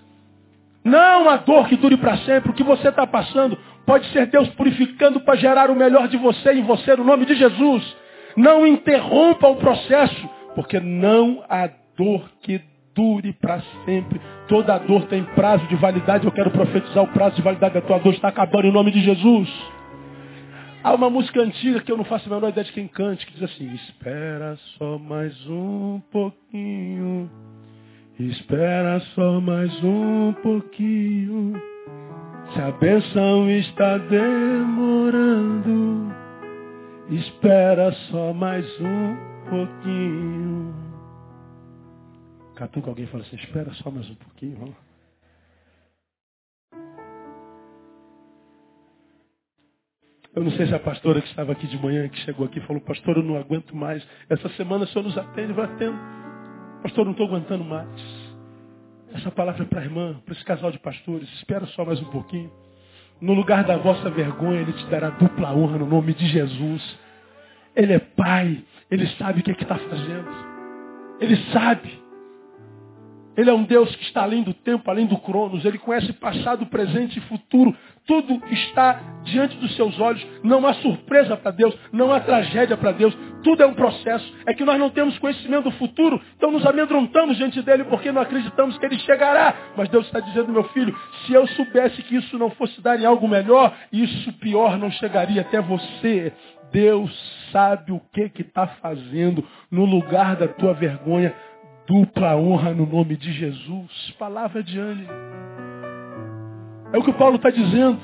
Não 0.82 1.30
a 1.30 1.36
dor 1.36 1.68
que 1.68 1.76
dure 1.76 1.98
para 1.98 2.16
sempre. 2.20 2.52
O 2.52 2.54
que 2.54 2.64
você 2.64 2.88
está 2.88 3.06
passando 3.06 3.58
pode 3.86 4.08
ser 4.14 4.28
Deus 4.28 4.48
purificando 4.52 5.20
para 5.20 5.36
gerar 5.36 5.70
o 5.70 5.76
melhor 5.76 6.08
de 6.08 6.16
você 6.16 6.54
em 6.54 6.64
você, 6.64 6.96
no 6.96 7.04
nome 7.04 7.26
de 7.26 7.36
Jesus. 7.36 7.84
Não 8.38 8.66
interrompa 8.66 9.50
o 9.50 9.58
processo, 9.58 10.30
porque 10.56 10.80
não 10.80 11.44
há 11.50 11.70
dor 11.98 12.30
que 12.44 12.62
dure 12.96 13.34
para 13.34 13.62
sempre. 13.84 14.22
Toda 14.48 14.78
dor 14.78 15.04
tem 15.08 15.22
prazo 15.36 15.68
de 15.68 15.76
validade. 15.76 16.24
Eu 16.24 16.32
quero 16.32 16.50
profetizar 16.52 17.04
o 17.04 17.08
prazo 17.08 17.36
de 17.36 17.42
validade 17.42 17.74
da 17.74 17.82
tua 17.82 18.00
dor 18.00 18.14
está 18.14 18.30
acabando 18.30 18.68
em 18.68 18.72
nome 18.72 18.90
de 18.90 19.02
Jesus. 19.02 19.75
Há 20.86 20.94
uma 20.94 21.10
música 21.10 21.42
antiga 21.42 21.82
que 21.82 21.92
eu 21.92 21.98
não 21.98 22.06
faço 22.06 22.32
a 22.32 22.36
menor 22.36 22.50
ideia 22.50 22.64
de 22.64 22.72
quem 22.72 22.88
cante, 22.88 23.26
que 23.26 23.34
diz 23.34 23.42
assim, 23.42 23.74
espera 23.74 24.56
só 24.78 25.00
mais 25.00 25.36
um 25.48 26.00
pouquinho, 26.12 27.28
espera 28.20 29.00
só 29.16 29.42
mais 29.42 29.74
um 29.84 30.32
pouquinho, 30.44 31.60
se 32.54 32.62
a 32.62 32.70
benção 32.70 33.50
está 33.50 33.98
demorando, 33.98 35.44
espera 37.10 37.92
só 38.12 38.32
mais 38.32 38.64
um 38.80 39.16
pouquinho. 39.50 40.72
Catuca 42.54 42.92
alguém 42.92 43.08
fala 43.08 43.24
assim, 43.24 43.38
espera 43.38 43.74
só 43.74 43.90
mais 43.90 44.08
um 44.08 44.16
pouquinho, 44.16 44.56
vamos 44.60 44.85
Eu 50.36 50.44
não 50.44 50.52
sei 50.52 50.68
se 50.68 50.76
a 50.76 50.80
pastora 50.80 51.22
que 51.22 51.30
estava 51.30 51.54
aqui 51.54 51.66
de 51.66 51.78
manhã, 51.82 52.10
que 52.10 52.20
chegou 52.20 52.46
aqui, 52.46 52.60
falou, 52.62 52.82
pastor, 52.82 53.16
eu 53.16 53.24
não 53.24 53.38
aguento 53.38 53.74
mais. 53.74 54.06
Essa 54.30 54.50
semana 54.50 54.84
o 54.84 54.88
senhor 54.88 55.06
nos 55.06 55.18
atende, 55.18 55.54
vai 55.54 55.64
atendo. 55.64 55.98
Pastor, 56.84 57.06
não 57.06 57.14
estou 57.14 57.28
aguentando 57.28 57.64
mais. 57.64 57.88
Essa 59.14 59.32
palavra 59.32 59.64
é 59.64 59.66
para 59.66 59.80
a 59.80 59.84
irmã, 59.86 60.22
para 60.26 60.34
esse 60.34 60.44
casal 60.44 60.72
de 60.72 60.80
pastores. 60.80 61.30
Espera 61.36 61.66
só 61.68 61.86
mais 61.86 62.02
um 62.02 62.10
pouquinho. 62.12 62.52
No 63.22 63.34
lugar 63.34 63.64
da 63.64 63.78
vossa 63.78 64.10
vergonha, 64.10 64.60
Ele 64.60 64.74
te 64.74 64.86
dará 64.88 65.10
dupla 65.12 65.56
honra 65.56 65.78
no 65.78 65.86
nome 65.86 66.14
de 66.14 66.28
Jesus. 66.28 67.00
Ele 67.74 67.94
é 67.94 68.00
Pai, 68.00 68.62
Ele 68.92 69.08
sabe 69.18 69.40
o 69.40 69.44
que 69.44 69.52
é 69.52 69.54
está 69.54 69.78
fazendo. 69.78 70.28
Ele 71.22 71.38
sabe. 71.54 72.05
Ele 73.38 73.50
é 73.50 73.54
um 73.54 73.64
Deus 73.64 73.94
que 73.96 74.04
está 74.04 74.24
além 74.24 74.44
do 74.44 74.54
tempo, 74.54 74.90
além 74.90 75.06
do 75.06 75.18
cronos. 75.18 75.66
Ele 75.66 75.78
conhece 75.78 76.12
passado, 76.14 76.66
presente 76.68 77.18
e 77.20 77.22
futuro. 77.24 77.76
Tudo 78.08 78.40
está 78.52 79.00
diante 79.24 79.58
dos 79.58 79.76
seus 79.76 80.00
olhos. 80.00 80.26
Não 80.44 80.66
há 80.66 80.74
surpresa 80.76 81.36
para 81.36 81.52
Deus, 81.52 81.76
não 81.92 82.12
há 82.12 82.20
tragédia 82.20 82.78
para 82.78 82.92
Deus. 82.92 83.18
Tudo 83.44 83.64
é 83.64 83.66
um 83.66 83.74
processo. 83.74 84.34
É 84.46 84.54
que 84.54 84.64
nós 84.64 84.80
não 84.80 84.90
temos 84.90 85.18
conhecimento 85.18 85.66
do 85.66 85.72
futuro, 85.72 86.22
então 86.36 86.52
nos 86.52 86.66
amedrontamos 86.66 87.38
diante 87.38 87.62
dele 87.62 87.84
porque 87.86 88.12
não 88.12 88.22
acreditamos 88.22 88.78
que 88.78 88.86
ele 88.86 89.00
chegará. 89.00 89.54
Mas 89.76 89.90
Deus 89.90 90.06
está 90.06 90.20
dizendo, 90.20 90.52
meu 90.52 90.64
filho, 90.66 90.96
se 91.26 91.34
eu 91.34 91.48
soubesse 91.48 92.02
que 92.04 92.16
isso 92.16 92.38
não 92.38 92.52
fosse 92.52 92.80
dar 92.82 93.00
em 93.00 93.06
algo 93.06 93.28
melhor, 93.28 93.76
isso 93.92 94.32
pior 94.34 94.78
não 94.78 94.92
chegaria 94.92 95.42
até 95.42 95.60
você. 95.60 96.32
Deus 96.72 97.12
sabe 97.52 97.92
o 97.92 98.02
que 98.12 98.30
está 98.42 98.68
fazendo 98.68 99.46
no 99.72 99.86
lugar 99.86 100.36
da 100.36 100.48
tua 100.48 100.74
vergonha 100.74 101.34
Dupla 101.88 102.36
honra 102.36 102.74
no 102.74 102.86
nome 102.86 103.16
de 103.16 103.32
Jesus. 103.32 104.12
Palavra 104.18 104.64
de 104.64 104.80
ânimo. 104.80 105.10
É 106.92 106.98
o 106.98 107.04
que 107.04 107.12
o 107.12 107.18
Paulo 107.18 107.36
está 107.36 107.50
dizendo. 107.50 108.00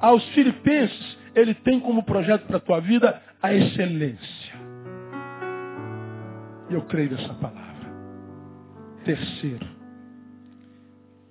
Aos 0.00 0.24
filipenses, 0.30 1.18
ele 1.34 1.54
tem 1.54 1.80
como 1.80 2.04
projeto 2.04 2.46
para 2.46 2.58
a 2.58 2.60
tua 2.60 2.80
vida 2.80 3.20
a 3.42 3.52
excelência. 3.52 4.54
E 6.70 6.74
eu 6.74 6.82
creio 6.82 7.10
nessa 7.10 7.34
palavra. 7.34 7.64
Terceiro, 9.04 9.66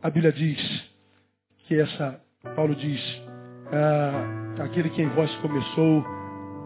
a 0.02 0.10
Bíblia 0.10 0.32
diz 0.32 0.92
que 1.68 1.80
essa, 1.80 2.20
Paulo 2.56 2.76
diz, 2.76 3.02
ah, 3.72 4.64
aquele 4.64 4.90
que 4.90 5.02
em 5.02 5.10
vós 5.10 5.34
começou 5.38 6.06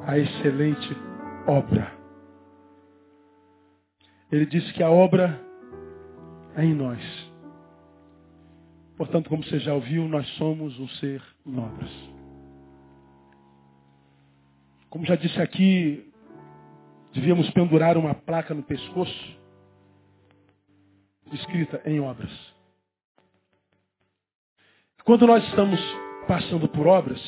a 0.05 0.17
excelente 0.17 0.97
obra. 1.47 1.96
Ele 4.31 4.45
disse 4.45 4.73
que 4.73 4.83
a 4.83 4.89
obra 4.89 5.39
é 6.55 6.63
em 6.63 6.73
nós. 6.73 6.99
Portanto, 8.97 9.29
como 9.29 9.43
você 9.43 9.59
já 9.59 9.73
ouviu, 9.73 10.07
nós 10.07 10.27
somos 10.35 10.77
um 10.79 10.87
ser 10.89 11.21
em 11.45 11.57
obras. 11.57 11.91
Como 14.89 15.05
já 15.05 15.15
disse 15.15 15.39
aqui, 15.39 16.11
devíamos 17.13 17.49
pendurar 17.51 17.97
uma 17.97 18.15
placa 18.15 18.53
no 18.53 18.63
pescoço 18.63 19.37
escrita 21.31 21.81
em 21.85 21.99
obras. 21.99 22.31
Quando 25.03 25.27
nós 25.27 25.43
estamos 25.45 25.79
passando 26.27 26.67
por 26.67 26.87
obras, 26.87 27.21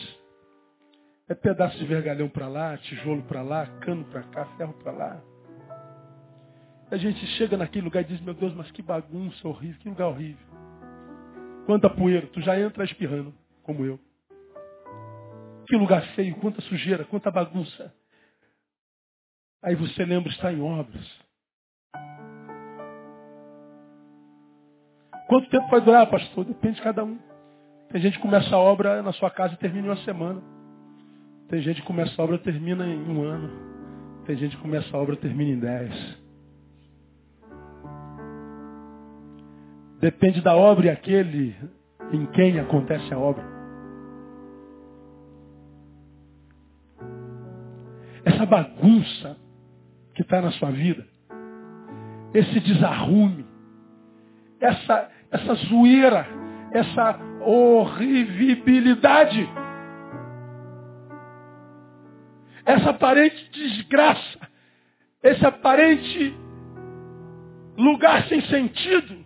é 1.29 1.35
pedaço 1.35 1.77
de 1.77 1.85
vergalhão 1.85 2.27
para 2.27 2.47
lá, 2.47 2.77
tijolo 2.77 3.23
para 3.23 3.41
lá, 3.41 3.65
cano 3.81 4.03
para 4.05 4.23
cá, 4.23 4.45
ferro 4.57 4.73
para 4.73 4.91
lá. 4.91 5.28
A 6.91 6.97
gente 6.97 7.23
chega 7.37 7.55
naquele 7.55 7.85
lugar 7.85 8.01
e 8.01 8.07
diz, 8.07 8.19
meu 8.21 8.33
Deus, 8.33 8.53
mas 8.55 8.71
que 8.71 8.81
bagunça 8.81 9.47
horrível, 9.47 9.79
que 9.79 9.89
lugar 9.89 10.07
horrível. 10.07 10.47
Quanta 11.65 11.89
poeira, 11.89 12.25
tu 12.27 12.41
já 12.41 12.59
entra 12.59 12.83
espirrando, 12.83 13.33
como 13.61 13.85
eu. 13.85 13.99
Que 15.67 15.75
lugar 15.77 16.01
feio, 16.15 16.35
quanta 16.37 16.61
sujeira, 16.61 17.05
quanta 17.05 17.29
bagunça. 17.29 17.93
Aí 19.63 19.75
você 19.75 20.03
lembra, 20.03 20.31
está 20.31 20.51
em 20.51 20.61
obras. 20.61 21.05
Quanto 25.27 25.47
tempo 25.51 25.69
vai 25.69 25.81
durar, 25.81 26.09
pastor? 26.09 26.43
Depende 26.43 26.77
de 26.77 26.81
cada 26.81 27.03
um. 27.03 27.19
Tem 27.91 28.01
gente 28.01 28.17
que 28.17 28.21
começa 28.21 28.55
a 28.55 28.57
obra 28.57 29.03
na 29.03 29.13
sua 29.13 29.29
casa 29.29 29.53
e 29.53 29.57
termina 29.57 29.87
em 29.87 29.89
uma 29.91 30.03
semana. 30.03 30.41
Tem 31.49 31.61
gente 31.61 31.81
que 31.81 31.87
começa 31.87 32.19
a 32.19 32.25
obra 32.25 32.37
e 32.37 32.39
termina 32.39 32.87
em 32.87 33.03
um 33.07 33.21
ano. 33.21 34.23
Tem 34.25 34.35
gente 34.37 34.55
que 34.55 34.61
começa 34.61 34.95
a 34.95 34.99
obra 34.99 35.13
e 35.13 35.19
termina 35.19 35.51
em 35.51 35.59
dez. 35.59 36.28
Depende 39.99 40.41
da 40.41 40.55
obra 40.55 40.87
e 40.87 40.89
aquele 40.89 41.55
em 42.11 42.25
quem 42.27 42.59
acontece 42.59 43.13
a 43.13 43.19
obra. 43.19 43.43
Essa 48.23 48.45
bagunça 48.45 49.35
que 50.13 50.21
está 50.21 50.41
na 50.41 50.51
sua 50.51 50.71
vida, 50.71 51.05
esse 52.33 52.61
desarrume, 52.61 53.45
essa, 54.59 55.09
essa 55.31 55.53
zoeira, 55.55 56.27
essa 56.71 57.19
horribilidade, 57.41 59.49
essa 62.65 62.91
aparente 62.91 63.49
desgraça, 63.51 64.39
esse 65.23 65.45
aparente 65.45 66.37
lugar 67.77 68.27
sem 68.27 68.41
sentido, 68.41 69.25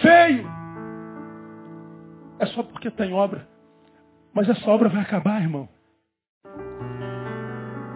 feio. 0.00 0.46
É 2.38 2.46
só 2.46 2.62
porque 2.62 2.90
tem 2.90 3.12
obra. 3.12 3.46
Mas 4.34 4.48
essa 4.48 4.70
obra 4.70 4.88
vai 4.88 5.02
acabar, 5.02 5.40
irmão. 5.40 5.68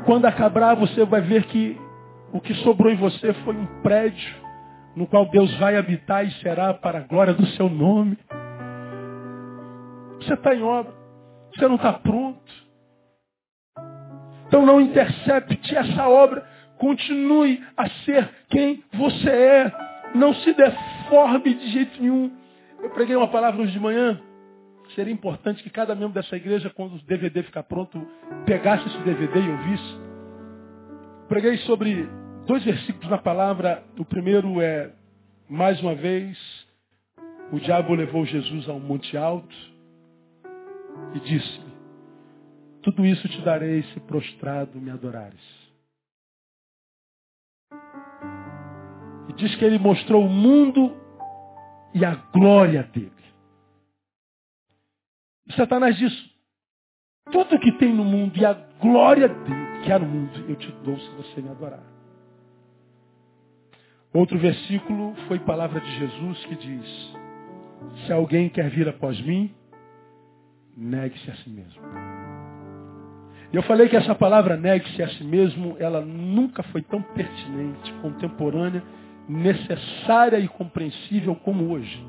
Quando 0.06 0.24
acabar, 0.24 0.74
você 0.74 1.04
vai 1.04 1.20
ver 1.20 1.44
que 1.44 1.78
o 2.32 2.40
que 2.40 2.54
sobrou 2.54 2.90
em 2.90 2.96
você 2.96 3.32
foi 3.44 3.54
um 3.54 3.66
prédio 3.82 4.40
no 4.96 5.06
qual 5.06 5.26
Deus 5.26 5.54
vai 5.58 5.76
habitar 5.76 6.26
e 6.26 6.30
será 6.40 6.74
para 6.74 6.98
a 6.98 7.02
glória 7.02 7.34
do 7.34 7.46
seu 7.48 7.68
nome. 7.68 8.18
Você 10.20 10.34
está 10.34 10.54
em 10.54 10.62
obra. 10.62 10.92
Você 11.54 11.66
não 11.66 11.76
está 11.76 11.92
pronto. 11.92 12.40
Então 14.46 14.64
não 14.64 14.80
intercepte 14.80 15.76
essa 15.76 16.08
obra. 16.08 16.44
Continue 16.78 17.62
a 17.76 17.88
ser 18.04 18.28
quem 18.48 18.82
você 18.94 19.30
é. 19.30 19.72
Não 20.14 20.34
se 20.34 20.52
deforme 21.10 21.54
de 21.54 21.72
jeito 21.72 22.00
nenhum. 22.00 22.30
Eu 22.80 22.90
preguei 22.90 23.16
uma 23.16 23.28
palavra 23.28 23.60
hoje 23.60 23.72
de 23.72 23.80
manhã. 23.80 24.20
Seria 24.94 25.12
importante 25.12 25.62
que 25.62 25.70
cada 25.70 25.94
membro 25.94 26.14
dessa 26.14 26.36
igreja, 26.36 26.70
quando 26.70 26.94
o 26.94 27.02
DVD 27.02 27.42
ficar 27.42 27.64
pronto, 27.64 28.00
pegasse 28.46 28.86
esse 28.88 28.98
DVD 28.98 29.40
e 29.40 29.50
ouvisse. 29.50 30.00
Preguei 31.28 31.58
sobre 31.58 32.08
dois 32.46 32.64
versículos 32.64 33.10
na 33.10 33.18
palavra. 33.18 33.82
O 33.98 34.04
primeiro 34.04 34.60
é, 34.60 34.92
mais 35.48 35.80
uma 35.80 35.94
vez, 35.94 36.38
o 37.52 37.58
diabo 37.58 37.94
levou 37.94 38.24
Jesus 38.24 38.68
a 38.68 38.72
um 38.72 38.80
monte 38.80 39.16
alto 39.16 39.54
e 41.14 41.20
disse-lhe, 41.20 41.70
tudo 42.82 43.04
isso 43.04 43.28
te 43.28 43.40
darei 43.42 43.82
se 43.82 44.00
prostrado 44.00 44.80
me 44.80 44.90
adorares. 44.90 45.40
E 49.28 49.32
diz 49.34 49.54
que 49.56 49.64
ele 49.64 49.78
mostrou 49.78 50.24
o 50.24 50.28
mundo 50.28 50.99
e 51.94 52.04
a 52.04 52.14
glória 52.32 52.82
dele. 52.84 53.12
E 55.46 55.52
Satanás 55.54 55.96
diz, 55.96 56.12
tudo 57.30 57.58
que 57.58 57.72
tem 57.72 57.92
no 57.92 58.04
mundo 58.04 58.36
e 58.36 58.44
a 58.44 58.52
glória 58.80 59.28
dele 59.28 59.82
que 59.82 59.92
há 59.92 59.98
no 59.98 60.06
mundo, 60.06 60.44
eu 60.48 60.56
te 60.56 60.70
dou 60.84 60.98
se 60.98 61.08
você 61.10 61.40
me 61.40 61.48
adorar. 61.48 61.82
Outro 64.12 64.38
versículo 64.38 65.14
foi 65.28 65.38
palavra 65.38 65.80
de 65.80 65.90
Jesus 65.98 66.44
que 66.46 66.56
diz, 66.56 67.16
se 68.04 68.12
alguém 68.12 68.48
quer 68.48 68.68
vir 68.70 68.88
após 68.88 69.20
mim, 69.20 69.54
negue-se 70.76 71.30
a 71.30 71.34
si 71.36 71.50
mesmo. 71.50 71.82
Eu 73.52 73.62
falei 73.64 73.88
que 73.88 73.96
essa 73.96 74.14
palavra 74.14 74.56
negue-se 74.56 75.02
a 75.02 75.08
si 75.08 75.24
mesmo, 75.24 75.76
ela 75.78 76.00
nunca 76.00 76.62
foi 76.64 76.82
tão 76.82 77.02
pertinente, 77.02 77.92
contemporânea 77.94 78.82
necessária 79.30 80.38
e 80.38 80.48
compreensível 80.48 81.36
como 81.36 81.70
hoje. 81.72 82.04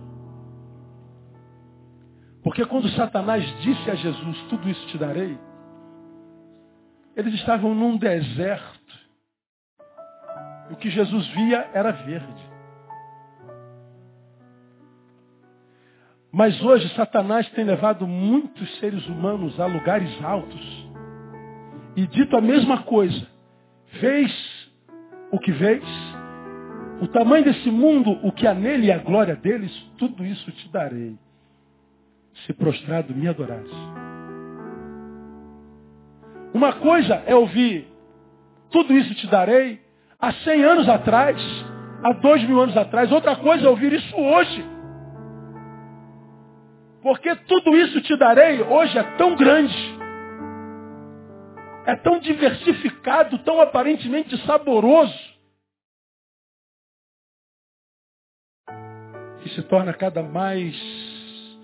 Porque 2.43 2.65
quando 2.65 2.89
Satanás 2.89 3.43
disse 3.61 3.89
a 3.89 3.95
Jesus, 3.95 4.41
tudo 4.49 4.67
isso 4.67 4.87
te 4.87 4.97
darei, 4.97 5.37
eles 7.15 7.35
estavam 7.35 7.75
num 7.75 7.97
deserto. 7.97 8.81
O 10.71 10.75
que 10.75 10.89
Jesus 10.89 11.27
via 11.27 11.69
era 11.73 11.91
verde. 11.91 12.51
Mas 16.31 16.59
hoje 16.63 16.87
Satanás 16.95 17.47
tem 17.49 17.65
levado 17.65 18.07
muitos 18.07 18.79
seres 18.79 19.05
humanos 19.07 19.59
a 19.59 19.65
lugares 19.65 20.09
altos 20.23 20.89
e 21.95 22.07
dito 22.07 22.37
a 22.37 22.41
mesma 22.41 22.83
coisa. 22.83 23.27
Vês 23.99 24.71
o 25.29 25.37
que 25.37 25.51
vês, 25.51 25.83
o 27.01 27.07
tamanho 27.07 27.43
desse 27.43 27.71
mundo, 27.71 28.11
o 28.21 28.31
que 28.31 28.45
há 28.45 28.53
nele 28.53 28.87
e 28.87 28.91
a 28.91 28.99
glória 28.99 29.35
deles, 29.35 29.71
tudo 29.97 30.23
isso 30.23 30.51
te 30.51 30.69
darei. 30.69 31.17
Se 32.45 32.53
prostrado 32.53 33.13
me 33.13 33.27
adorares. 33.27 33.71
Uma 36.53 36.73
coisa 36.73 37.23
é 37.25 37.33
ouvir, 37.33 37.87
tudo 38.69 38.93
isso 38.93 39.15
te 39.15 39.25
darei, 39.27 39.81
há 40.19 40.31
cem 40.33 40.63
anos 40.63 40.87
atrás, 40.87 41.41
há 42.03 42.13
dois 42.13 42.43
mil 42.43 42.61
anos 42.61 42.77
atrás. 42.77 43.11
Outra 43.11 43.35
coisa 43.35 43.65
é 43.65 43.69
ouvir 43.69 43.93
isso 43.93 44.15
hoje. 44.15 44.63
Porque 47.01 47.35
tudo 47.35 47.75
isso 47.77 47.99
te 48.01 48.15
darei 48.15 48.61
hoje 48.61 48.95
é 48.95 49.03
tão 49.17 49.35
grande, 49.35 49.75
é 51.87 51.95
tão 51.95 52.19
diversificado, 52.19 53.39
tão 53.39 53.59
aparentemente 53.59 54.37
saboroso, 54.45 55.30
que 59.41 59.49
se 59.49 59.61
torna 59.63 59.93
cada 59.93 60.23
mais, 60.23 60.75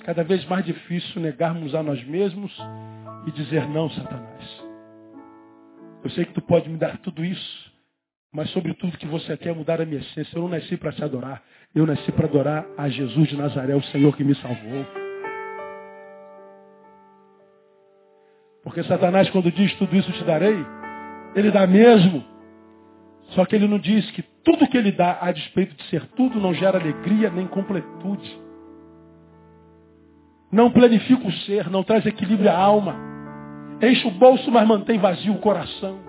cada 0.04 0.24
vez 0.24 0.44
mais 0.46 0.66
difícil 0.66 1.22
negarmos 1.22 1.74
a 1.76 1.84
nós 1.84 2.04
mesmos 2.04 2.56
e 3.26 3.32
dizer 3.32 3.68
não, 3.70 3.90
Satanás. 3.90 4.64
Eu 6.04 6.10
sei 6.12 6.26
que 6.26 6.34
tu 6.34 6.42
pode 6.42 6.70
me 6.70 6.78
dar 6.78 6.98
tudo 7.00 7.24
isso, 7.24 7.72
mas 8.32 8.50
sobretudo 8.52 8.98
que 8.98 9.08
você 9.08 9.36
quer 9.38 9.54
mudar 9.54 9.82
a 9.82 9.86
minha 9.86 10.00
essência. 10.00 10.38
Eu 10.38 10.44
não 10.44 10.50
nasci 10.50 10.78
para 10.78 10.92
te 10.92 11.04
adorar, 11.04 11.42
eu 11.74 11.86
nasci 11.86 12.12
para 12.12 12.28
adorar 12.28 12.66
a 12.78 12.90
Jesus 12.90 13.30
de 13.30 13.36
Nazaré, 13.36 13.76
o 13.76 13.84
Senhor 13.84 14.16
que 14.16 14.24
me 14.24 14.36
salvou. 14.36 14.86
Porque 18.64 18.84
Satanás, 18.84 19.30
quando 19.30 19.52
diz 19.52 19.74
tudo 19.76 19.96
isso 19.96 20.12
te 20.12 20.24
darei, 20.24 20.58
ele 21.36 21.52
dá 21.52 21.66
mesmo. 21.66 22.24
Só 23.30 23.46
que 23.46 23.56
ele 23.56 23.68
não 23.68 23.80
diz 23.80 24.10
que 24.12 24.22
tudo 24.44 24.68
que 24.68 24.78
ele 24.78 24.92
dá, 24.92 25.18
a 25.22 25.32
despeito 25.32 25.76
de 25.76 25.84
ser 25.90 26.06
tudo, 26.16 26.40
não 26.40 26.54
gera 26.54 26.80
alegria 26.80 27.30
nem 27.30 27.48
completude. 27.48 28.42
Não 30.52 30.72
planifica 30.72 31.28
o 31.28 31.32
ser, 31.32 31.70
não 31.70 31.84
traz 31.84 32.06
equilíbrio 32.06 32.50
à 32.50 32.56
alma. 32.56 32.96
Enche 33.82 34.08
o 34.08 34.12
bolso, 34.12 34.50
mas 34.50 34.68
mantém 34.68 34.98
vazio 34.98 35.34
o 35.34 35.40
coração. 35.40 36.00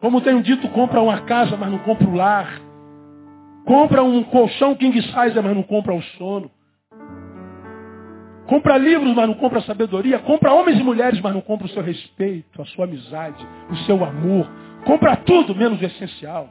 Como 0.00 0.20
tenho 0.20 0.42
dito, 0.42 0.68
compra 0.70 1.00
uma 1.00 1.22
casa, 1.22 1.56
mas 1.56 1.70
não 1.70 1.78
compra 1.78 2.08
o 2.08 2.14
lar. 2.14 2.60
Compra 3.64 4.02
um 4.02 4.22
colchão 4.24 4.74
king 4.74 5.00
size, 5.02 5.40
mas 5.42 5.54
não 5.54 5.62
compra 5.62 5.94
o 5.94 6.02
sono. 6.02 6.50
Compra 8.46 8.78
livros, 8.78 9.12
mas 9.14 9.26
não 9.26 9.34
compra 9.34 9.60
sabedoria. 9.62 10.18
Compra 10.20 10.52
homens 10.52 10.78
e 10.78 10.82
mulheres, 10.82 11.20
mas 11.20 11.34
não 11.34 11.40
compra 11.40 11.66
o 11.66 11.70
seu 11.70 11.82
respeito, 11.82 12.62
a 12.62 12.64
sua 12.66 12.84
amizade, 12.84 13.44
o 13.70 13.76
seu 13.78 14.04
amor. 14.04 14.48
Compra 14.84 15.16
tudo, 15.16 15.54
menos 15.54 15.80
o 15.80 15.84
essencial. 15.84 16.48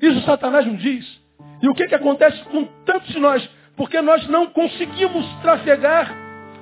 Isso 0.00 0.20
Satanás 0.22 0.66
não 0.66 0.76
diz. 0.76 1.20
E 1.62 1.68
o 1.68 1.74
que, 1.74 1.86
que 1.86 1.94
acontece 1.94 2.42
com 2.44 2.64
tantos 2.84 3.08
de 3.08 3.18
nós? 3.18 3.48
Porque 3.76 4.00
nós 4.00 4.26
não 4.28 4.46
conseguimos 4.46 5.26
trafegar 5.40 6.14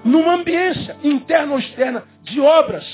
numa 0.04 0.34
ambiência 0.34 0.96
interna 1.02 1.52
ou 1.52 1.58
externa 1.58 2.04
de 2.22 2.40
obras. 2.40 2.84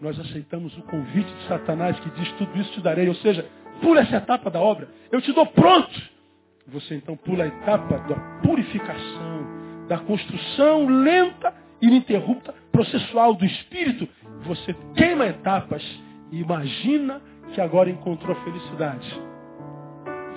Nós 0.00 0.18
aceitamos 0.18 0.76
o 0.78 0.82
convite 0.82 1.30
de 1.30 1.46
Satanás 1.46 1.98
que 2.00 2.10
diz 2.10 2.32
tudo 2.32 2.58
isso 2.58 2.72
te 2.72 2.80
darei. 2.80 3.06
Ou 3.08 3.14
seja, 3.16 3.46
pula 3.82 4.00
essa 4.00 4.16
etapa 4.16 4.50
da 4.50 4.60
obra. 4.60 4.88
Eu 5.12 5.20
te 5.20 5.30
dou 5.32 5.44
pronto. 5.44 6.19
Você 6.68 6.94
então 6.94 7.16
pula 7.16 7.44
a 7.44 7.46
etapa 7.48 7.98
da 7.98 8.16
purificação, 8.42 9.86
da 9.88 9.98
construção 9.98 10.86
lenta, 10.86 11.52
ininterrupta, 11.82 12.54
processual 12.70 13.34
do 13.34 13.44
espírito. 13.44 14.08
Você 14.44 14.74
queima 14.94 15.26
etapas 15.26 15.82
e 16.30 16.40
imagina 16.40 17.20
que 17.52 17.60
agora 17.60 17.90
encontrou 17.90 18.36
felicidade. 18.36 19.08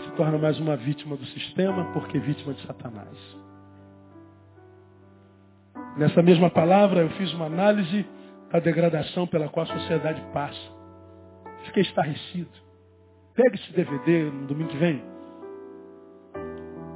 Se 0.03 0.11
torna 0.15 0.37
mais 0.37 0.59
uma 0.59 0.75
vítima 0.75 1.15
do 1.15 1.25
sistema, 1.27 1.85
porque 1.93 2.19
vítima 2.19 2.53
de 2.53 2.65
Satanás. 2.65 3.17
Nessa 5.97 6.23
mesma 6.23 6.49
palavra, 6.49 7.01
eu 7.01 7.09
fiz 7.11 7.31
uma 7.33 7.45
análise 7.45 8.05
da 8.51 8.59
degradação 8.59 9.27
pela 9.27 9.47
qual 9.47 9.65
a 9.65 9.79
sociedade 9.79 10.21
passa. 10.33 10.71
Fiquei 11.65 11.83
estarrecido. 11.83 12.49
Pegue 13.35 13.55
esse 13.55 13.71
DVD 13.73 14.23
no 14.25 14.47
domingo 14.47 14.69
que 14.69 14.77
vem. 14.77 15.12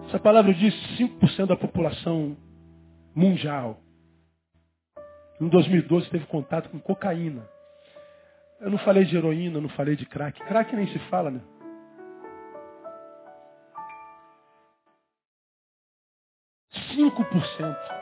Essa 0.07 0.19
palavra 0.19 0.53
diz 0.53 0.73
5% 0.97 1.47
da 1.47 1.57
população 1.57 2.37
mundial. 3.13 3.77
Em 5.41 5.49
2012 5.49 6.09
teve 6.09 6.25
contato 6.27 6.69
com 6.69 6.79
cocaína. 6.79 7.45
Eu 8.61 8.71
não 8.71 8.77
falei 8.79 9.03
de 9.03 9.17
heroína, 9.17 9.59
não 9.59 9.67
falei 9.69 9.97
de 9.97 10.05
crack. 10.05 10.39
Crack 10.45 10.73
nem 10.73 10.87
se 10.87 10.99
fala, 11.09 11.29
né? 11.29 11.41
Cinco 16.95 17.25
por 17.25 17.45
cento. 17.57 17.97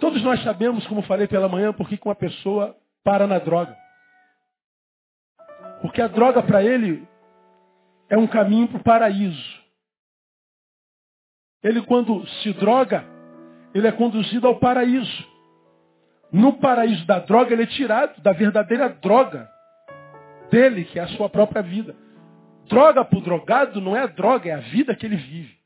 Todos 0.00 0.20
nós 0.24 0.42
sabemos, 0.42 0.84
como 0.88 1.00
falei 1.02 1.28
pela 1.28 1.48
manhã, 1.48 1.72
por 1.72 1.88
que 1.88 1.98
uma 2.04 2.14
pessoa 2.14 2.76
para 3.04 3.26
na 3.28 3.38
droga. 3.38 3.76
Porque 5.80 6.02
a 6.02 6.08
droga 6.08 6.42
para 6.42 6.60
ele 6.60 7.06
é 8.10 8.18
um 8.18 8.26
caminho 8.26 8.66
para 8.66 8.80
o 8.80 8.82
paraíso. 8.82 9.63
Ele, 11.64 11.80
quando 11.82 12.26
se 12.42 12.52
droga, 12.52 13.04
ele 13.74 13.88
é 13.88 13.92
conduzido 13.92 14.46
ao 14.46 14.56
paraíso. 14.56 15.26
No 16.30 16.58
paraíso 16.58 17.06
da 17.06 17.18
droga, 17.18 17.52
ele 17.52 17.62
é 17.62 17.66
tirado 17.66 18.20
da 18.20 18.32
verdadeira 18.32 18.90
droga 18.90 19.50
dele, 20.50 20.84
que 20.84 20.98
é 20.98 21.02
a 21.02 21.08
sua 21.08 21.28
própria 21.30 21.62
vida. 21.62 21.96
Droga 22.68 23.04
para 23.04 23.18
o 23.18 23.22
drogado 23.22 23.80
não 23.80 23.96
é 23.96 24.02
a 24.02 24.06
droga, 24.06 24.50
é 24.50 24.52
a 24.52 24.60
vida 24.60 24.94
que 24.94 25.06
ele 25.06 25.16
vive. 25.16 25.56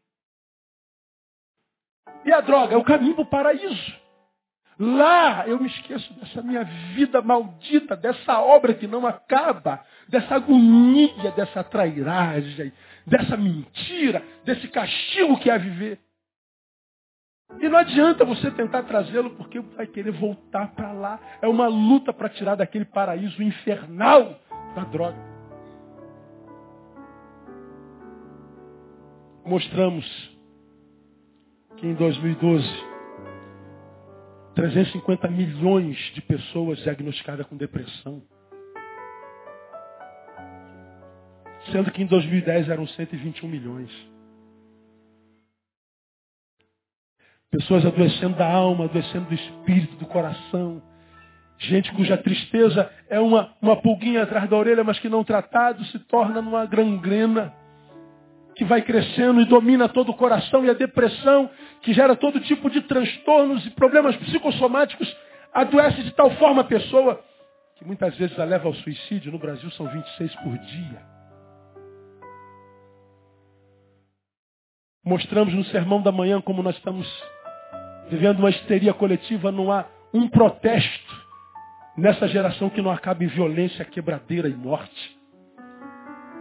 E 2.25 2.33
a 2.33 2.41
droga 2.41 2.75
é 2.75 2.79
o 2.79 2.85
caminho 2.85 3.15
para 3.15 3.23
o 3.23 3.27
paraíso. 3.27 4.08
Lá 4.79 5.49
eu 5.49 5.59
me 5.59 5.67
esqueço 5.67 6.13
dessa 6.15 6.41
minha 6.41 6.63
vida 6.95 7.21
maldita, 7.21 7.97
dessa 7.97 8.41
obra 8.41 8.75
que 8.75 8.87
não 8.87 9.05
acaba, 9.07 9.85
dessa 10.09 10.37
agonia, 10.37 11.33
dessa 11.33 11.65
trairagem, 11.65 12.73
dessa 13.05 13.37
mentira, 13.37 14.23
desse 14.45 14.69
castigo 14.69 15.39
que 15.41 15.51
é 15.51 15.59
viver. 15.59 15.99
E 17.61 17.69
não 17.69 17.79
adianta 17.79 18.25
você 18.25 18.51
tentar 18.51 18.85
trazê-lo 18.85 19.31
porque 19.31 19.59
vai 19.59 19.87
querer 19.87 20.13
voltar 20.13 20.69
para 20.75 20.93
lá. 20.93 21.19
É 21.43 21.49
uma 21.49 21.67
luta 21.67 22.13
para 22.13 22.29
tirar 22.29 22.55
daquele 22.55 22.85
paraíso 22.85 23.43
infernal 23.43 24.39
da 24.77 24.85
droga. 24.85 25.19
Mostramos 29.45 30.07
que 31.79 31.87
em 31.87 31.95
2012, 31.95 32.69
350 34.59 35.29
milhões 35.29 35.97
de 36.15 36.21
pessoas 36.21 36.79
diagnosticadas 36.81 37.47
com 37.47 37.57
depressão. 37.57 38.21
sendo 41.71 41.91
que 41.91 42.03
em 42.03 42.07
2010 42.07 42.69
eram 42.69 42.87
121 42.87 43.47
milhões. 43.47 43.91
Pessoas 47.51 47.85
adoecendo 47.85 48.37
da 48.37 48.51
alma, 48.51 48.87
adoecendo 48.87 49.27
do 49.27 49.35
espírito, 49.35 49.97
do 49.97 50.07
coração. 50.07 50.83
Gente 51.59 51.93
cuja 51.93 52.17
tristeza 52.17 52.91
é 53.09 53.21
uma, 53.21 53.55
uma 53.61 53.77
pulguinha 53.77 54.23
atrás 54.23 54.49
da 54.49 54.57
orelha, 54.57 54.83
mas 54.83 54.99
que 54.99 55.09
não 55.09 55.23
tratado 55.23 55.85
se 55.87 55.99
torna 56.01 56.41
numa 56.41 56.65
gangrena 56.67 57.55
que 58.59 58.65
vai 58.65 58.83
crescendo 58.83 59.41
e 59.41 59.45
domina 59.45 59.89
todo 59.89 60.11
o 60.11 60.17
coração 60.17 60.65
e 60.65 60.71
a 60.71 60.75
depressão, 60.75 61.49
que 61.83 61.93
gera 61.93 62.17
todo 62.17 62.41
tipo 62.41 62.69
de 62.71 62.83
transtornos 62.83 63.65
e 63.67 63.71
problemas 63.71 64.17
psicossomáticos, 64.17 65.15
adoece 65.53 66.03
de 66.03 66.11
tal 66.13 66.31
forma 66.33 66.63
a 66.63 66.65
pessoa 66.65 67.23
que 67.77 67.85
muitas 67.85 68.17
vezes 68.17 68.39
a 68.39 68.45
leva 68.45 68.67
ao 68.67 68.75
suicídio. 68.75 69.33
No 69.33 69.39
Brasil 69.39 69.71
são 69.73 69.87
26 69.87 70.35
por 70.37 70.59
dia. 70.59 71.03
Mostramos 75.05 75.55
no 75.55 75.65
sermão 75.67 76.03
da 76.03 76.13
manhã 76.13 76.41
como 76.41 76.63
nós 76.63 76.77
estamos 76.77 77.07
vivendo 78.11 78.41
uma 78.41 78.51
histeria 78.51 78.93
coletiva, 78.93 79.53
não 79.53 79.71
há 79.71 79.87
um 80.13 80.29
protesto 80.29 81.29
nessa 81.97 82.27
geração 82.29 82.71
que 82.71 82.83
não 82.83 82.91
acaba 82.91 83.23
em 83.25 83.29
violência, 83.29 83.85
quebradeira 83.85 84.49
e 84.49 84.55
morte. 84.55 85.19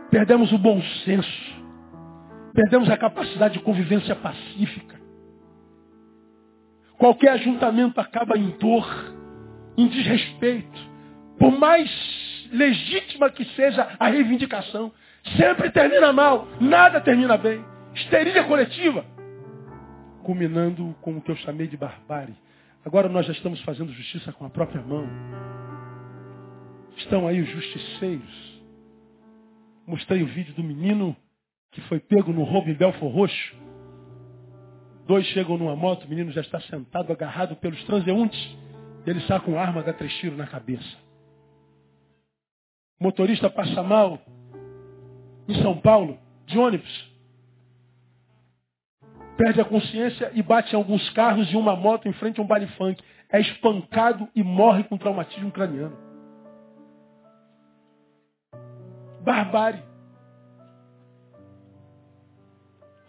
Perdemos 0.10 0.52
o 0.52 0.58
bom 0.58 0.82
senso. 1.06 1.58
Perdemos 2.54 2.90
a 2.90 2.98
capacidade 2.98 3.56
de 3.56 3.64
convivência 3.64 4.16
pacífica. 4.16 4.97
Qualquer 6.98 7.30
ajuntamento 7.34 8.00
acaba 8.02 8.38
em 8.38 8.50
dor, 8.52 8.88
em 9.78 9.88
desrespeito. 9.88 10.80
Por 11.38 11.52
mais 11.58 11.90
legítima 12.52 13.30
que 13.30 13.46
seja 13.56 13.96
a 14.00 14.08
reivindicação, 14.08 14.92
sempre 15.36 15.70
termina 15.70 16.12
mal, 16.12 16.48
nada 16.60 17.00
termina 17.02 17.38
bem. 17.38 17.64
Histeria 17.94 18.44
coletiva. 18.44 19.06
Culminando 20.24 20.96
com 21.02 21.18
o 21.18 21.22
que 21.22 21.32
eu 21.32 21.36
chamei 21.38 21.68
de 21.68 21.78
barbárie. 21.78 22.36
Agora 22.84 23.10
nós 23.10 23.26
já 23.26 23.34
estamos 23.34 23.62
fazendo 23.62 23.92
justiça 23.92 24.32
com 24.32 24.46
a 24.46 24.50
própria 24.50 24.82
mão. 24.82 25.08
Estão 26.98 27.28
aí 27.28 27.42
os 27.42 27.50
justiceiros. 27.50 28.62
Mostrei 29.86 30.24
o 30.24 30.28
vídeo 30.28 30.54
do 30.54 30.64
menino 30.64 31.16
que 31.72 31.82
foi 31.82 32.00
pego 32.00 32.34
no 32.34 32.44
roubo 32.44 32.70
em 32.70 32.74
Belfor 32.74 33.12
Roxo. 33.12 33.56
Dois 35.08 35.26
chegam 35.28 35.58
numa 35.58 35.74
moto, 35.74 36.04
o 36.04 36.10
menino 36.10 36.34
já 36.34 36.42
está 36.42 36.60
sentado, 36.60 37.14
agarrado 37.14 37.56
pelos 37.56 37.82
transeuntes. 37.86 38.40
Ele 39.06 39.22
saca 39.22 39.50
uma 39.50 39.60
arma, 39.60 39.82
dá 39.82 39.94
três 39.94 40.14
tiros 40.16 40.38
na 40.38 40.46
cabeça. 40.46 40.98
O 43.00 43.06
motorista 43.06 43.50
passa 43.50 43.82
mal 43.82 44.20
em 45.48 45.62
São 45.62 45.80
Paulo 45.80 46.20
de 46.46 46.60
ônibus. 46.60 47.08
Perde 49.38 49.62
a 49.62 49.66
consciência 49.66 50.30
e 50.34 50.44
bate 50.44 50.74
em 50.74 50.76
alguns 50.76 51.10
carros 51.12 51.50
e 51.54 51.56
uma 51.56 51.74
moto 51.74 52.10
em 52.10 52.14
frente 52.14 52.42
a 52.42 52.44
um 52.44 52.48
baile 52.48 52.68
funk. 52.70 53.02
É 53.30 53.40
espancado 53.40 54.28
e 54.36 54.44
morre 54.44 54.84
com 54.84 54.98
traumatismo 54.98 55.52
craniano. 55.52 55.96
Barbárie. 59.24 59.84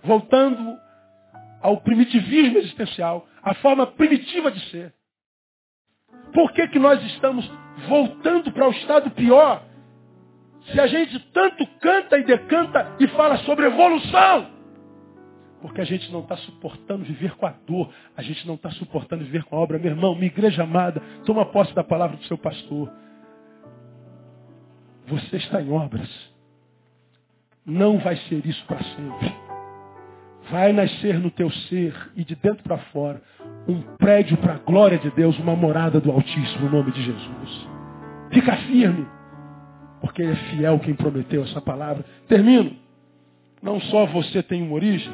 Voltando 0.04 0.78
ao 1.60 1.80
primitivismo 1.80 2.58
existencial, 2.58 3.26
a 3.42 3.54
forma 3.54 3.86
primitiva 3.86 4.50
de 4.50 4.60
ser. 4.70 4.94
Por 6.32 6.52
que, 6.52 6.68
que 6.68 6.78
nós 6.78 7.02
estamos 7.04 7.50
voltando 7.88 8.52
para 8.52 8.68
o 8.68 8.72
estado 8.72 9.10
pior? 9.10 9.62
Se 10.72 10.80
a 10.80 10.86
gente 10.86 11.18
tanto 11.32 11.66
canta 11.80 12.18
e 12.18 12.24
decanta 12.24 12.96
e 13.00 13.06
fala 13.08 13.38
sobre 13.38 13.66
evolução. 13.66 14.58
Porque 15.60 15.80
a 15.80 15.84
gente 15.84 16.10
não 16.12 16.20
está 16.20 16.36
suportando 16.36 17.04
viver 17.04 17.34
com 17.36 17.46
a 17.46 17.50
dor. 17.66 17.92
A 18.16 18.22
gente 18.22 18.46
não 18.46 18.54
está 18.54 18.70
suportando 18.72 19.24
viver 19.24 19.44
com 19.44 19.56
a 19.56 19.60
obra. 19.60 19.78
Meu 19.78 19.90
irmão, 19.90 20.14
minha 20.14 20.26
igreja 20.26 20.62
amada, 20.62 21.00
toma 21.24 21.46
posse 21.46 21.74
da 21.74 21.82
palavra 21.82 22.16
do 22.16 22.24
seu 22.24 22.38
pastor. 22.38 22.92
Você 25.06 25.36
está 25.36 25.60
em 25.60 25.72
obras. 25.72 26.08
Não 27.64 27.98
vai 27.98 28.16
ser 28.28 28.46
isso 28.46 28.64
para 28.66 28.82
sempre. 28.82 29.47
Vai 30.50 30.72
nascer 30.72 31.18
no 31.18 31.30
teu 31.30 31.50
ser 31.50 31.94
e 32.16 32.24
de 32.24 32.34
dentro 32.34 32.62
para 32.62 32.78
fora 32.78 33.20
um 33.68 33.82
prédio 33.96 34.36
para 34.38 34.54
a 34.54 34.58
glória 34.58 34.98
de 34.98 35.10
Deus, 35.10 35.38
uma 35.38 35.54
morada 35.54 36.00
do 36.00 36.10
Altíssimo, 36.10 36.66
no 36.66 36.78
nome 36.78 36.90
de 36.90 37.02
Jesus. 37.02 37.68
Fica 38.32 38.56
firme, 38.56 39.06
porque 40.00 40.22
é 40.22 40.34
fiel 40.34 40.78
quem 40.78 40.94
prometeu 40.94 41.44
essa 41.44 41.60
palavra. 41.60 42.04
Termino. 42.26 42.74
Não 43.60 43.80
só 43.80 44.06
você 44.06 44.42
tem 44.42 44.62
uma 44.62 44.74
origem, 44.74 45.12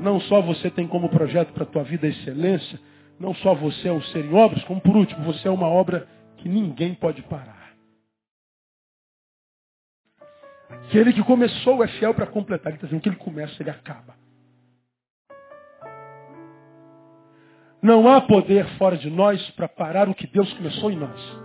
não 0.00 0.20
só 0.20 0.42
você 0.42 0.68
tem 0.68 0.86
como 0.86 1.08
projeto 1.08 1.52
para 1.52 1.62
a 1.62 1.66
tua 1.66 1.84
vida 1.84 2.06
a 2.06 2.10
excelência, 2.10 2.78
não 3.20 3.32
só 3.34 3.54
você 3.54 3.88
é 3.88 3.92
um 3.92 4.02
ser 4.02 4.24
em 4.24 4.34
obras, 4.34 4.62
como 4.64 4.80
por 4.80 4.96
último, 4.96 5.24
você 5.24 5.46
é 5.46 5.50
uma 5.50 5.68
obra 5.68 6.06
que 6.38 6.48
ninguém 6.48 6.94
pode 6.94 7.22
parar. 7.22 7.72
Aquele 10.68 11.12
que 11.12 11.22
começou 11.22 11.82
é 11.82 11.88
fiel 11.88 12.14
para 12.14 12.26
completar. 12.26 12.72
Ele 12.72 12.76
está 12.76 12.86
dizendo 12.86 13.00
que 13.00 13.08
ele 13.08 13.16
começa, 13.16 13.62
ele 13.62 13.70
acaba. 13.70 14.14
Não 17.82 18.08
há 18.08 18.20
poder 18.20 18.66
fora 18.76 18.96
de 18.96 19.08
nós 19.08 19.50
para 19.50 19.68
parar 19.68 20.08
o 20.08 20.14
que 20.14 20.26
Deus 20.26 20.52
começou 20.54 20.90
em 20.90 20.96
nós. 20.96 21.38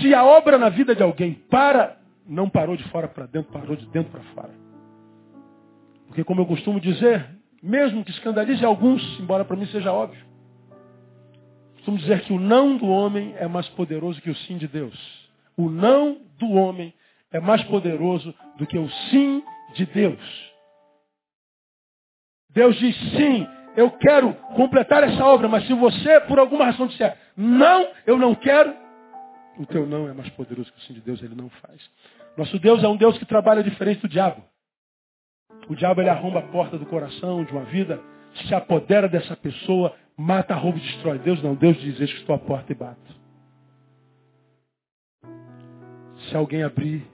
Se 0.00 0.14
a 0.14 0.24
obra 0.24 0.58
na 0.58 0.68
vida 0.68 0.94
de 0.94 1.02
alguém 1.02 1.34
para, 1.34 1.98
não 2.26 2.48
parou 2.48 2.76
de 2.76 2.84
fora 2.84 3.08
para 3.08 3.26
dentro, 3.26 3.52
parou 3.52 3.76
de 3.76 3.86
dentro 3.86 4.12
para 4.12 4.22
fora. 4.34 4.54
Porque, 6.06 6.24
como 6.24 6.40
eu 6.40 6.46
costumo 6.46 6.80
dizer, 6.80 7.28
mesmo 7.62 8.04
que 8.04 8.10
escandalize 8.10 8.64
alguns, 8.64 9.02
embora 9.20 9.44
para 9.44 9.56
mim 9.56 9.66
seja 9.66 9.92
óbvio, 9.92 10.24
costumo 11.74 11.98
dizer 11.98 12.20
que 12.22 12.32
o 12.32 12.38
não 12.38 12.76
do 12.76 12.86
homem 12.86 13.34
é 13.36 13.48
mais 13.48 13.68
poderoso 13.70 14.20
que 14.22 14.30
o 14.30 14.36
sim 14.36 14.56
de 14.56 14.68
Deus. 14.68 15.28
O 15.56 15.68
não 15.68 16.18
do 16.38 16.52
homem 16.52 16.94
é 17.32 17.40
mais 17.40 17.62
poderoso 17.64 18.34
do 18.56 18.66
que 18.66 18.78
o 18.78 18.88
sim 19.10 19.42
de 19.74 19.84
Deus. 19.86 20.48
Deus 22.58 22.74
diz 22.74 22.96
sim, 23.12 23.46
eu 23.76 23.88
quero 23.92 24.34
completar 24.56 25.04
essa 25.04 25.24
obra, 25.24 25.46
mas 25.46 25.64
se 25.64 25.72
você, 25.74 26.18
por 26.22 26.40
alguma 26.40 26.64
razão, 26.64 26.88
disser 26.88 27.16
não, 27.36 27.88
eu 28.04 28.18
não 28.18 28.34
quero, 28.34 28.74
o 29.56 29.64
teu 29.64 29.86
não 29.86 30.08
é 30.08 30.12
mais 30.12 30.28
poderoso 30.30 30.72
que 30.72 30.78
o 30.78 30.82
sim 30.82 30.94
de 30.94 31.00
Deus, 31.00 31.22
ele 31.22 31.36
não 31.36 31.48
faz. 31.48 31.88
Nosso 32.36 32.58
Deus 32.58 32.82
é 32.82 32.88
um 32.88 32.96
Deus 32.96 33.16
que 33.16 33.24
trabalha 33.24 33.62
diferente 33.62 34.00
do 34.00 34.08
diabo. 34.08 34.42
O 35.68 35.76
diabo 35.76 36.00
ele 36.00 36.10
arromba 36.10 36.40
a 36.40 36.48
porta 36.48 36.76
do 36.76 36.84
coração 36.86 37.44
de 37.44 37.52
uma 37.52 37.62
vida, 37.66 38.00
se 38.48 38.52
apodera 38.52 39.08
dessa 39.08 39.36
pessoa, 39.36 39.94
mata, 40.16 40.52
rouba 40.56 40.78
e 40.78 40.80
destrói. 40.80 41.20
Deus 41.20 41.40
não, 41.40 41.54
Deus 41.54 41.76
diz, 41.76 42.00
eis 42.00 42.12
que 42.12 42.18
estou 42.18 42.34
à 42.34 42.38
porta 42.40 42.72
e 42.72 42.74
bato. 42.74 43.14
Se 46.28 46.36
alguém 46.36 46.64
abrir, 46.64 47.06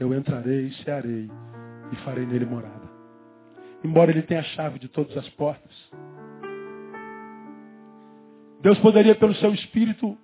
eu 0.00 0.14
entrarei, 0.14 0.72
cearei 0.84 1.30
e 1.92 1.96
farei 1.96 2.24
nele 2.24 2.46
morada 2.46 2.85
embora 3.86 4.10
ele 4.10 4.22
tenha 4.22 4.40
a 4.40 4.44
chave 4.44 4.80
de 4.80 4.88
todas 4.88 5.16
as 5.16 5.28
portas. 5.30 5.72
Deus 8.60 8.78
poderia, 8.80 9.14
pelo 9.14 9.34
seu 9.36 9.54
espírito, 9.54 10.18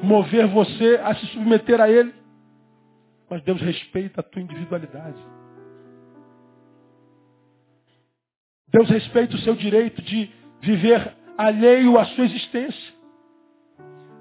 mover 0.00 0.46
você 0.46 1.00
a 1.02 1.14
se 1.16 1.26
submeter 1.26 1.80
a 1.80 1.90
ele, 1.90 2.14
mas 3.28 3.42
Deus 3.42 3.60
respeita 3.60 4.20
a 4.20 4.22
tua 4.22 4.40
individualidade. 4.40 5.18
Deus 8.68 8.88
respeita 8.88 9.34
o 9.34 9.40
seu 9.40 9.56
direito 9.56 10.00
de 10.02 10.30
viver 10.60 11.12
alheio 11.36 11.98
à 11.98 12.04
sua 12.04 12.24
existência. 12.24 12.94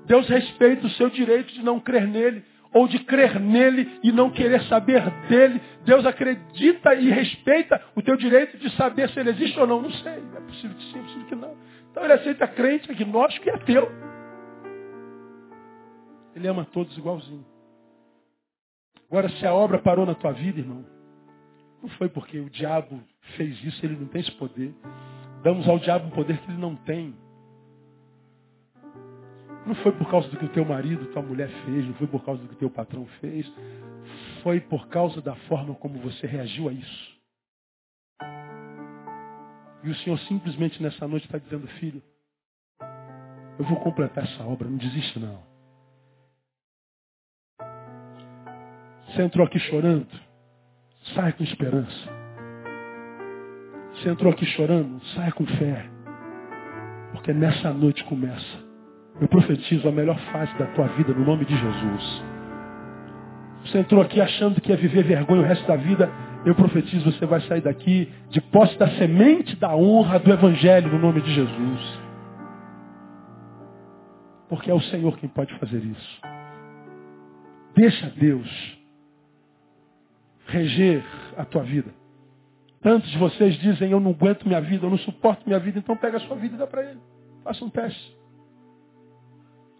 Deus 0.07 0.27
respeita 0.27 0.87
o 0.87 0.91
seu 0.91 1.09
direito 1.09 1.53
de 1.53 1.63
não 1.63 1.79
crer 1.79 2.07
nele 2.07 2.43
ou 2.75 2.89
de 2.89 2.99
crer 2.99 3.39
nele 3.39 3.99
e 4.03 4.11
não 4.11 4.29
querer 4.29 4.61
saber 4.63 5.01
dele. 5.29 5.61
Deus 5.85 6.05
acredita 6.05 6.93
e 6.93 7.09
respeita 7.09 7.81
o 7.95 8.01
teu 8.01 8.17
direito 8.17 8.57
de 8.57 8.69
saber 8.75 9.09
se 9.09 9.19
ele 9.19 9.29
existe 9.29 9.57
ou 9.57 9.65
não. 9.65 9.81
Não 9.81 9.89
sei. 9.91 10.21
É 10.35 10.41
possível 10.41 10.75
que 10.75 10.83
sim, 10.83 10.99
é 10.99 11.01
possível 11.01 11.27
que 11.27 11.35
não. 11.35 11.55
Então 11.89 12.03
ele 12.03 12.13
aceita 12.13 12.45
crente, 12.49 12.91
agnóstico 12.91 13.47
e 13.47 13.51
ateu. 13.51 13.89
Ele 16.35 16.47
ama 16.49 16.65
todos 16.65 16.97
igualzinho. 16.97 17.45
Agora, 19.09 19.29
se 19.29 19.47
a 19.47 19.53
obra 19.53 19.79
parou 19.79 20.05
na 20.05 20.13
tua 20.13 20.33
vida, 20.33 20.59
irmão, 20.59 20.85
não 21.81 21.87
foi 21.91 22.09
porque 22.09 22.37
o 22.39 22.49
diabo 22.49 23.01
fez 23.37 23.63
isso, 23.63 23.85
ele 23.85 23.95
não 23.95 24.07
tem 24.07 24.19
esse 24.19 24.31
poder. 24.31 24.75
Damos 25.43 25.65
ao 25.69 25.79
diabo 25.79 26.07
um 26.07 26.11
poder 26.11 26.37
que 26.39 26.51
ele 26.51 26.59
não 26.59 26.75
tem. 26.75 27.15
Não 29.65 29.73
foi 29.75 29.91
por 29.93 30.09
causa 30.09 30.29
do 30.29 30.37
que 30.37 30.45
o 30.45 30.49
teu 30.49 30.63
marido, 30.63 31.07
tua 31.07 31.23
mulher 31.23 31.49
fez, 31.65 31.85
não 31.85 31.93
foi 31.95 32.07
por 32.07 32.23
causa 32.23 32.41
do 32.41 32.47
que 32.47 32.53
o 32.53 32.57
teu 32.59 32.69
patrão 32.69 33.05
fez. 33.19 33.51
Foi 34.43 34.59
por 34.59 34.87
causa 34.89 35.21
da 35.21 35.35
forma 35.47 35.73
como 35.75 35.99
você 35.99 36.27
reagiu 36.27 36.69
a 36.69 36.71
isso. 36.71 37.15
E 39.83 39.89
o 39.89 39.95
Senhor 39.95 40.17
simplesmente 40.19 40.81
nessa 40.81 41.07
noite 41.07 41.25
está 41.25 41.39
dizendo, 41.39 41.67
filho, 41.79 42.01
eu 43.57 43.65
vou 43.65 43.79
completar 43.79 44.23
essa 44.23 44.43
obra, 44.43 44.69
não 44.69 44.77
desiste 44.77 45.19
não. 45.19 45.41
Você 49.07 49.21
entrou 49.23 49.45
aqui 49.47 49.57
chorando, 49.59 50.09
sai 51.15 51.33
com 51.33 51.43
esperança. 51.43 52.09
Você 53.93 54.09
entrou 54.09 54.31
aqui 54.31 54.45
chorando, 54.45 55.03
sai 55.15 55.31
com 55.31 55.45
fé. 55.45 55.89
Porque 57.13 57.33
nessa 57.33 57.71
noite 57.71 58.03
começa 58.03 58.64
eu 59.19 59.27
profetizo 59.27 59.87
a 59.87 59.91
melhor 59.91 60.17
fase 60.31 60.53
da 60.57 60.65
tua 60.67 60.87
vida 60.89 61.13
no 61.13 61.25
nome 61.25 61.45
de 61.45 61.55
Jesus. 61.55 62.23
Você 63.65 63.79
entrou 63.79 64.01
aqui 64.01 64.19
achando 64.19 64.59
que 64.59 64.69
ia 64.69 64.77
viver 64.77 65.03
vergonha 65.03 65.41
o 65.41 65.45
resto 65.45 65.65
da 65.65 65.75
vida. 65.75 66.11
Eu 66.45 66.53
profetizo, 66.53 67.11
você 67.11 67.25
vai 67.25 67.41
sair 67.41 67.61
daqui 67.61 68.11
de 68.29 68.39
posse 68.41 68.77
da 68.77 68.87
semente 68.97 69.55
da 69.55 69.75
honra 69.75 70.19
do 70.19 70.31
Evangelho 70.31 70.91
no 70.91 70.99
nome 70.99 71.21
de 71.21 71.33
Jesus. 71.33 71.99
Porque 74.47 74.69
é 74.69 74.73
o 74.73 74.81
Senhor 74.81 75.17
quem 75.17 75.29
pode 75.29 75.53
fazer 75.57 75.83
isso. 75.83 76.21
Deixa 77.75 78.07
Deus 78.17 78.77
reger 80.47 81.03
a 81.37 81.45
tua 81.45 81.63
vida. 81.63 81.91
Tantos 82.81 83.09
de 83.09 83.17
vocês 83.17 83.55
dizem, 83.55 83.89
eu 83.89 83.99
não 83.99 84.11
aguento 84.11 84.45
minha 84.45 84.61
vida, 84.61 84.85
eu 84.85 84.91
não 84.91 84.97
suporto 84.99 85.41
minha 85.47 85.57
vida, 85.57 85.79
então 85.79 85.97
pega 85.97 86.17
a 86.17 86.19
sua 86.19 86.35
vida 86.35 86.55
e 86.55 86.59
dá 86.59 86.67
para 86.67 86.83
ele. 86.83 86.99
Faça 87.43 87.65
um 87.65 87.69
teste. 87.69 88.15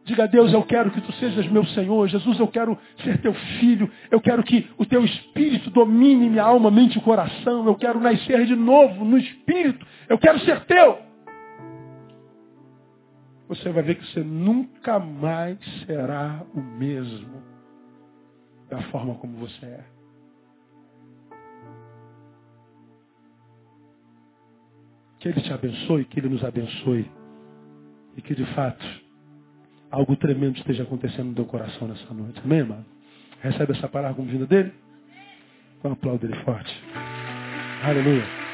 Diga 0.06 0.26
a 0.26 0.28
Deus, 0.28 0.54
eu 0.54 0.64
quero 0.64 0.92
que 0.92 1.02
tu 1.02 1.12
sejas 1.14 1.48
meu 1.48 1.66
Senhor. 1.66 2.08
Jesus, 2.08 2.40
eu 2.40 2.48
quero 2.48 2.78
ser 3.04 3.20
teu 3.22 3.34
filho. 3.34 3.92
Eu 4.12 4.22
quero 4.22 4.44
que 4.44 4.70
o 4.78 4.86
teu 4.86 5.04
espírito 5.04 5.72
domine 5.72 6.30
minha 6.30 6.44
alma, 6.44 6.70
mente 6.70 7.00
e 7.00 7.02
coração. 7.02 7.66
Eu 7.66 7.74
quero 7.74 8.00
nascer 8.00 8.46
de 8.46 8.56
novo 8.56 9.04
no 9.04 9.18
espírito. 9.18 9.84
Eu 10.08 10.20
quero 10.20 10.40
ser 10.42 10.64
teu. 10.66 11.00
Você 13.48 13.72
vai 13.72 13.82
ver 13.82 13.96
que 13.96 14.06
você 14.06 14.20
nunca 14.20 15.00
mais 15.00 15.58
será 15.88 16.46
o 16.54 16.62
mesmo 16.62 17.42
da 18.70 18.84
forma 18.84 19.16
como 19.16 19.38
você 19.38 19.66
é. 19.66 19.84
Que 25.20 25.30
Ele 25.30 25.42
te 25.42 25.52
abençoe, 25.52 26.06
que 26.06 26.20
Ele 26.20 26.30
nos 26.30 26.44
abençoe. 26.44 27.10
E 28.16 28.22
que 28.22 28.36
de 28.36 28.46
fato 28.54 29.05
algo 29.92 30.16
tremendo 30.16 30.58
esteja 30.58 30.84
acontecendo 30.84 31.30
no 31.30 31.36
teu 31.36 31.46
coração 31.46 31.88
nessa 31.88 32.14
noite. 32.14 32.42
Amém, 32.44 32.60
irmão? 32.60 32.86
Recebe 33.42 33.74
essa 33.74 33.88
palavra 33.88 34.16
como 34.16 34.30
vinda 34.30 34.46
dele? 34.46 34.74
Então 35.80 35.92
aplauda 35.92 36.26
ele 36.26 36.36
forte. 36.44 36.74
Aleluia. 37.84 38.45